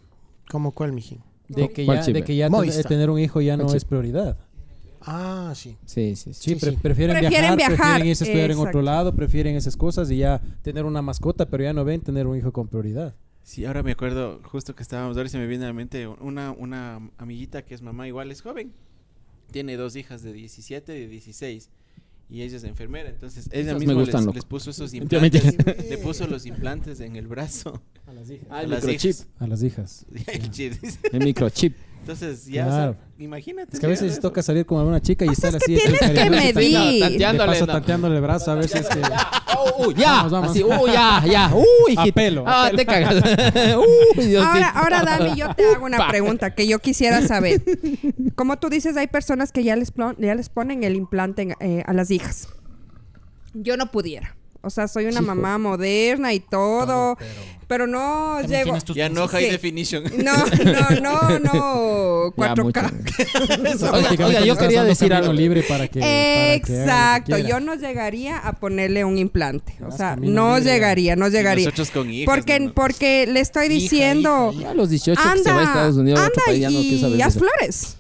[0.50, 1.22] ¿Cómo cuál, mijín?
[1.48, 3.86] De que ¿Cuál ya, de que ya ten- tener un hijo ya no ¿Cuál es
[3.86, 4.38] prioridad.
[5.02, 5.78] Ah, sí.
[5.86, 6.54] Sí, sí, sí.
[6.54, 6.78] Sí, pre- sí.
[6.82, 8.70] prefieren, Prefieren viajar, viajar, prefieren irse a estudiar en exacto.
[8.70, 12.26] otro lado, prefieren esas cosas y ya tener una mascota, pero ya no ven tener
[12.26, 13.14] un hijo con prioridad.
[13.46, 16.52] Sí, ahora me acuerdo, justo que estábamos, ahora se me viene a la mente una,
[16.52, 18.74] una amiguita que es mamá, igual es joven.
[19.52, 21.70] Tiene dos hijas de 17 y de 16.
[22.28, 24.34] Y ella es enfermera, entonces ella Esas misma les, gustan, loco.
[24.34, 28.48] les puso esos implantes, le puso los implantes en el brazo A las hijas.
[28.50, 29.12] Ah, a el las microchip.
[29.12, 29.28] hijas.
[29.38, 30.06] A las hijas.
[30.34, 30.74] El chip.
[31.14, 31.76] El microchip.
[32.06, 32.92] Entonces, ya, Claro.
[32.92, 33.72] o sea, imagínate.
[33.74, 35.82] Es que a veces toca salir con alguna chica y estar es que así.
[35.84, 36.94] tienes que cariñoso y medir.
[36.94, 37.74] De Tanteándole, paso no.
[37.74, 39.02] tanteándole el brazo a veces que...
[39.58, 40.50] Oh, uy, ya, Vamos, vamos.
[40.52, 43.16] así, uy, ya, ya, uy, A pelo, Ah, te cagas.
[43.78, 44.44] uy, Diosito.
[44.52, 47.64] Ahora, ahora, Dani, yo te hago una pregunta que yo quisiera saber.
[48.36, 51.84] Como tú dices, hay personas que ya les, ya les ponen el implante en- eh,
[51.88, 52.50] a las hijas.
[53.54, 54.36] Yo no pudiera.
[54.66, 57.18] O sea, soy una Sí, mamá moderna y todo,
[57.68, 58.78] pero, no También llego...
[58.96, 60.04] Ya no high definition.
[60.24, 62.58] No, no, no, no, Ya, 4K.
[62.58, 62.74] mucho.
[63.92, 65.34] Prácticamente oiga, yo quería decir algo.
[65.34, 66.00] libre para que...
[66.00, 69.78] para que Exacto, yo no llegaría a ponerle un implante.
[69.88, 70.72] O sea, no libre.
[70.74, 71.66] llegaría, no llegaría.
[71.66, 72.34] nosotros con hijas.
[72.36, 72.74] Porque, ¿no?
[72.74, 74.72] porque le estoy Hija, diciendo, hija, hija.
[74.72, 76.80] A los 18 que se anda, va a Estados Unidos, otro anda país, ya no
[77.16, 77.46] y haz eso.
[77.46, 77.98] flores.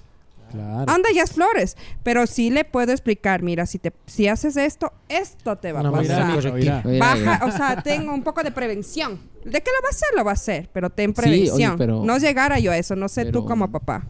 [0.51, 0.91] Claro.
[0.91, 1.75] Anda y haz flores.
[2.03, 5.91] Pero sí le puedo explicar, mira, si te si haces esto, esto te va a
[5.91, 6.31] pasar.
[6.31, 6.53] Oirá.
[6.53, 6.99] Oirá, oirá.
[6.99, 9.19] Baja, o sea, tengo un poco de prevención.
[9.43, 10.07] ¿De qué lo va a hacer?
[10.15, 11.77] Lo va a hacer, pero ten Sí, oye, prevención.
[11.77, 14.07] pero- No llegara yo a eso, no sé tú como papá.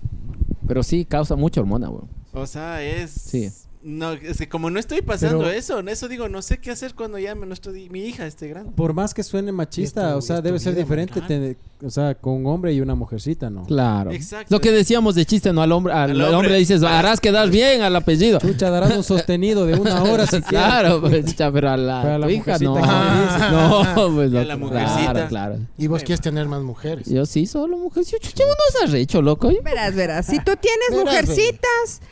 [0.68, 2.04] Pero sí, causa mucha hormona, güey.
[2.34, 3.12] O sea, es.
[3.12, 3.52] Sí.
[3.88, 6.72] No, es que como no estoy pasando Pero- eso, en eso digo, no sé qué
[6.72, 8.72] hacer cuando ya me- nuestro, mi hija esté grande.
[8.76, 11.28] Por más que suene machista, o sea, debe ser vida, diferente, claro.
[11.28, 13.64] tener- o sea, con un hombre y una mujercita, ¿no?
[13.66, 14.12] Claro.
[14.12, 14.48] Exacto.
[14.50, 15.62] Lo que decíamos de chiste, ¿no?
[15.62, 16.36] Al hombre, al, Al hombre.
[16.36, 16.50] hombre.
[16.54, 18.40] le dices, harás quedar bien al apellido.
[18.40, 20.42] Chucha, darás un sostenido de una hora si.
[20.42, 23.22] Claro, pues, pero a la, Pero a la tu hija mujercita no.
[23.22, 23.52] dices.
[23.96, 24.46] No, pues Y a no.
[24.48, 25.28] la Claro, mujercita.
[25.28, 25.58] claro.
[25.78, 27.08] Y vos quieres tener más mujeres.
[27.08, 28.04] Yo sí, solo mujer.
[28.04, 29.52] Sí, Chucha, uno es arrecho, loco.
[29.64, 30.26] Verás, verás.
[30.26, 32.06] Si tú tienes Verás, mujercitas, ¿cu-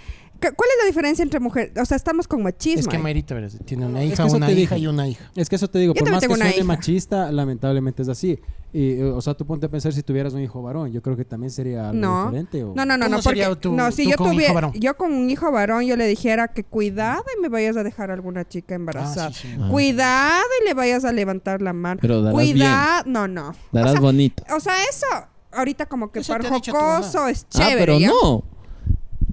[0.51, 1.71] ¿cuál es la diferencia entre mujeres?
[1.79, 2.81] O sea, estamos con machismo.
[2.81, 2.97] Es que.
[2.97, 3.35] Mayrita,
[3.65, 5.31] tiene una Es hija, que eso una hija y una hija.
[5.35, 6.63] Es que eso te digo, Yo por más que suene hija.
[6.63, 8.39] machista, lamentablemente es así.
[8.75, 11.15] Y, eh, o sea, tú ponte a pensar si tuvieras un hijo varón, yo creo
[11.15, 12.25] que también sería algo No.
[12.25, 12.63] diferente.
[12.63, 12.73] O...
[12.75, 14.35] No, no, no, ¿Cómo no, porque sería tu- no, si tú yo con un hijo
[14.39, 14.71] tuviera, varón?
[14.73, 18.09] yo con un hijo varón, yo le dijera que cuidado y me vayas a dejar
[18.09, 19.27] a alguna chica embarazada.
[19.27, 19.57] Ah, sí, sí.
[19.61, 19.67] Ah.
[19.69, 21.99] Cuidado y le vayas a levantar la mano.
[22.01, 23.53] Pero darás Cuidado, no, no.
[23.71, 24.43] Darás o sea, bonito.
[24.55, 25.05] o sea, eso
[25.51, 26.95] ahorita como que Eso para te ha dicho tu mamá.
[26.97, 27.77] jocoso es Ah, chévere.
[27.77, 28.07] pero ¿ya?
[28.07, 28.43] no.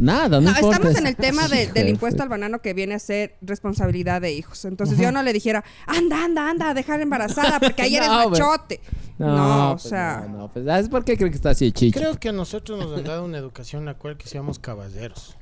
[0.01, 2.73] Nada, no, No, importa estamos en el tema de- del de impuesto al banano que
[2.75, 4.65] viene a ser responsabilidad de hijos.
[4.65, 8.29] Entonces yo no le dijera, anda, anda, anda, a dejar embarazada porque ayer No, es
[8.33, 8.81] pero- machote.
[9.19, 11.99] No, o pues sea, No, no, pues ¿sabes por qué creo que está así, chicho?
[12.01, 15.37] Creo que a nosotros nos han dado una educación en la cual que seamos caballeros.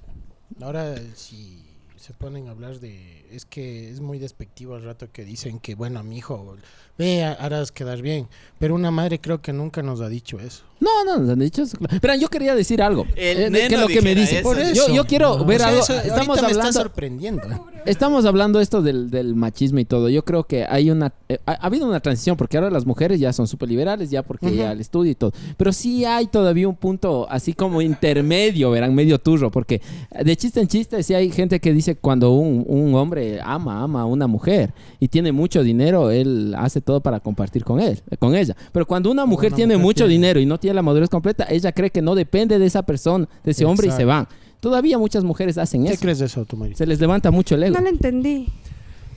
[0.61, 1.65] Ahora, si
[2.09, 3.27] se ponen a hablar de...
[3.31, 6.57] Es que es muy despectivo al rato que dicen que, bueno, mi hijo,
[6.97, 8.27] ve, harás quedar bien.
[8.59, 10.65] Pero una madre creo que nunca nos ha dicho eso.
[10.81, 11.77] No, no, nos han dicho eso.
[12.01, 13.05] Pero yo quería decir algo.
[13.15, 14.37] El Eh, neno que es lo que me dice.
[14.39, 14.43] eso.
[14.49, 14.95] Por Yo, eso.
[14.95, 15.81] yo quiero No, ver o sea, algo.
[15.83, 16.81] eso Estamos ahorita me está hablando.
[16.81, 17.43] sorprendiendo.
[17.85, 20.09] Estamos hablando esto del, del machismo y todo.
[20.09, 23.21] Yo creo que hay una eh, ha, ha habido una transición porque ahora las mujeres
[23.21, 25.33] ya son súper liberales ya porque ya el estudio y todo.
[25.59, 29.83] Pero sí hay todavía un punto así como intermedio, verán, medio turro, porque
[30.25, 34.03] de chiste en chiste sí hay gente que dice cuando un, un hombre ama ama
[34.03, 38.35] a una mujer y tiene mucho dinero, él hace todo para compartir con él, con
[38.35, 38.57] ella.
[38.73, 41.09] Pero cuando una mujer una tiene mujer mucho tiene- dinero y no tiene la madurez
[41.09, 44.27] completa, ella cree que no depende de esa persona, de ese hombre y se van.
[44.61, 46.01] Todavía muchas mujeres hacen ¿Qué eso.
[46.03, 46.79] crees de eso, tu Mayrita?
[46.79, 47.77] Se les levanta mucho el ego.
[47.77, 48.49] no le entendí.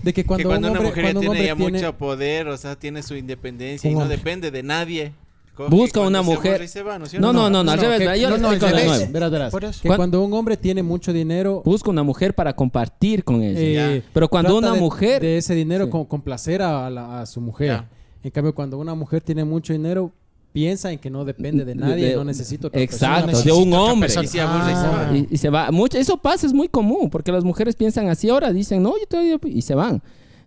[0.04, 1.78] De que cuando, que cuando un una hombre, mujer cuando un ya tiene ya tiene-
[1.80, 4.18] mucho poder, o sea, tiene su independencia y no hombre.
[4.18, 5.14] depende de nadie.
[5.56, 8.10] Coge Busca una mujer- se va, ¿no No, no, no, no, al revés.
[8.10, 9.12] que- yo no, no, revés.
[9.12, 9.52] Verás, verás.
[9.52, 9.82] Por eso.
[9.82, 13.94] Que ¿Cuán- cuando un hombre tiene mucho dinero, Busca una mujer para compartir con ella.
[13.96, 15.22] eh, Pero cuando una de- mujer...
[15.22, 15.92] de ese dinero Sí.
[15.92, 17.68] con- complacer a, la- a su mujer.
[17.68, 17.90] Ya.
[18.24, 20.12] En cambio, cuando una mujer tiene mucho dinero,
[20.54, 23.46] piensa en que no depende de nadie, de- no necesita otra Exacto, persona.
[23.46, 24.10] de un hombre.
[24.18, 25.08] Ah.
[25.12, 25.18] va.
[25.18, 25.72] Y, y se va.
[25.72, 29.06] Mucho, eso pasa, es muy común, porque las mujeres piensan así ahora, dicen, no, yo
[29.08, 29.38] todavía...
[29.46, 30.02] Y se van.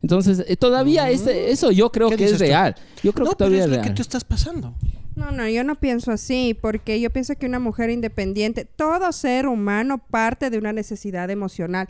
[0.04, 2.74] Entonces, eh, todavía ese- eso yo creo ¿Qué que es real.
[3.02, 3.94] Yo creo no, que pero todavía es es lo que real.
[3.94, 4.74] tú estás pasando.
[5.16, 9.46] No, no, yo no pienso así, porque yo pienso que una mujer independiente, todo ser
[9.46, 11.88] humano parte de una necesidad emocional.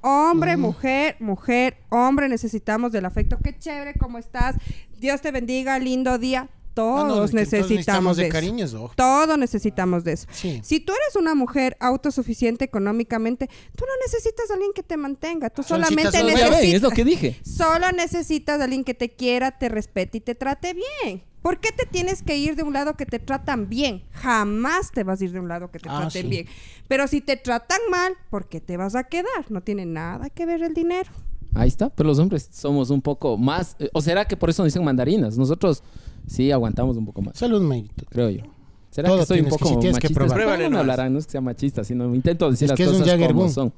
[0.00, 3.36] Hombre, mujer, mujer, hombre, necesitamos del afecto.
[3.42, 4.54] Qué chévere, ¿cómo estás?
[5.00, 6.48] Dios te bendiga, lindo día.
[6.76, 8.92] Todos Ah, no, es que entonces necesitamos de cariños, ojo.
[8.94, 10.26] Todos necesitamos de eso.
[10.30, 10.60] Sí.
[10.62, 15.48] Si tú eres una mujer autosuficiente económicamente, tú no necesitas a alguien que te mantenga.
[15.50, 16.82] Tú Solcita, solamente solo- Ya ven, es necesitas...
[16.82, 17.40] lo que dije.
[17.44, 21.22] Solo necesitas a alguien que te quiera, te respete y te trate bien.
[21.42, 24.02] ¿Por qué te tienes que ir de un lado que te tratan bien?
[24.12, 26.28] Jamás te vas a ir de un lado que te Ah, traten sí.
[26.28, 26.46] bien.
[26.88, 29.48] Pero si te tratan mal, ¿por qué te vas a quedar?
[29.48, 31.10] No tiene nada que ver el dinero.
[31.54, 33.76] Ahí está, pero los hombres somos un poco más.
[33.78, 35.38] eh, ¿O será que por eso nos dicen mandarinas?
[35.38, 35.82] Nosotros
[36.26, 38.04] sí aguantamos un poco más, Salud, Mayrito.
[38.08, 38.42] creo yo.
[38.90, 40.20] ¿Será Todo que soy un tienes que- poco si tienes que machista?
[40.20, 40.36] probar.
[40.36, 42.82] Pruébale no me hablarán, no es que sea machista, sino intento decir Es las que
[42.84, 43.50] es un cosas como Jaggerboom.
[43.50, 43.72] son.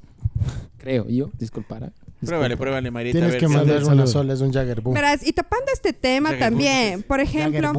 [0.76, 1.92] Creo yo, disculpará.
[2.24, 3.12] Pruébale, pruébale, Marita.
[3.12, 4.94] Tienes a ver que mandar una sola, es un Jagger Boom.
[4.94, 7.72] Verás, y topando este tema Jagger también, por ejemplo,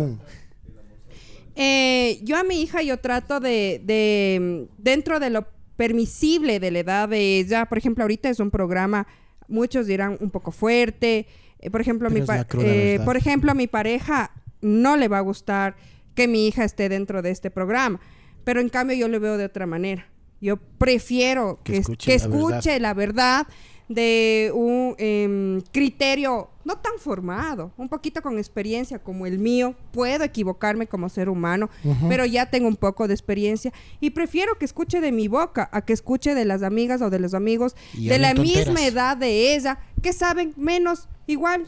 [1.56, 5.46] eh, yo a mi hija yo trato de, de, dentro de lo
[5.76, 9.08] permisible de la edad de ella, por ejemplo, ahorita es un programa,
[9.48, 11.28] muchos dirán un poco fuerte,
[11.60, 14.32] eh, por ejemplo, Pero mi pa- eh, por ejemplo, a mi pareja
[14.62, 15.76] no le va a gustar
[16.16, 18.00] que mi hija esté dentro de este programa,
[18.44, 20.08] pero en cambio yo lo veo de otra manera.
[20.42, 22.58] Yo prefiero Que que, escuche que la verdad.
[22.58, 23.48] escuche la verdad
[23.90, 29.74] de un em, criterio no tan formado, un poquito con experiencia como el mío.
[29.92, 31.70] Puedo equivocarme como ser humano,
[32.08, 35.84] pero ya tengo un poco de experiencia y prefiero que escuche de mi boca a
[35.84, 39.80] que escuche de las amigas o de los amigos de la misma edad de ella
[40.04, 41.66] que saben menos igual.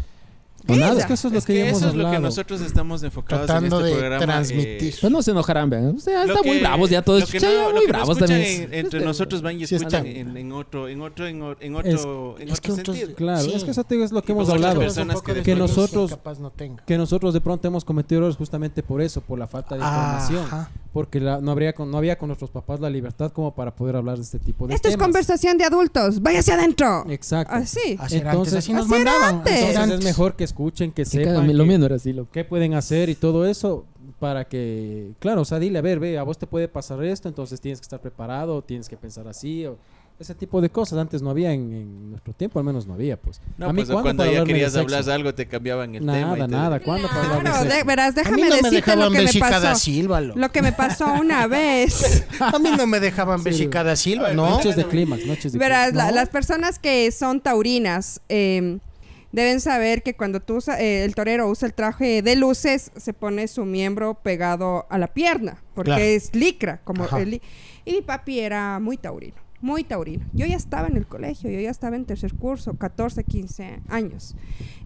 [0.67, 2.19] O nada, es que eso es lo Es que, que hemos eso es lo que
[2.19, 4.25] nosotros estamos enfocados Tratando en este de programa.
[4.25, 4.93] transmitir.
[4.93, 5.95] eh, Pues no se enojarán, vean.
[5.95, 7.21] O sea, lo están muy que- bravos ya todos.
[7.21, 8.55] lo que no- lo muy que no bravos escuchan también.
[8.63, 11.55] en- entre Este- nosotros van y Sí escuchan en, en otro, en otro, en, o-
[11.59, 13.15] en Es- otro, en es que otro otros- sentido.
[13.15, 13.53] Claro, Sí.
[13.55, 14.79] es que eso te digo, es lo que hemos Muchas hablado.
[15.23, 16.51] que que nosotros no.
[16.85, 20.45] Que nosotros de pronto hemos cometido errores justamente por eso, por la falta de información.
[20.45, 20.69] Ajá.
[20.93, 23.95] Porque la- no, habría con, no había con nuestros papás la libertad como para poder
[23.95, 25.05] hablar de este tipo de Esto es temas.
[25.05, 26.21] conversación de adultos.
[26.21, 27.05] Váyase adentro.
[27.09, 27.55] Exacto.
[27.55, 27.97] Así.
[28.11, 29.41] Entonces- así nos mandaban.
[29.45, 32.29] Entonces es mejor que escuchen, que Que sepan cada- lo no era así, loco.
[32.31, 33.85] qué pueden hacer y todo eso
[34.19, 37.27] para que, claro, o sea, dile, a ver, ve, a vos te puede pasar esto,
[37.27, 39.77] entonces tienes que estar preparado, tienes que pensar así, o
[40.19, 40.99] ese tipo de cosas.
[40.99, 43.41] Antes no había en, en nuestro tiempo, al menos no había, pues.
[43.57, 46.13] No, a mí, pues ¿cuándo cuando ya de querías hablar algo te cambiaban el tema.
[46.13, 46.79] Nada, te- nada.
[46.79, 47.23] ¿Cuándo para
[47.63, 47.85] de de- sexo?
[47.87, 49.75] verás, A mí déjame no me decirte dejaban lo que ver me pasó.
[49.79, 50.21] Silva.
[50.21, 52.23] Lo que me pasó una vez.
[52.39, 53.61] A mí no me dejaban ver Sí.
[53.63, 54.47] Chica da Silva, ¿no?
[54.47, 56.15] Noches de clímax, noches de Verás, la- ¿No?
[56.17, 58.77] las personas que son taurinas eh,
[59.31, 63.13] deben saber que cuando tú usa- eh, el torero usa el traje de luces, se
[63.13, 66.03] pone su miembro pegado a la pierna, porque Claro.
[66.03, 66.81] es licra.
[66.83, 67.41] Como el
[67.85, 70.25] y mi papi era muy taurino, muy taurino.
[70.33, 74.35] Yo ya estaba en el colegio, yo ya estaba en tercer curso, 14, 15 años.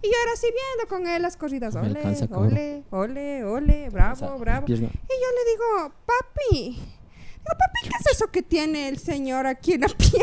[0.02, 2.00] Y yo era así viendo con él las corridas, ole,
[2.32, 4.66] ole, ole, ole, bravo, bravo.
[4.68, 6.78] Y yo le digo, papi,
[7.50, 10.22] papi, ¿qué es eso que tiene el señor aquí en la piel?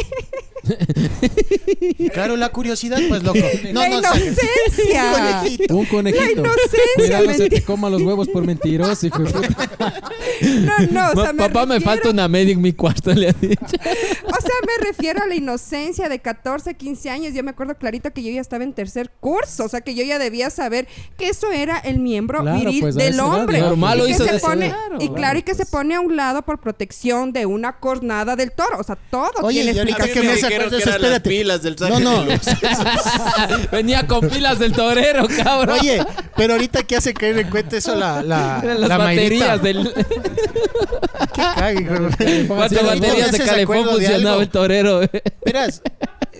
[2.13, 3.37] Claro, la curiosidad, pues, loco.
[3.73, 5.11] No, la no, inocencia.
[5.41, 5.75] conejito.
[5.75, 6.23] Un conejito.
[6.23, 9.19] La inocencia, Cuidado, no se te coma los huevos por mentiroso, hijo.
[9.23, 13.33] No, no, o sea, me Papá, me falta una media en mi cuarto, le ha
[13.33, 13.61] dicho.
[13.65, 17.33] O sea, me refiero a la inocencia de 14, 15 años.
[17.33, 19.65] Yo me acuerdo clarito que yo ya estaba en tercer curso.
[19.65, 22.95] O sea, que yo ya debía saber que eso era el miembro Claro, viril pues,
[22.95, 23.59] del edad, hombre.
[23.59, 24.77] claro, y que hizo se pone, edad.
[24.95, 25.69] Y Claro, claro, y que se pues.
[25.71, 28.79] pone a un lado por protección de una cornada del toro.
[28.79, 30.89] O sea, todo Oye, tiene y ahorita A mí que me dijeron acuerdo que eso,
[30.89, 31.29] eran las espérate.
[31.29, 32.23] pilas del No, no.
[32.25, 32.41] de luz.
[33.71, 35.77] Venía con pilas del torero, cabrón.
[35.79, 36.05] Oye,
[36.35, 39.93] pero ahorita que hace caer en cuenta eso la, la, Eran las la baterías Mayrita.
[39.93, 39.93] del.
[41.33, 44.41] Qué cague, hijo de- ¿Cuántas baterías de haces calefón acuerdo de funcionaba algo.
[44.41, 45.01] el torero?
[45.45, 45.81] Verás,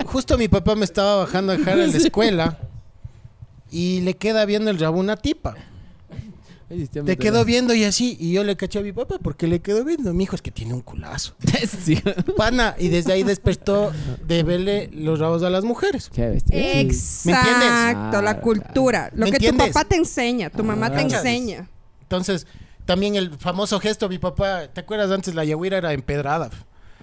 [0.05, 2.57] justo mi papá me estaba bajando a dejar en la escuela
[3.71, 5.55] y le queda viendo el rabo una tipa.
[7.05, 9.83] Te quedó viendo y así, y yo le caché a mi papá porque le quedó
[9.83, 10.13] viendo.
[10.13, 11.35] Mi hijo es que tiene un culazo.
[11.83, 12.01] Sí.
[12.37, 13.91] Pana, y desde ahí despertó
[14.25, 16.09] de verle los rabos a las mujeres.
[16.13, 16.55] Qué bestia.
[16.55, 18.41] ¿Me Exacto, la entiendes?
[18.41, 19.09] cultura.
[19.13, 21.67] Lo ¿Me que tu papá te enseña, tu mamá te enseña.
[22.01, 22.47] Entonces,
[22.85, 26.49] también el famoso gesto, mi papá, ¿te acuerdas antes la yaguira era empedrada?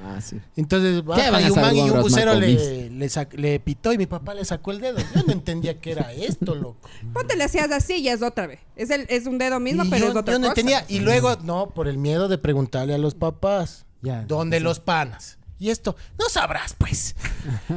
[0.05, 0.41] Ah, sí.
[0.57, 2.91] Entonces, baja van a y un man y un bucero le,
[3.37, 4.99] le, pitó y mi papá le sacó el dedo.
[5.15, 6.89] Yo no entendía que era esto, loco.
[7.13, 8.61] Ponte le hacías así y es otra vez.
[8.77, 10.61] Es, el, es un dedo mismo, Y pero yo, es otra yo no cosa.
[10.61, 10.85] entendía.
[10.89, 13.85] Y luego, no, por el miedo de preguntarle a los papás.
[14.03, 14.65] Ya, ¿Dónde sí.
[14.65, 15.37] los panas?
[15.59, 17.15] Y esto, no sabrás, pues.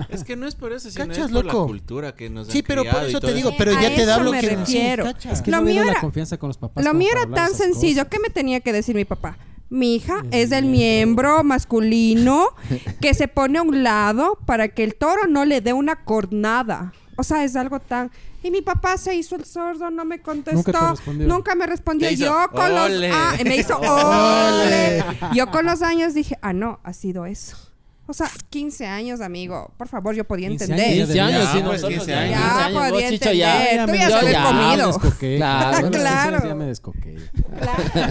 [0.07, 1.59] Es que no es por eso, sino ¿Cachas, es por loco?
[1.63, 3.57] la cultura que nos Sí, pero por eso te digo, eso.
[3.57, 5.05] pero A ya te da lo me que refiero.
[5.19, 5.27] Sí.
[5.29, 6.85] Es que Lo no mío era- la confianza con los papás.
[6.85, 8.03] Lo mío era tan sencillo.
[8.03, 8.07] cosas.
[8.09, 9.37] ¿Qué me tenía que decir mi papá?
[9.69, 12.49] Mi hija es el miembro masculino
[13.01, 16.93] que se pone a un lado para que el toro no le dé una cornada.
[17.17, 18.11] O sea, es algo tan...
[18.43, 20.71] Y mi papá se hizo el sordo, no me contestó.
[20.71, 21.27] Nunca respondió.
[21.27, 22.11] Nunca me respondió.
[22.11, 23.07] Hizo, Yo con "Ole".
[23.09, 23.17] los...
[23.17, 25.03] Ah, me hizo ole.
[25.33, 27.55] Yo con los años dije, ah, no, ha sido eso.
[28.05, 29.71] O sea, 15 años, amigo.
[29.77, 30.85] Por favor, yo podía 15 entender.
[30.91, 32.37] años 15 años, Ya, sí, pues, nosotros 15 ya, años.
[32.37, 33.63] 15 Ya vos, podía Chicho, ya.
[33.71, 33.85] entender.
[33.87, 34.43] Tú ya se habías ya.
[34.43, 34.87] comido.
[34.87, 35.35] descoqué.
[35.37, 35.71] Claro.
[35.83, 36.47] Bueno, Claro.
[36.47, 37.15] Ya me descoqué.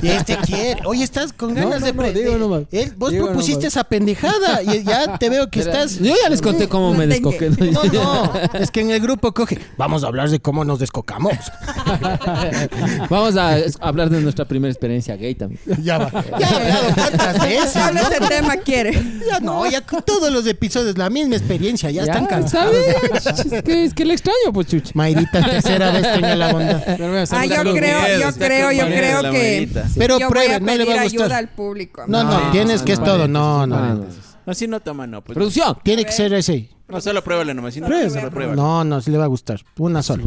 [0.03, 0.81] Y este quiere.
[0.87, 1.93] Oye, estás con ganas no, de.
[1.93, 2.63] no, digo de- nomás.
[2.73, 3.73] él- vos Digo propusiste nomás.
[3.75, 5.99] esa pendejada y ya te veo que estás.
[5.99, 7.51] Yo ya les conté cómo me descoqué.
[7.51, 9.59] No, no, es que en el grupo coge.
[9.77, 11.35] Vamos a hablar de cómo nos descocamos.
[13.11, 15.61] Vamos a hablar de nuestra primera experiencia gay también.
[15.83, 16.11] Ya va.
[16.39, 17.93] Ya he hablado cuántas veces.
[17.93, 18.01] ¿no?
[18.01, 18.93] ese tema quiere.
[19.29, 22.75] Ya no, ya todos los episodios, la misma experiencia, ya, están cansados.
[23.23, 23.53] ¿sabes?
[23.53, 24.93] Es que, es que le extraño, pues, chucha.
[24.95, 26.83] Mayrita, tercera vez tenga la bondad.
[27.31, 29.69] Ah, yo creo, Miguel, yo creo, yo creo que.
[29.97, 31.39] Pero yo prueben, no le va a ayuda gustar.
[31.39, 32.05] al público.
[32.07, 33.29] No, no, No, tienes no, que es todo.
[33.29, 33.95] No, no.
[33.95, 34.07] no.
[34.45, 35.23] No, si no toma, no.
[35.23, 35.35] Pues.
[35.37, 35.79] Producción.
[35.85, 36.69] Tiene que ser ese.
[36.93, 37.75] No, solo pruébale nomás.
[37.75, 38.11] Si no, Prueba.
[38.11, 38.57] solo pruébale.
[38.57, 39.61] No, no, sí le va a gustar.
[39.79, 40.25] Una sola.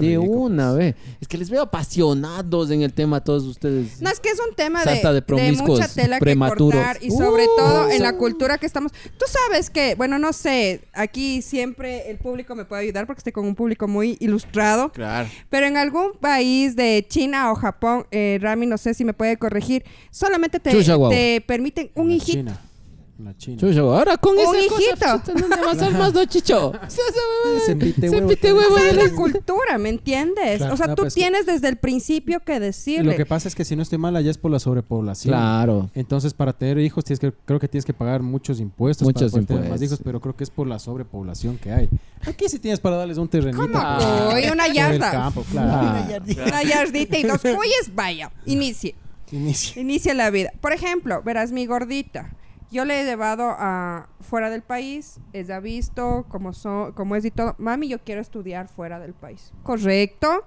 [0.00, 0.96] De una vez.
[1.20, 4.00] Es que les veo apasionados en el tema todos ustedes.
[4.00, 6.74] No, es que es un tema de, Sarta de de promiscuos mucha tela que prematuros.
[6.74, 8.92] cortar y sobre Uh, todo en la cultura que estamos.
[8.92, 13.32] Tú sabes que, bueno, no sé, aquí siempre el público me puede ayudar porque estoy
[13.32, 15.28] con un público muy ilustrado, Claro.
[15.50, 19.36] pero en algún país de China o Japón, eh, Rami, no sé si me puede
[19.36, 22.38] corregir, solamente te, Chucha, te permiten un La hijito.
[22.38, 22.60] China.
[23.18, 23.56] La China.
[23.58, 24.74] Chucho, ahora con Un esa hijito.
[24.74, 26.72] cosa, chucha, no me va a hacer más, no, chicho.
[27.56, 28.70] Ese pite Ese huevo pite también.
[28.72, 30.58] huevo de es la- cultura, ¿me entiendes?
[30.58, 30.74] Claro.
[30.74, 33.12] o sea, No, tú pues que- tienes desde el principio que decirle.
[33.12, 35.32] Lo que pasa es que si no estoy mal, allá es por la sobrepoblación.
[35.32, 35.90] Claro.
[35.94, 39.46] Entonces, para tener hijos, tienes que, creo que tienes que pagar muchos impuestos Muchos para
[39.46, 39.86] tener más impuestos.
[39.86, 41.88] hijos, pero creo que es por la sobrepoblación que hay.
[42.26, 43.62] Aquí sí tienes para darles un terrenito.
[43.62, 43.72] ¿Cómo?
[43.82, 45.10] por- Uy, una yarda.
[45.10, 45.70] campo, claro.
[45.72, 46.06] Ah.
[46.48, 48.94] Una yardita y dos cuyes, vaya, inicie.
[49.32, 49.80] Inicia.
[49.80, 50.52] Inicia la vida.
[50.60, 52.30] Por ejemplo, verás mi gordita.
[52.70, 57.24] Yo le he llevado a fuera del país, ella ha visto cómo, son, cómo es
[57.24, 57.54] y todo.
[57.58, 59.52] Mami, yo quiero estudiar fuera del país.
[59.62, 60.44] Correcto,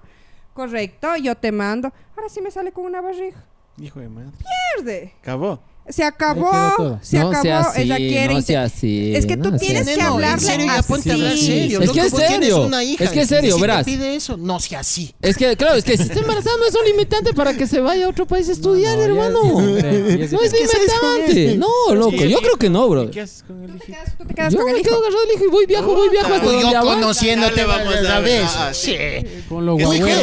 [0.52, 1.92] correcto, yo te mando.
[2.16, 3.42] Ahora sí me sale con una barriga.
[3.78, 4.32] Hijo de madre.
[4.76, 5.14] Pierde.
[5.22, 5.60] Acabó.
[5.90, 8.26] Se acabó, se no acabó, sea así, ella quiere.
[8.34, 9.14] no inte- sea así.
[9.16, 10.88] Es que tú no tienes que hablarle en serio, ya así.
[10.88, 11.80] ponte a hablar serio.
[11.82, 12.62] Es que es serio.
[12.62, 13.84] una hija Es que es serio, si verás.
[13.84, 15.14] te pide eso, no sea así.
[15.22, 17.80] Es que, claro, es que si está embarazada no es un limitante para que se
[17.80, 19.40] vaya a otro país a estudiar, hermano.
[19.42, 20.18] no es diferente.
[20.18, 21.56] ¿Qué sabes con limitante.
[21.58, 23.04] No, loco, yo creo que no, bro.
[23.04, 23.92] ¿Y qué haces con el Tú te hijito?
[23.98, 25.94] quedas, tú te quedas Yo con el me quedo agarrado del hijo y voy viajo,
[25.94, 28.96] voy viajo hasta donde yo conociéndote vamos a Sí.
[29.48, 29.76] Con lo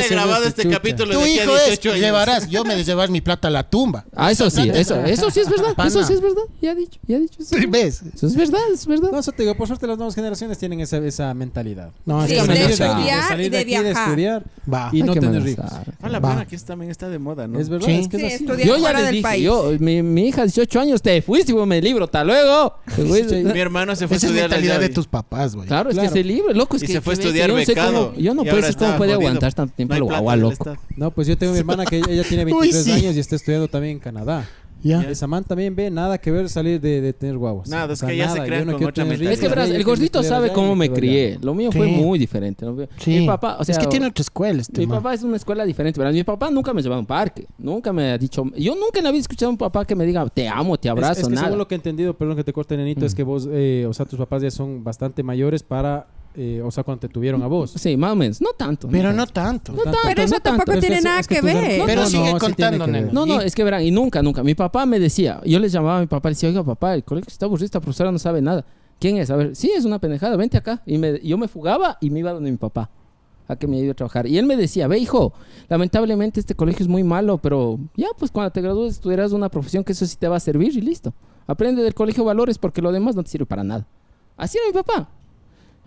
[0.10, 0.76] grabado este chucha.
[0.76, 2.02] capítulo Tu de aquí a hijo es, 18 años.
[2.02, 4.06] llevarás, yo me llevar mi plata a la tumba.
[4.16, 5.88] Ah, eso sí, eso, eso sí es verdad, Pana.
[5.90, 6.42] eso sí es verdad.
[6.62, 7.42] Ya he dicho, ya he dicho.
[7.42, 8.02] Eso, ¿Ves?
[8.14, 9.10] eso es verdad, es verdad.
[9.12, 11.92] No, eso te digo, por suerte las nuevas generaciones tienen esa, esa mentalidad.
[12.06, 14.08] No, Sí, es que de estudiar de y salir de aquí, de viajar.
[14.10, 14.90] estudiar Va.
[14.94, 15.66] y no tener hijos.
[16.02, 17.60] Ah, la pana, que eso también está de moda, ¿no?
[17.60, 17.94] Es verdad, Sí.
[17.94, 18.44] es que Sí, es así.
[18.46, 19.44] estudiar Yo ya del dije, país.
[19.44, 22.76] yo, mi, mi hija, 18 años, te fuiste, güey, me libro, hasta luego.
[22.98, 25.68] Mi hermano se fue a Esa es estudiar mentalidad de tus papás, güey.
[25.68, 28.14] Claro, es que ese libro, loco, es Y que se fue a estudiar becado.
[28.16, 30.78] yo no puedo decir cómo está puede aguantar tanto tiempo el guagua, loco.
[30.96, 32.92] No, pues yo tengo mi hermana que ella tiene 23 sí.
[32.92, 34.48] años y está estudiando también en Canadá.
[34.84, 35.02] Ya.
[35.02, 37.68] Esa man también ve nada que ver salir de, de tener guaguas.
[37.70, 39.34] Nada, es que ya se yo crean con otra mentalidad.
[39.34, 41.38] Es que verás, ella el gordito sabe cómo me crié.
[41.42, 42.66] Lo mío fue muy diferente.
[42.66, 42.76] ¿no?
[42.98, 43.20] Sí.
[43.22, 44.98] Mi papá, o sea, es que tiene otra escuela este Mi man.
[45.00, 46.14] papá es una escuela diferente, ¿verdad?
[46.14, 47.46] Mi papá nunca me llevaba a un parque.
[47.58, 48.44] Nunca me ha dicho.
[48.56, 50.92] Yo nunca le había escuchado a un papá que me diga, te amo, te Es-
[50.92, 51.48] abrazo, es, que nada.
[51.48, 53.94] según lo que he entendido, perdón que te corte, nenito, es que vos, eh, o
[53.94, 56.08] sea, tus papás ya son bastante mayores para,
[56.38, 57.72] eh, o sea, cuando te tuvieron a vos.
[57.76, 58.40] Sí, más o menos.
[58.42, 58.88] No tanto.
[58.90, 59.74] Pero no tanto.
[59.74, 59.74] tanto.
[59.74, 60.58] No tanto, Pero eso no tanto.
[60.60, 61.82] tampoco tiene es- nada es que ver.
[61.86, 63.10] Pero No, sigue contando, nene.
[63.12, 64.44] No, no, es que verán, y nunca, nunca.
[64.44, 66.94] Mi papá me decía, yo le llamaba a mi papá y le decía, oiga, papá,
[66.94, 68.64] el colegio está aburrido, esta profesora no sabe nada.
[69.00, 69.30] ¿Quién es?
[69.32, 70.82] A ver, sí, es una pendejada, vente acá.
[70.86, 72.90] Y me- yo me fugaba y me iba donde mi papá,
[73.48, 74.28] a que me iba a trabajar.
[74.28, 75.34] Y él me decía, ve, hijo,
[75.70, 79.84] lamentablemente este colegio es muy malo, pero ya, pues cuando te gradúes estudiarás una profesión
[79.84, 81.14] que eso sí te va a servir y listo.
[81.46, 83.88] Aprende del colegio valores porque lo demás no te sirve para nada.
[84.36, 85.10] Así era mi papá.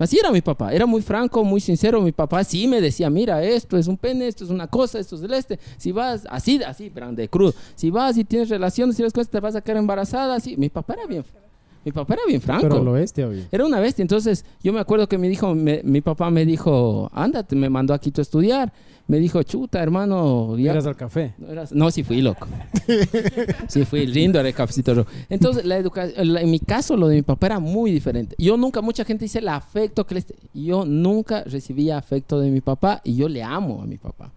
[0.00, 2.00] Así era mi papá, era muy franco, muy sincero.
[2.00, 5.14] Mi papá sí me decía, mira, esto es un pene, esto es una cosa, esto
[5.14, 5.58] es del este.
[5.76, 7.54] Si vas así, así, pero de crudo.
[7.74, 10.56] Si vas y tienes relaciones y las cosas, te vas a quedar embarazada, así.
[10.56, 11.22] Mi papá era bien,
[11.84, 12.62] mi papá era bien franco.
[12.68, 13.46] Pero lo bestia, oye.
[13.52, 14.02] Era una bestia.
[14.02, 17.92] Entonces, yo me acuerdo que me dijo, me- mi papá me dijo, ándate, me mandó
[17.94, 18.72] aquí a estudiar.
[19.10, 20.56] Me dijo, chuta, hermano.
[20.56, 21.34] ya- Eras al café.
[21.38, 22.46] no, eras- no, sí fui loco.
[23.68, 25.10] sí fui lindo, era el cafecito rojo.
[25.28, 28.36] Entonces, la educación, en mi caso, lo de mi papá era muy diferente.
[28.38, 30.26] Yo nunca, mucha gente dice el afecto que les...
[30.54, 34.32] Yo nunca recibía afecto de mi papá y yo le amo a mi papá.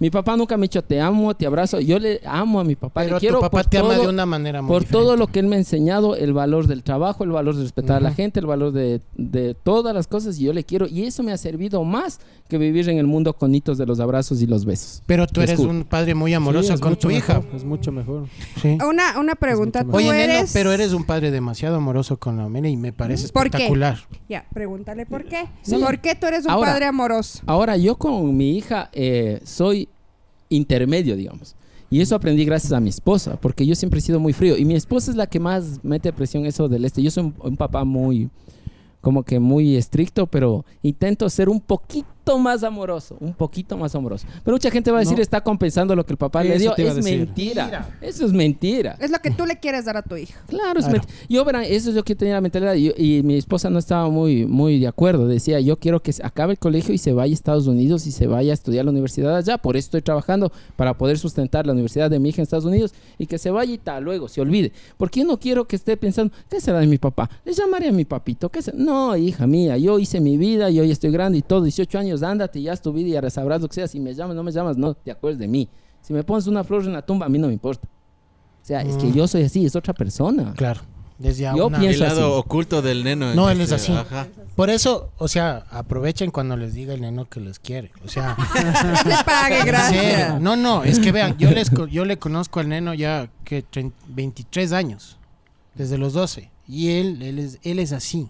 [0.00, 1.80] Mi papá nunca me ha dicho te amo, te abrazo.
[1.80, 3.02] Yo le amo a mi papá.
[3.02, 5.04] Pero le quiero tu papá por te ama de una manera muy por diferente.
[5.04, 7.96] todo lo que él me ha enseñado, el valor del trabajo, el valor de respetar
[7.98, 10.86] a la gente, el valor de, de todas las cosas, y yo le quiero.
[10.86, 14.00] Y eso me ha servido más que vivir en el mundo con hitos de los
[14.00, 15.02] abrazos y los besos.
[15.06, 17.42] Pero tú eres un padre muy amoroso Sí, con tu hija.
[17.54, 18.26] Es mucho mejor.
[18.60, 18.76] Sí.
[18.86, 19.80] Una, una pregunta.
[19.84, 20.52] mucho ¿Tú Oye, neno, eres...
[20.52, 23.48] pero eres un padre demasiado amoroso con la Mene y me parece ¿Por qué?
[23.48, 23.98] espectacular.
[24.28, 25.46] Ya, pregúntale por qué.
[25.62, 25.76] Sí.
[25.76, 27.40] ¿Por qué tú eres un Ahora- padre amoroso?
[27.46, 29.88] Ahora, yo con mi hija eh, soy
[30.48, 31.56] intermedio, digamos.
[31.90, 34.56] Y eso aprendí gracias a mi esposa, porque yo siempre he sido muy frío.
[34.56, 37.02] Y mi esposa es la que más mete presión eso del este.
[37.02, 38.30] Yo soy un, un papá muy,
[39.00, 42.08] como que muy estricto, pero intento ser un poquito
[42.38, 44.26] más amoroso, un poquito más amoroso.
[44.44, 45.22] Pero mucha gente va a decir, No.
[45.22, 46.86] está compensando lo que el papá le Eso dio.
[46.86, 47.96] a Es mentira.
[48.00, 48.96] Eso es mentira.
[49.00, 50.40] Es lo que tú le quieres dar a tu hija.
[50.46, 51.02] Claro, es Claro.
[51.02, 53.78] ment- yo verán, eso es lo que tenía la mentalidad y, y mi esposa no
[53.78, 55.26] estaba muy muy de acuerdo.
[55.26, 58.12] Decía, yo quiero que se acabe el colegio y se vaya a Estados Unidos y
[58.12, 59.58] se vaya a estudiar la universidad allá.
[59.58, 62.92] Por eso estoy trabajando para poder sustentar la universidad de mi hija en Estados Unidos
[63.18, 64.72] y que se vaya y tal, luego se olvide.
[64.96, 67.28] Porque yo no quiero que esté pensando, ¿qué será de mi papá?
[67.44, 68.48] Le llamaré a mi papito.
[68.48, 68.76] ¿qué será?
[68.78, 72.13] No, hija mía, yo hice mi vida, yo ya estoy grande y todo, 18 años,
[72.22, 73.88] ándate, ya es tu vida y ahora sabrás lo que sea.
[73.88, 75.68] Si me llamas, no me llamas, no te acuerdes de mí.
[76.02, 77.88] Si me pones una flor en la tumba, a mí no me importa.
[78.62, 80.52] O sea, es que yo soy así, es otra persona.
[80.54, 80.80] Claro.
[81.18, 82.40] Desde Yo una- pienso- El lado así.
[82.40, 83.34] oculto del neno.
[83.34, 83.92] No, él es así.
[83.92, 84.26] Ajá.
[84.56, 87.92] Por eso, o sea, aprovechen cuando les diga el neno que les quiere.
[88.04, 88.36] O sea,
[89.06, 90.40] Le pague, gracias.
[90.40, 93.92] No, no, es que vean, yo, les, yo le conozco al neno ya que trein-
[94.08, 95.16] 23 años,
[95.74, 96.50] desde los 12.
[96.66, 98.28] Y él, él, es, él es así.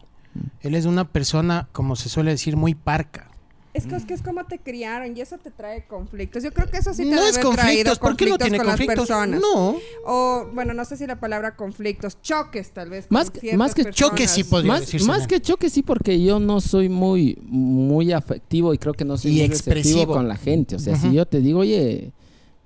[0.60, 3.30] Él es una persona, como se suele decir, muy parca.
[3.74, 6.44] Es que, es que es como te criaron y eso te trae conflictos.
[6.44, 8.30] Yo creo que eso sí te no debe es haber traído conflictos, ¿por qué no
[8.30, 9.08] conflictos tiene con conflictos?
[9.08, 9.40] las personas.
[9.40, 9.76] No,
[10.06, 13.06] O, bueno, no sé si la palabra conflictos, choques tal vez.
[13.10, 14.10] Más que- más que personas.
[14.10, 15.06] choques sí podría Más, decirse.
[15.08, 19.18] más que choque sí porque yo no soy muy muy afectivo y creo que no
[19.18, 20.14] soy Y muy expresivo.
[20.14, 20.76] con la gente.
[20.76, 22.12] O sea, si yo te digo, oye,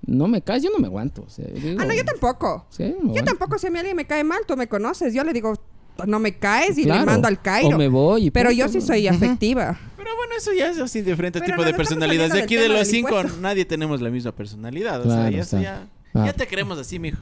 [0.05, 1.23] no me caes, yo no me aguanto.
[1.25, 2.65] O sea, yo digo, Ah, no, yo tampoco.
[2.69, 3.23] sí, Yo aguanto.
[3.23, 5.11] tampoco, si a mí alguien me cae mal, tú me conoces.
[5.13, 5.53] Yo le digo,
[6.05, 6.99] no me caes y Claro.
[6.99, 7.75] le mando al Cairo.
[7.75, 8.85] O me voy y Pero punto, yo sí ¿no?
[8.85, 9.79] soy afectiva.
[10.01, 12.33] Pero bueno, eso ya es así diferente Pero tipo de estamos personalidades.
[12.33, 13.41] De aquí del de tema los del cinco, impuesto.
[13.41, 15.01] nadie tenemos la misma personalidad.
[15.01, 15.61] O Claro, sea, ya, eso está.
[15.61, 16.25] ya, Ah.
[16.25, 17.17] ya te queremos así, mijo.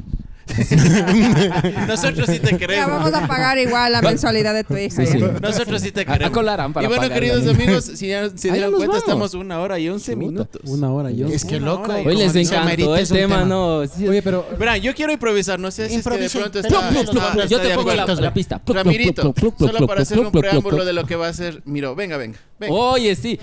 [1.87, 2.89] Nosotros sí te Ya queremos.
[2.89, 5.05] vamos a pagar igual la mensualidad de tu hija.
[5.05, 5.11] Sí, ya.
[5.27, 5.33] sí.
[5.41, 6.27] Nosotros sí te A- queremos.
[6.29, 8.97] a colarán para y bueno, queridos la amigos, si ya se dieron cuenta, vamos.
[9.03, 10.61] estamos una hora y once Chuta, minutos.
[10.65, 11.27] Una hora yo.
[11.27, 11.91] Es que loco.
[11.97, 13.85] y- Hoy les encantó el tema, ¿no?
[13.87, 16.59] Sí, Oye, pero Verán, yo quiero improvisar, no sé si es que de Improvisen, pronto
[16.59, 18.61] está, Yo te de pongo la, pista.
[18.65, 21.61] Ramirito, solo para hacer un preámbulo de lo que va a ser.
[21.65, 22.17] Miro, venga.
[22.17, 22.37] venga.
[22.69, 23.39] Oye, sí.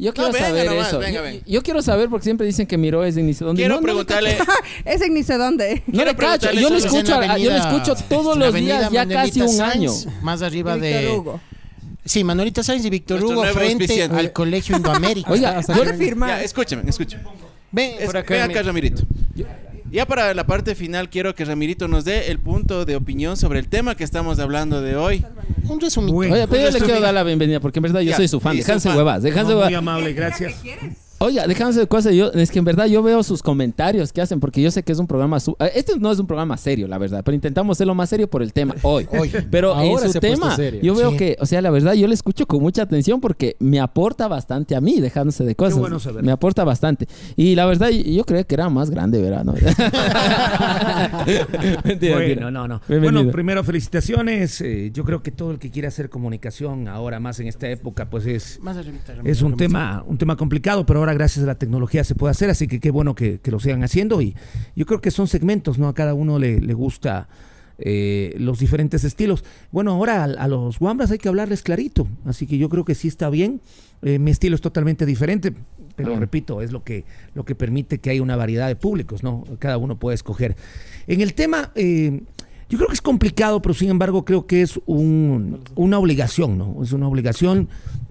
[0.00, 0.98] Yo quiero venga saber nomás, eso.
[1.00, 1.42] venga, yo, venga.
[1.44, 3.46] yo quiero saber porque siempre dicen que Miro es de inicio.
[3.48, 3.60] ¿Dónde?
[3.60, 4.38] Quiero No, no le preguntarle.
[4.84, 5.82] Ese ni sé dónde.
[5.88, 6.16] No Quiero le cacho.
[6.16, 8.54] preguntarle Yo le sobre- escucho, Es en a- yo le avenida- escucho todos en los
[8.54, 9.92] días, ya casi un año.
[10.22, 11.08] Más arriba Víctor de.
[11.16, 11.40] Hugo.
[12.04, 14.16] Sí, Manuelita Sainz y Víctor Hugo frente auspiciante.
[14.18, 15.30] al Colegio Indoamérica.
[15.32, 16.28] Oiga, hasta yo- Hazte firmar.
[16.30, 17.24] Ya, escúchame, escúchame.
[17.72, 18.34] ven, Es- por acá.
[18.34, 19.02] ven acá, Ramirito.
[19.90, 23.58] Ya para la parte final quiero que Ramirito nos dé el punto de opinión sobre
[23.58, 25.24] el tema que estamos hablando de hoy.
[25.68, 26.16] Un resumito.
[26.18, 28.38] Oye, pero yo le quiero dar la bienvenida porque en verdad yo Ya, soy su
[28.40, 28.56] fan.
[28.56, 29.78] Déjense huevas, déjense No, muy huevas.
[29.78, 30.54] amable, gracias.
[31.20, 32.14] Oiga, déjense de cosas.
[32.14, 34.92] Yo, es que en verdad yo veo sus comentarios que hacen porque yo sé que
[34.92, 35.40] es un programa.
[35.40, 38.30] su- eh, Este no es un programa serio, la verdad, pero intentamos hacerlo más serio
[38.30, 39.08] por el tema hoy.
[39.18, 39.32] Hoy.
[39.50, 40.80] Pero Ahora en su tema, serio.
[40.80, 41.16] yo veo Sí.
[41.16, 44.76] que, o sea, la verdad, yo le escucho con mucha atención porque me aporta bastante
[44.76, 45.76] a mí, dejándose de cosas.
[45.80, 46.22] bueno saber.
[46.22, 47.08] Me aporta bastante.
[47.34, 49.42] Y la verdad, yo creo que era más grande, ¿verdad?
[49.44, 49.54] ¿No?
[51.84, 52.50] Mentira, Bueno, mentira.
[52.52, 52.80] no, no.
[52.88, 53.22] Bienvenido.
[53.24, 54.60] Bueno, primero felicitaciones.
[54.60, 58.08] eh, yo creo que todo el que quiera hacer comunicación ahora más en esta época,
[58.08, 58.76] pues es, Más
[59.24, 62.50] es un tema, un tema complicado, pero ahora gracias a la tecnología se puede hacer,
[62.50, 64.20] así que qué bueno que, que lo sigan haciendo.
[64.22, 64.34] Y
[64.76, 65.88] yo creo que son segmentos, ¿no?
[65.88, 67.28] A cada uno le, le gusta
[67.78, 69.44] eh, los diferentes estilos.
[69.70, 72.94] Bueno, ahora a, a los guambras hay que hablarles clarito, así que yo creo que
[72.94, 73.60] sí está bien.
[74.02, 75.52] Eh, mi estilo es totalmente diferente,
[75.96, 76.18] pero Ah.
[76.20, 77.04] repito, es lo que,
[77.34, 79.44] lo que permite que haya una variedad de públicos, ¿no?
[79.58, 80.56] Cada uno puede escoger.
[81.06, 82.22] En el tema, eh,
[82.68, 86.82] yo creo que es complicado, pero sin embargo creo que es un- una obligación, ¿no?
[86.82, 87.68] Es una obligación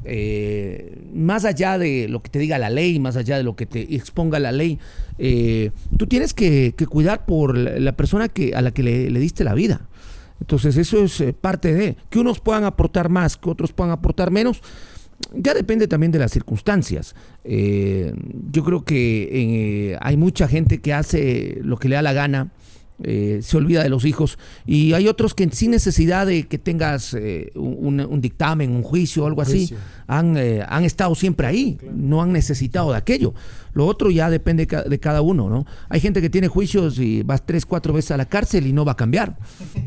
[0.10, 3.66] eh, más allá de lo que te diga la ley, más allá de lo que
[3.66, 4.80] te exponga la ley,
[5.18, 9.20] eh, tú tienes que, que cuidar por la, persona que, a la que le, le
[9.20, 9.82] diste la vida.
[10.40, 14.32] Entonces eso es eh, parte de que unos puedan aportar más, que otros puedan aportar
[14.32, 14.62] menos.
[15.34, 17.14] Ya depende también de las circunstancias.
[17.44, 18.14] Eh,
[18.52, 19.30] yo creo que
[19.92, 22.52] eh, hay mucha gente que hace lo que le da la gana,
[23.04, 27.14] eh, se olvida de los hijos, y hay otros que sin necesidad de que tengas
[27.14, 29.74] eh, un, un dictamen, un juicio o algo así,
[30.08, 33.34] han, eh, han estado siempre ahí, no han necesitado de aquello.
[33.74, 35.68] Lo otro ya depende de cada uno, ¿no?
[35.90, 38.84] Hay gente que tiene juicios y va tres, cuatro veces a la cárcel y no
[38.84, 39.38] va a cambiar.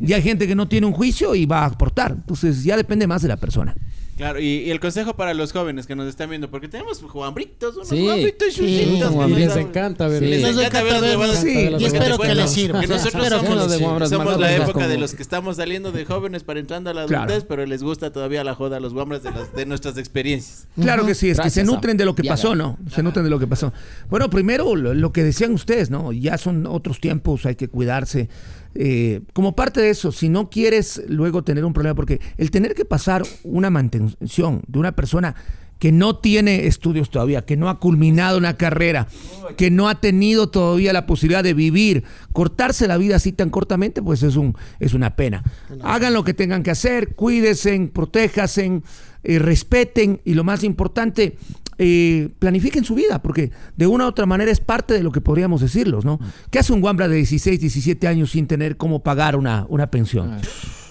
[0.01, 2.13] Y hay gente que no tiene un juicio y va a aportar.
[2.13, 3.75] Entonces ya depende más de la persona.
[4.21, 7.75] Claro, y, y el consejo para los jóvenes que nos están viendo, porque tenemos jugambritos,
[7.75, 8.01] unos Sí.
[8.01, 10.23] jugambritos y Sí, chuchitos Les encanta ver.
[10.23, 10.27] Sí.
[10.29, 11.37] Les encanta ver.
[11.37, 12.81] Sí, y espero que les sirva.
[12.81, 16.91] Que nosotros somos, somos la época de los que estamos saliendo de jóvenes para entrando
[16.91, 17.25] a la Claro.
[17.25, 20.69] adultez, pero les gusta todavía la joda a los guambras de, las- de nuestras experiencias.
[20.79, 22.79] Claro que sí, es que se Gracias nutren de lo que pasó, ¿no?
[22.95, 23.73] Se nutren de lo que pasó.
[24.11, 26.13] Bueno, primero lo, lo que decían ustedes, ¿no?
[26.13, 28.29] Ya son otros tiempos, hay que cuidarse.
[28.75, 32.75] Eh, como parte de eso, si no quieres luego tener un problema, porque el tener
[32.75, 35.35] que pasar una mantención de una persona
[35.81, 39.09] que no tiene estudios todavía, que no ha culminado una carrera,
[39.57, 44.03] que no ha tenido todavía la posibilidad de vivir, cortarse la vida así tan cortamente,
[44.03, 45.43] pues es, un, es una pena.
[45.83, 48.83] Hagan lo que tengan que hacer, cuídense, protéjanse,
[49.25, 51.39] eh, respeten y lo más importante,
[51.83, 55.23] eh, planifiquen su vida, porque de una u otra manera es parte de lo que
[55.23, 56.21] podríamos decirlos, ¿no?
[56.51, 60.37] ¿Qué hace un guambra de 16, 17 años sin tener cómo pagar una, una pensión?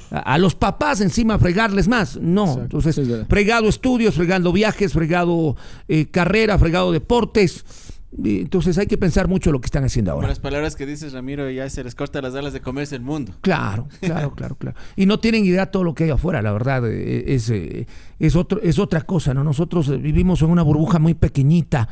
[0.09, 2.17] A, a los papás encima fregarles más.
[2.17, 5.55] No, Exacto, entonces fregado estudios, fregando viajes, fregado
[5.87, 7.65] eh, carrera, fregado deportes.
[8.17, 10.29] Entonces hay que pensar mucho lo que están haciendo Con ahora.
[10.29, 13.33] las palabras que dices, Ramiro, ya se les corta las alas de comerse el mundo.
[13.41, 14.75] Claro, claro, claro, claro.
[14.95, 16.83] Y no tienen idea todo lo que hay afuera, la verdad.
[16.89, 17.85] eh, Es, eh,
[18.17, 19.43] es, otro, es otra cosa, ¿no?
[19.43, 21.87] Nosotros eh, vivimos en una burbuja muy pequeñita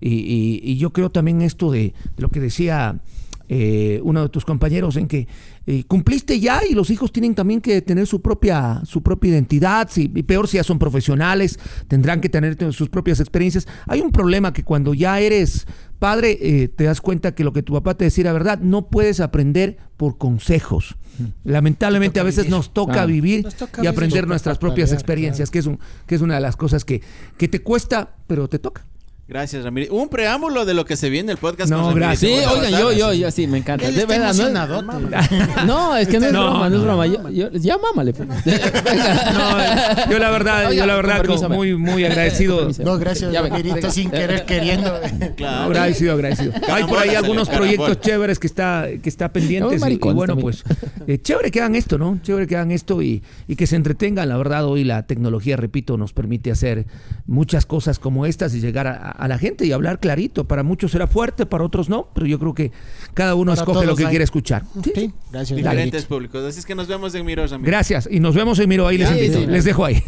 [0.00, 2.98] y, y- y yo creo también esto de, de lo que decía
[3.48, 5.26] eh, uno de tus compañeros en que
[5.66, 9.88] eh, cumpliste ya y los hijos tienen también que tener su propia, su propia identidad,
[9.90, 11.58] si- y peor si ya son profesionales,
[11.88, 13.66] tendrán que tener sus propias experiencias.
[13.86, 15.66] Hay un problema que cuando ya eres
[15.98, 18.88] padre, eh, te das cuenta que lo que tu papá te decía era verdad, no
[18.88, 20.96] puedes aprender por consejos.
[21.44, 23.08] Lamentablemente a veces nos toca Claro.
[23.08, 26.34] vivir Nos toca y aprender nuestras propias pelear, experiencias, que es, un, que es una
[26.34, 27.02] de las cosas que,
[27.36, 28.84] que te cuesta, pero te toca.
[29.28, 29.94] Gracias, Ramiro.
[29.94, 31.70] Un preámbulo de lo que se viene el podcast.
[31.70, 32.18] No, con gracias.
[32.30, 33.86] Sí, oigan, yo, yo, yo sí, me encanta.
[33.86, 36.82] Él De está verdad, no es, no, es que no es No, broma, no, es
[36.82, 37.06] no, broma.
[37.06, 38.12] Yo, yo- ya mámale.
[38.12, 38.28] pues.
[38.44, 40.06] Venga.
[40.10, 42.68] yo la verdad, yo la verdad con permiso, como muy, muy agradecido.
[42.84, 44.92] No, gracias, Ramirito, sin querer queriendo.
[45.36, 45.64] Claro.
[45.66, 46.52] Agradecido, agradecido.
[46.70, 49.80] Hay por ahí algunos proyectos chéveres que está, que está pendientes.
[49.80, 50.62] No, y- y, bueno, pues
[51.06, 52.18] eh, chévere que hagan esto, ¿no?
[52.22, 54.28] Chévere que hagan esto y, y que se entretengan.
[54.28, 56.86] La verdad, hoy la tecnología, repito, nos permite hacer
[57.26, 60.44] muchas cosas como estas y llegar a, a la gente y hablar clarito.
[60.46, 62.72] Para muchos será fuerte, para otros no, pero yo creo que
[63.14, 64.10] cada uno Para escoge lo que hay.
[64.10, 64.64] quiere escuchar.
[64.94, 66.44] Sí, gracias, Diferentes públicos.
[66.44, 67.66] Así es que nos vemos en Miro, Ramiro.
[67.70, 68.08] Gracias.
[68.10, 68.86] Y nos vemos en Miro.
[68.86, 69.38] Ahí les Sí, invito.
[69.40, 69.46] sí.
[69.46, 70.02] Les dejo ahí.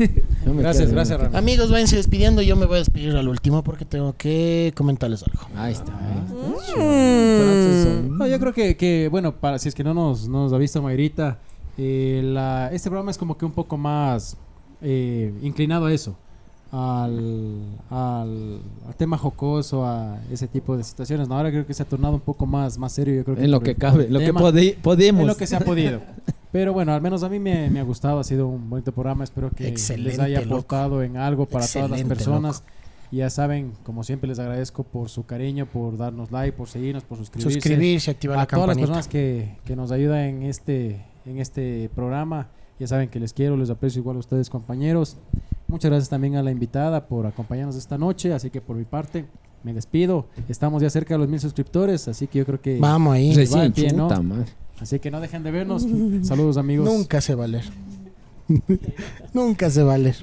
[0.45, 1.39] No Gracias, quedo, gracias, Ramiro.
[1.39, 2.43] Amigos, váyanse despidiendo.
[2.43, 5.41] Yo me voy a despedir al último porque tengo que comentarles algo.
[5.57, 5.93] Ahí está.
[5.99, 6.23] ahí
[6.67, 6.81] está.
[6.81, 8.19] Mm.
[8.19, 10.59] No, yo creo que, que, bueno, para si es que no nos, no nos ha
[10.59, 11.39] visto Mayrita,
[11.79, 14.37] eh, la- este programa es como que un poco más
[14.83, 16.17] eh, inclinado a eso,
[16.77, 21.29] al, al, al tema jocoso, a ese tipo de situaciones.
[21.29, 21.37] ¿no?
[21.37, 23.15] Ahora creo que se ha tornado un poco más, más serio.
[23.15, 24.41] Yo creo que En lo que cabe, lo que tema.
[24.83, 25.21] podemos.
[25.21, 26.01] En lo que se ha podido.
[26.53, 29.23] Pero bueno, al menos a mí me, me ha gustado, ha sido un bonito programa.
[29.25, 30.55] Espero que les haya loco.
[30.55, 32.63] aportado en algo para todas las personas.
[33.11, 37.05] Y ya saben, como siempre les agradezco por su cariño, por darnos like, por seguirnos,
[37.05, 37.61] por suscribirse.
[37.61, 38.87] Suscribirse, activar a la todas las campanita.
[38.87, 42.49] personas que, que nos ayudan en este, en este programa.
[42.79, 45.17] Ya saben que les quiero, les aprecio igual a ustedes compañeros.
[45.69, 48.33] Muchas gracias también a la invitada por acompañarnos esta noche.
[48.33, 49.27] Así que por mi parte
[49.63, 50.27] me despido.
[50.49, 52.79] Estamos ya cerca de los mil suscriptores, así que yo creo que...
[52.79, 53.35] Vamos ahí.
[53.35, 54.09] Recién, pie, ¿no?
[54.09, 54.23] chuta.
[54.81, 55.87] Así que no dejen de vernos.
[56.23, 56.87] Saludos amigos.
[56.87, 57.65] Nunca se va a leer.
[59.33, 60.17] Nunca se va a leer.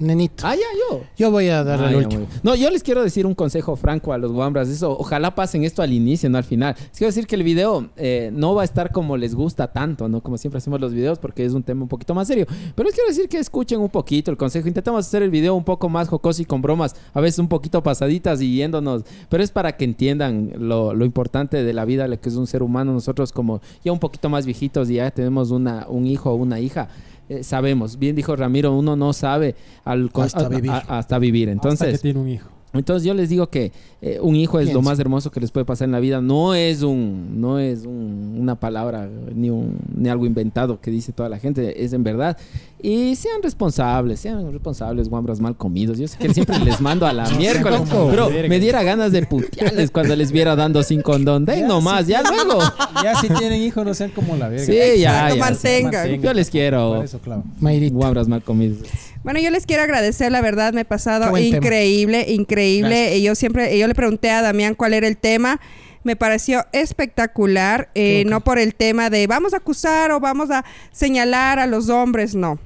[0.00, 0.46] Nenito.
[0.46, 1.00] Ah, ya, yo.
[1.16, 2.26] Yo voy a darle Ah, el ya, último.
[2.42, 4.68] No, yo les quiero decir un consejo franco a los guambras.
[4.68, 6.74] Eso, ojalá pasen esto al inicio, no al final.
[6.78, 10.08] Les quiero decir que el video eh, no va a estar como les gusta tanto,
[10.08, 10.20] ¿no?
[10.22, 12.46] Como siempre hacemos los videos porque es un tema un poquito más serio.
[12.74, 14.68] Pero les quiero decir que escuchen un poquito el consejo.
[14.68, 17.82] Intentamos hacer el video un poco más jocoso y con bromas, a veces un poquito
[17.82, 19.02] pasaditas y yéndonos.
[19.28, 22.46] Pero es para que entiendan lo, lo importante de la vida, lo que es un
[22.46, 22.92] ser humano.
[22.92, 26.60] Nosotros como ya un poquito más viejitos y ya tenemos una, un hijo o una
[26.60, 26.88] hija.
[27.28, 30.70] Eh, sabemos, bien dijo Ramiro, uno no sabe al, Hasta a- vivir.
[30.70, 31.48] a- hasta vivir.
[31.50, 32.48] Hasta que Entonces, tiene un hijo.
[32.74, 33.72] Entonces yo les digo que
[34.02, 34.90] eh, un hijo es lo Piensa.
[34.90, 36.20] más hermoso que les puede pasar en la vida.
[36.20, 41.12] No es un, no es un- una palabra ni un, ni algo inventado que dice
[41.12, 42.36] toda la gente, es en verdad.
[42.80, 45.98] Y sean responsables, sean responsables, guambras mal comidos.
[45.98, 47.80] Yo sé que siempre les mando a la miércoles,
[48.10, 51.44] pero me diera ganas de putearles cuando les viera dando sin condón.
[51.44, 52.60] Den nomás, ya luego.
[53.02, 54.64] Ya si tienen hijos, no sean como la verga.
[54.66, 55.40] Sí, ya, Exacto, ya.
[55.44, 56.20] mantengan.
[56.20, 56.94] Yo les quiero.
[56.96, 57.44] Por eso, claro.
[57.92, 58.78] Guambras mal comidos.
[59.24, 61.38] Bueno, yo les quiero agradecer, la verdad, me he pasado tema.
[61.38, 63.16] increíble, increíble.
[63.16, 65.60] Y yo siempre, yo le pregunté a Damián cuál era el tema.
[66.04, 70.64] Me pareció espectacular, eh, no por el tema de vamos a acusar o vamos a
[70.92, 72.58] señalar a los hombres, no.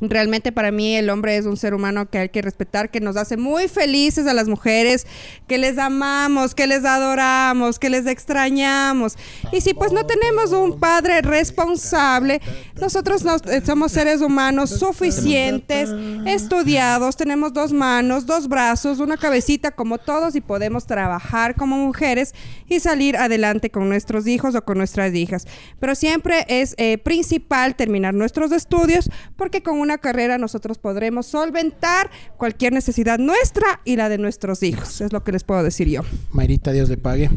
[0.00, 3.16] Realmente para mí el hombre es un ser humano que hay que respetar, que nos
[3.16, 5.06] hace muy felices a las mujeres,
[5.48, 9.16] que les amamos, que les adoramos, que les extrañamos.
[9.52, 12.40] Y si pues no tenemos un padre responsable,
[12.80, 15.90] nosotros no- eh, somos seres humanos suficientes,
[16.26, 22.34] estudiados, tenemos dos manos, dos brazos, una cabecita como todos y podemos trabajar como mujeres
[22.68, 25.46] y salir adelante con nuestros hijos o con nuestras hijas.
[25.80, 32.10] Pero siempre es eh, principal terminar nuestros estudios porque con una carrera nosotros podremos solventar
[32.36, 35.00] cualquier necesidad nuestra y la de nuestros hijos.
[35.00, 36.02] Es lo que les puedo decir yo.
[36.32, 37.30] Mayrita, Dios le pague.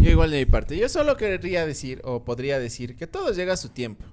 [0.00, 0.76] Yo igual de mi parte.
[0.76, 4.04] Yo solo querría decir, o podría decir, que todo llega a su tiempo.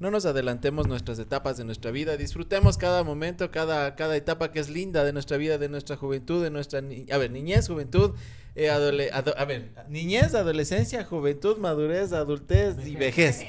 [0.00, 4.58] no nos adelantemos nuestras etapas de nuestra vida, disfrutemos cada momento, cada, cada etapa que
[4.58, 8.10] es linda de nuestra vida, de nuestra juventud, de nuestra, ni- a ver, niñez, juventud,
[8.56, 13.42] eh, adole- ado- a ver, niñez, adolescencia, juventud, madurez, adultez y vejez.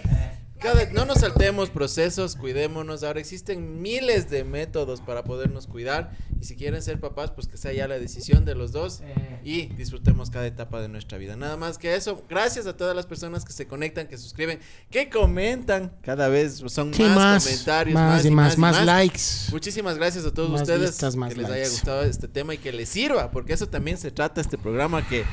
[0.63, 3.03] Cada- no nos saltemos procesos, cuidémonos.
[3.03, 6.11] Ahora existen miles de métodos para podernos cuidar.
[6.39, 9.01] Y si quieren ser papás, pues que sea ya la decisión de los dos.
[9.43, 11.35] Y disfrutemos cada etapa de nuestra vida.
[11.35, 12.23] Nada más que eso.
[12.29, 14.59] Gracias a todas las personas que se conectan, que suscriben,
[14.89, 15.91] que comentan.
[16.01, 19.21] Cada vez son Sí, más, más, comentarios, más, y más, más, y likes.
[19.51, 22.57] Muchísimas gracias a todos Más ustedes vistas, más que les haya gustado este tema y
[22.57, 25.25] que les sirva, porque eso también se trata este programa que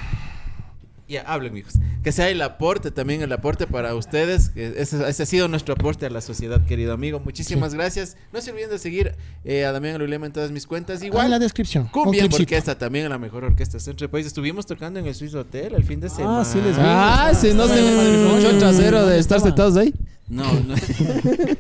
[1.10, 1.74] ya hablen, hijos.
[2.02, 4.48] Que sea el aporte también el aporte para ustedes.
[4.50, 7.20] que Ese, ese ha sido nuestro aporte a la sociedad, querido amigo.
[7.20, 8.16] Muchísimas gracias.
[8.32, 9.14] No se olviden de seguir
[9.44, 11.02] eh, a Damián Alulema en todas mis cuentas.
[11.02, 11.88] Igual en la descripción.
[11.88, 12.24] Cumbia.
[12.24, 14.26] Orquesta, también la mejor orquesta del centro del país.
[14.26, 16.44] Estuvimos tocando en el Swiss Hotel el fin de semana.
[16.44, 16.82] sí les vi.
[16.84, 18.34] Ah, si no se matrimonio.
[18.34, 19.92] mucho trasero de estar sentados ahí.
[20.30, 20.74] No, no,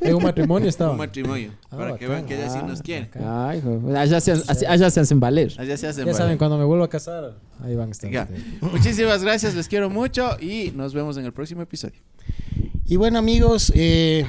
[0.00, 0.92] En un matrimonio estaba.
[0.92, 1.52] un matrimonio.
[1.70, 3.10] Ah, para que vean que ella sí Ah, nos quiere.
[3.22, 5.52] Ay, hijo, allá se, así- allá se hacen valer.
[5.58, 6.38] Allá se hacen Ya saben, valer.
[6.38, 8.10] cuando me vuelvo a casar, ahí van a estar.
[8.10, 8.28] Ya.
[8.60, 12.00] Muchísimas gracias, les quiero mucho y nos vemos en el próximo episodio.
[12.86, 14.24] Y bueno amigos, eh,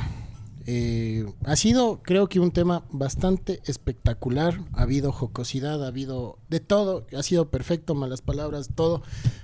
[0.65, 4.59] eh, ha sido creo que un tema bastante espectacular.
[4.73, 9.03] Ha habido jocosidad, ha habido de todo, ha sido perfecto, malas palabras, todo.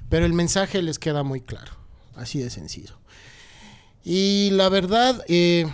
[0.09, 1.71] Pero el mensaje les queda muy claro,
[2.15, 2.93] así de sencillo.
[4.09, 5.67] Y la verdad, eh,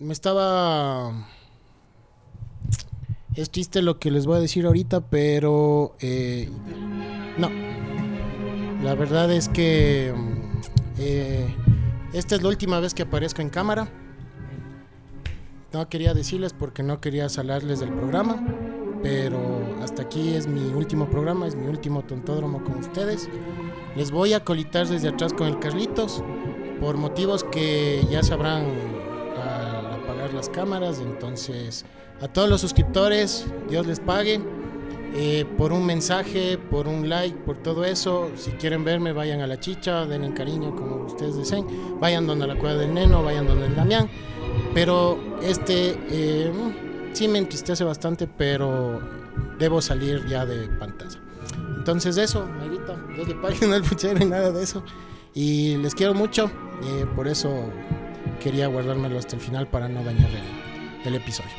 [0.00, 1.28] me estaba...
[3.36, 6.50] Es triste lo que les voy a decir ahorita, pero eh,
[7.38, 7.48] no.
[8.82, 10.12] La verdad es que
[10.98, 11.54] eh,
[12.12, 13.88] esta es la última vez que aparezco en cámara.
[15.72, 18.44] No quería decirles porque no quería salarles del programa,
[19.00, 23.28] pero hasta aquí es mi último programa, es mi último tontódromo con ustedes.
[23.94, 26.20] Les voy a colitar desde atrás con el Carlitos
[26.80, 28.64] por motivos que ya sabrán
[29.42, 31.00] al apagar las cámaras.
[31.00, 31.84] Entonces,
[32.20, 34.40] a todos los suscriptores, Dios les pague.
[35.16, 38.30] eh, por un mensaje, por un like, por todo eso.
[38.36, 41.64] Si quieren verme, vayan a la chicha, denle cariño como ustedes deseen.
[42.00, 44.08] Vayan donde la cueva del neno, vayan donde el Damián.
[44.74, 46.52] Pero este eh,
[47.12, 49.00] sí me entristece bastante, pero
[49.56, 51.20] debo salir ya de pantalla.
[51.78, 54.82] Entonces eso, Mayrita, Dios le pague, no el puchero y nada de eso.
[55.34, 56.50] Y les quiero mucho,
[56.84, 57.64] eh, por eso
[58.40, 60.30] quería guardármelo hasta el final para no dañar
[61.04, 61.50] el, episodio.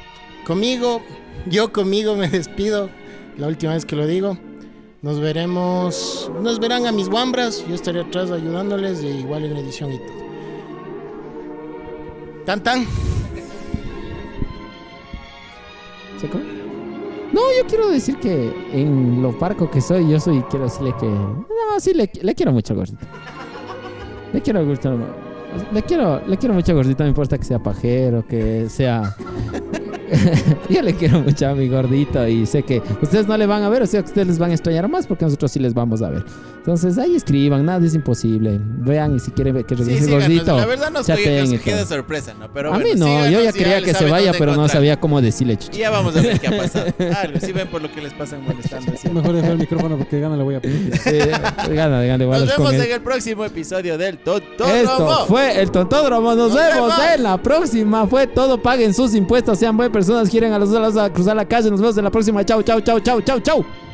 [0.46, 1.02] Conmigo,
[1.46, 2.90] yo conmigo me despido,
[3.38, 4.38] la última vez que lo digo.
[5.02, 9.92] Nos veremos, nos verán a mis guambras, yo estaré atrás ayudándoles, e igual en edición
[9.92, 10.26] y todo.
[12.46, 12.86] Tan tan.
[16.20, 16.46] ¿Se come?
[17.34, 21.06] No, yo quiero decir que en lo parco que soy, yo soy, quiero decirle que.
[21.06, 23.06] No, sí, le, le quiero mucho, gordito.
[24.34, 24.98] Le quiero mucho.
[25.72, 27.04] Le quiero, le quiero mucho, gordito.
[27.04, 29.16] No importa que sea pajero, que sea.
[30.70, 33.70] yo le quiero mucho a mi gordito y sé que ustedes no le van a
[33.70, 36.02] ver, o sea que ustedes les van a extrañar más porque nosotros sí les vamos
[36.02, 36.24] a ver.
[36.58, 38.60] Entonces ahí escriban, nada es imposible.
[38.60, 40.58] Vean y si quieren ver que Sí, regrese sí, el gordito.
[40.58, 41.06] la verdad nos
[41.88, 42.52] sorpresa, ¿no?
[42.52, 45.00] Pero a bueno, mí no, síganos yo ya quería que se vaya, pero no sabía
[45.00, 45.76] cómo decirle, chucha.
[45.76, 46.86] Y ya vamos a ver qué ha pasado.
[47.12, 48.92] Ah, si ven por lo que les pasan molestando.
[48.94, 50.98] Es mejor dejar el micrófono porque gana le voy a pedir.
[50.98, 51.18] Sí,
[51.74, 54.74] gana, gana, igual Nos vemos en el próximo episodio del Tontódromo.
[54.76, 56.34] Esto fue el Tontódromo.
[56.36, 57.16] Nos, Nos vemos vemos.
[57.16, 58.08] en la próxima.
[58.08, 58.62] Fue todo.
[58.62, 59.60] Paguen sus impuestos.
[59.60, 60.30] Sean buenas personas.
[60.30, 61.72] Quieren a los dos a cruzar la calle.
[61.72, 62.44] Nos vemos en la próxima.
[62.44, 63.85] Chau, chau, chau, chau, chau, chau.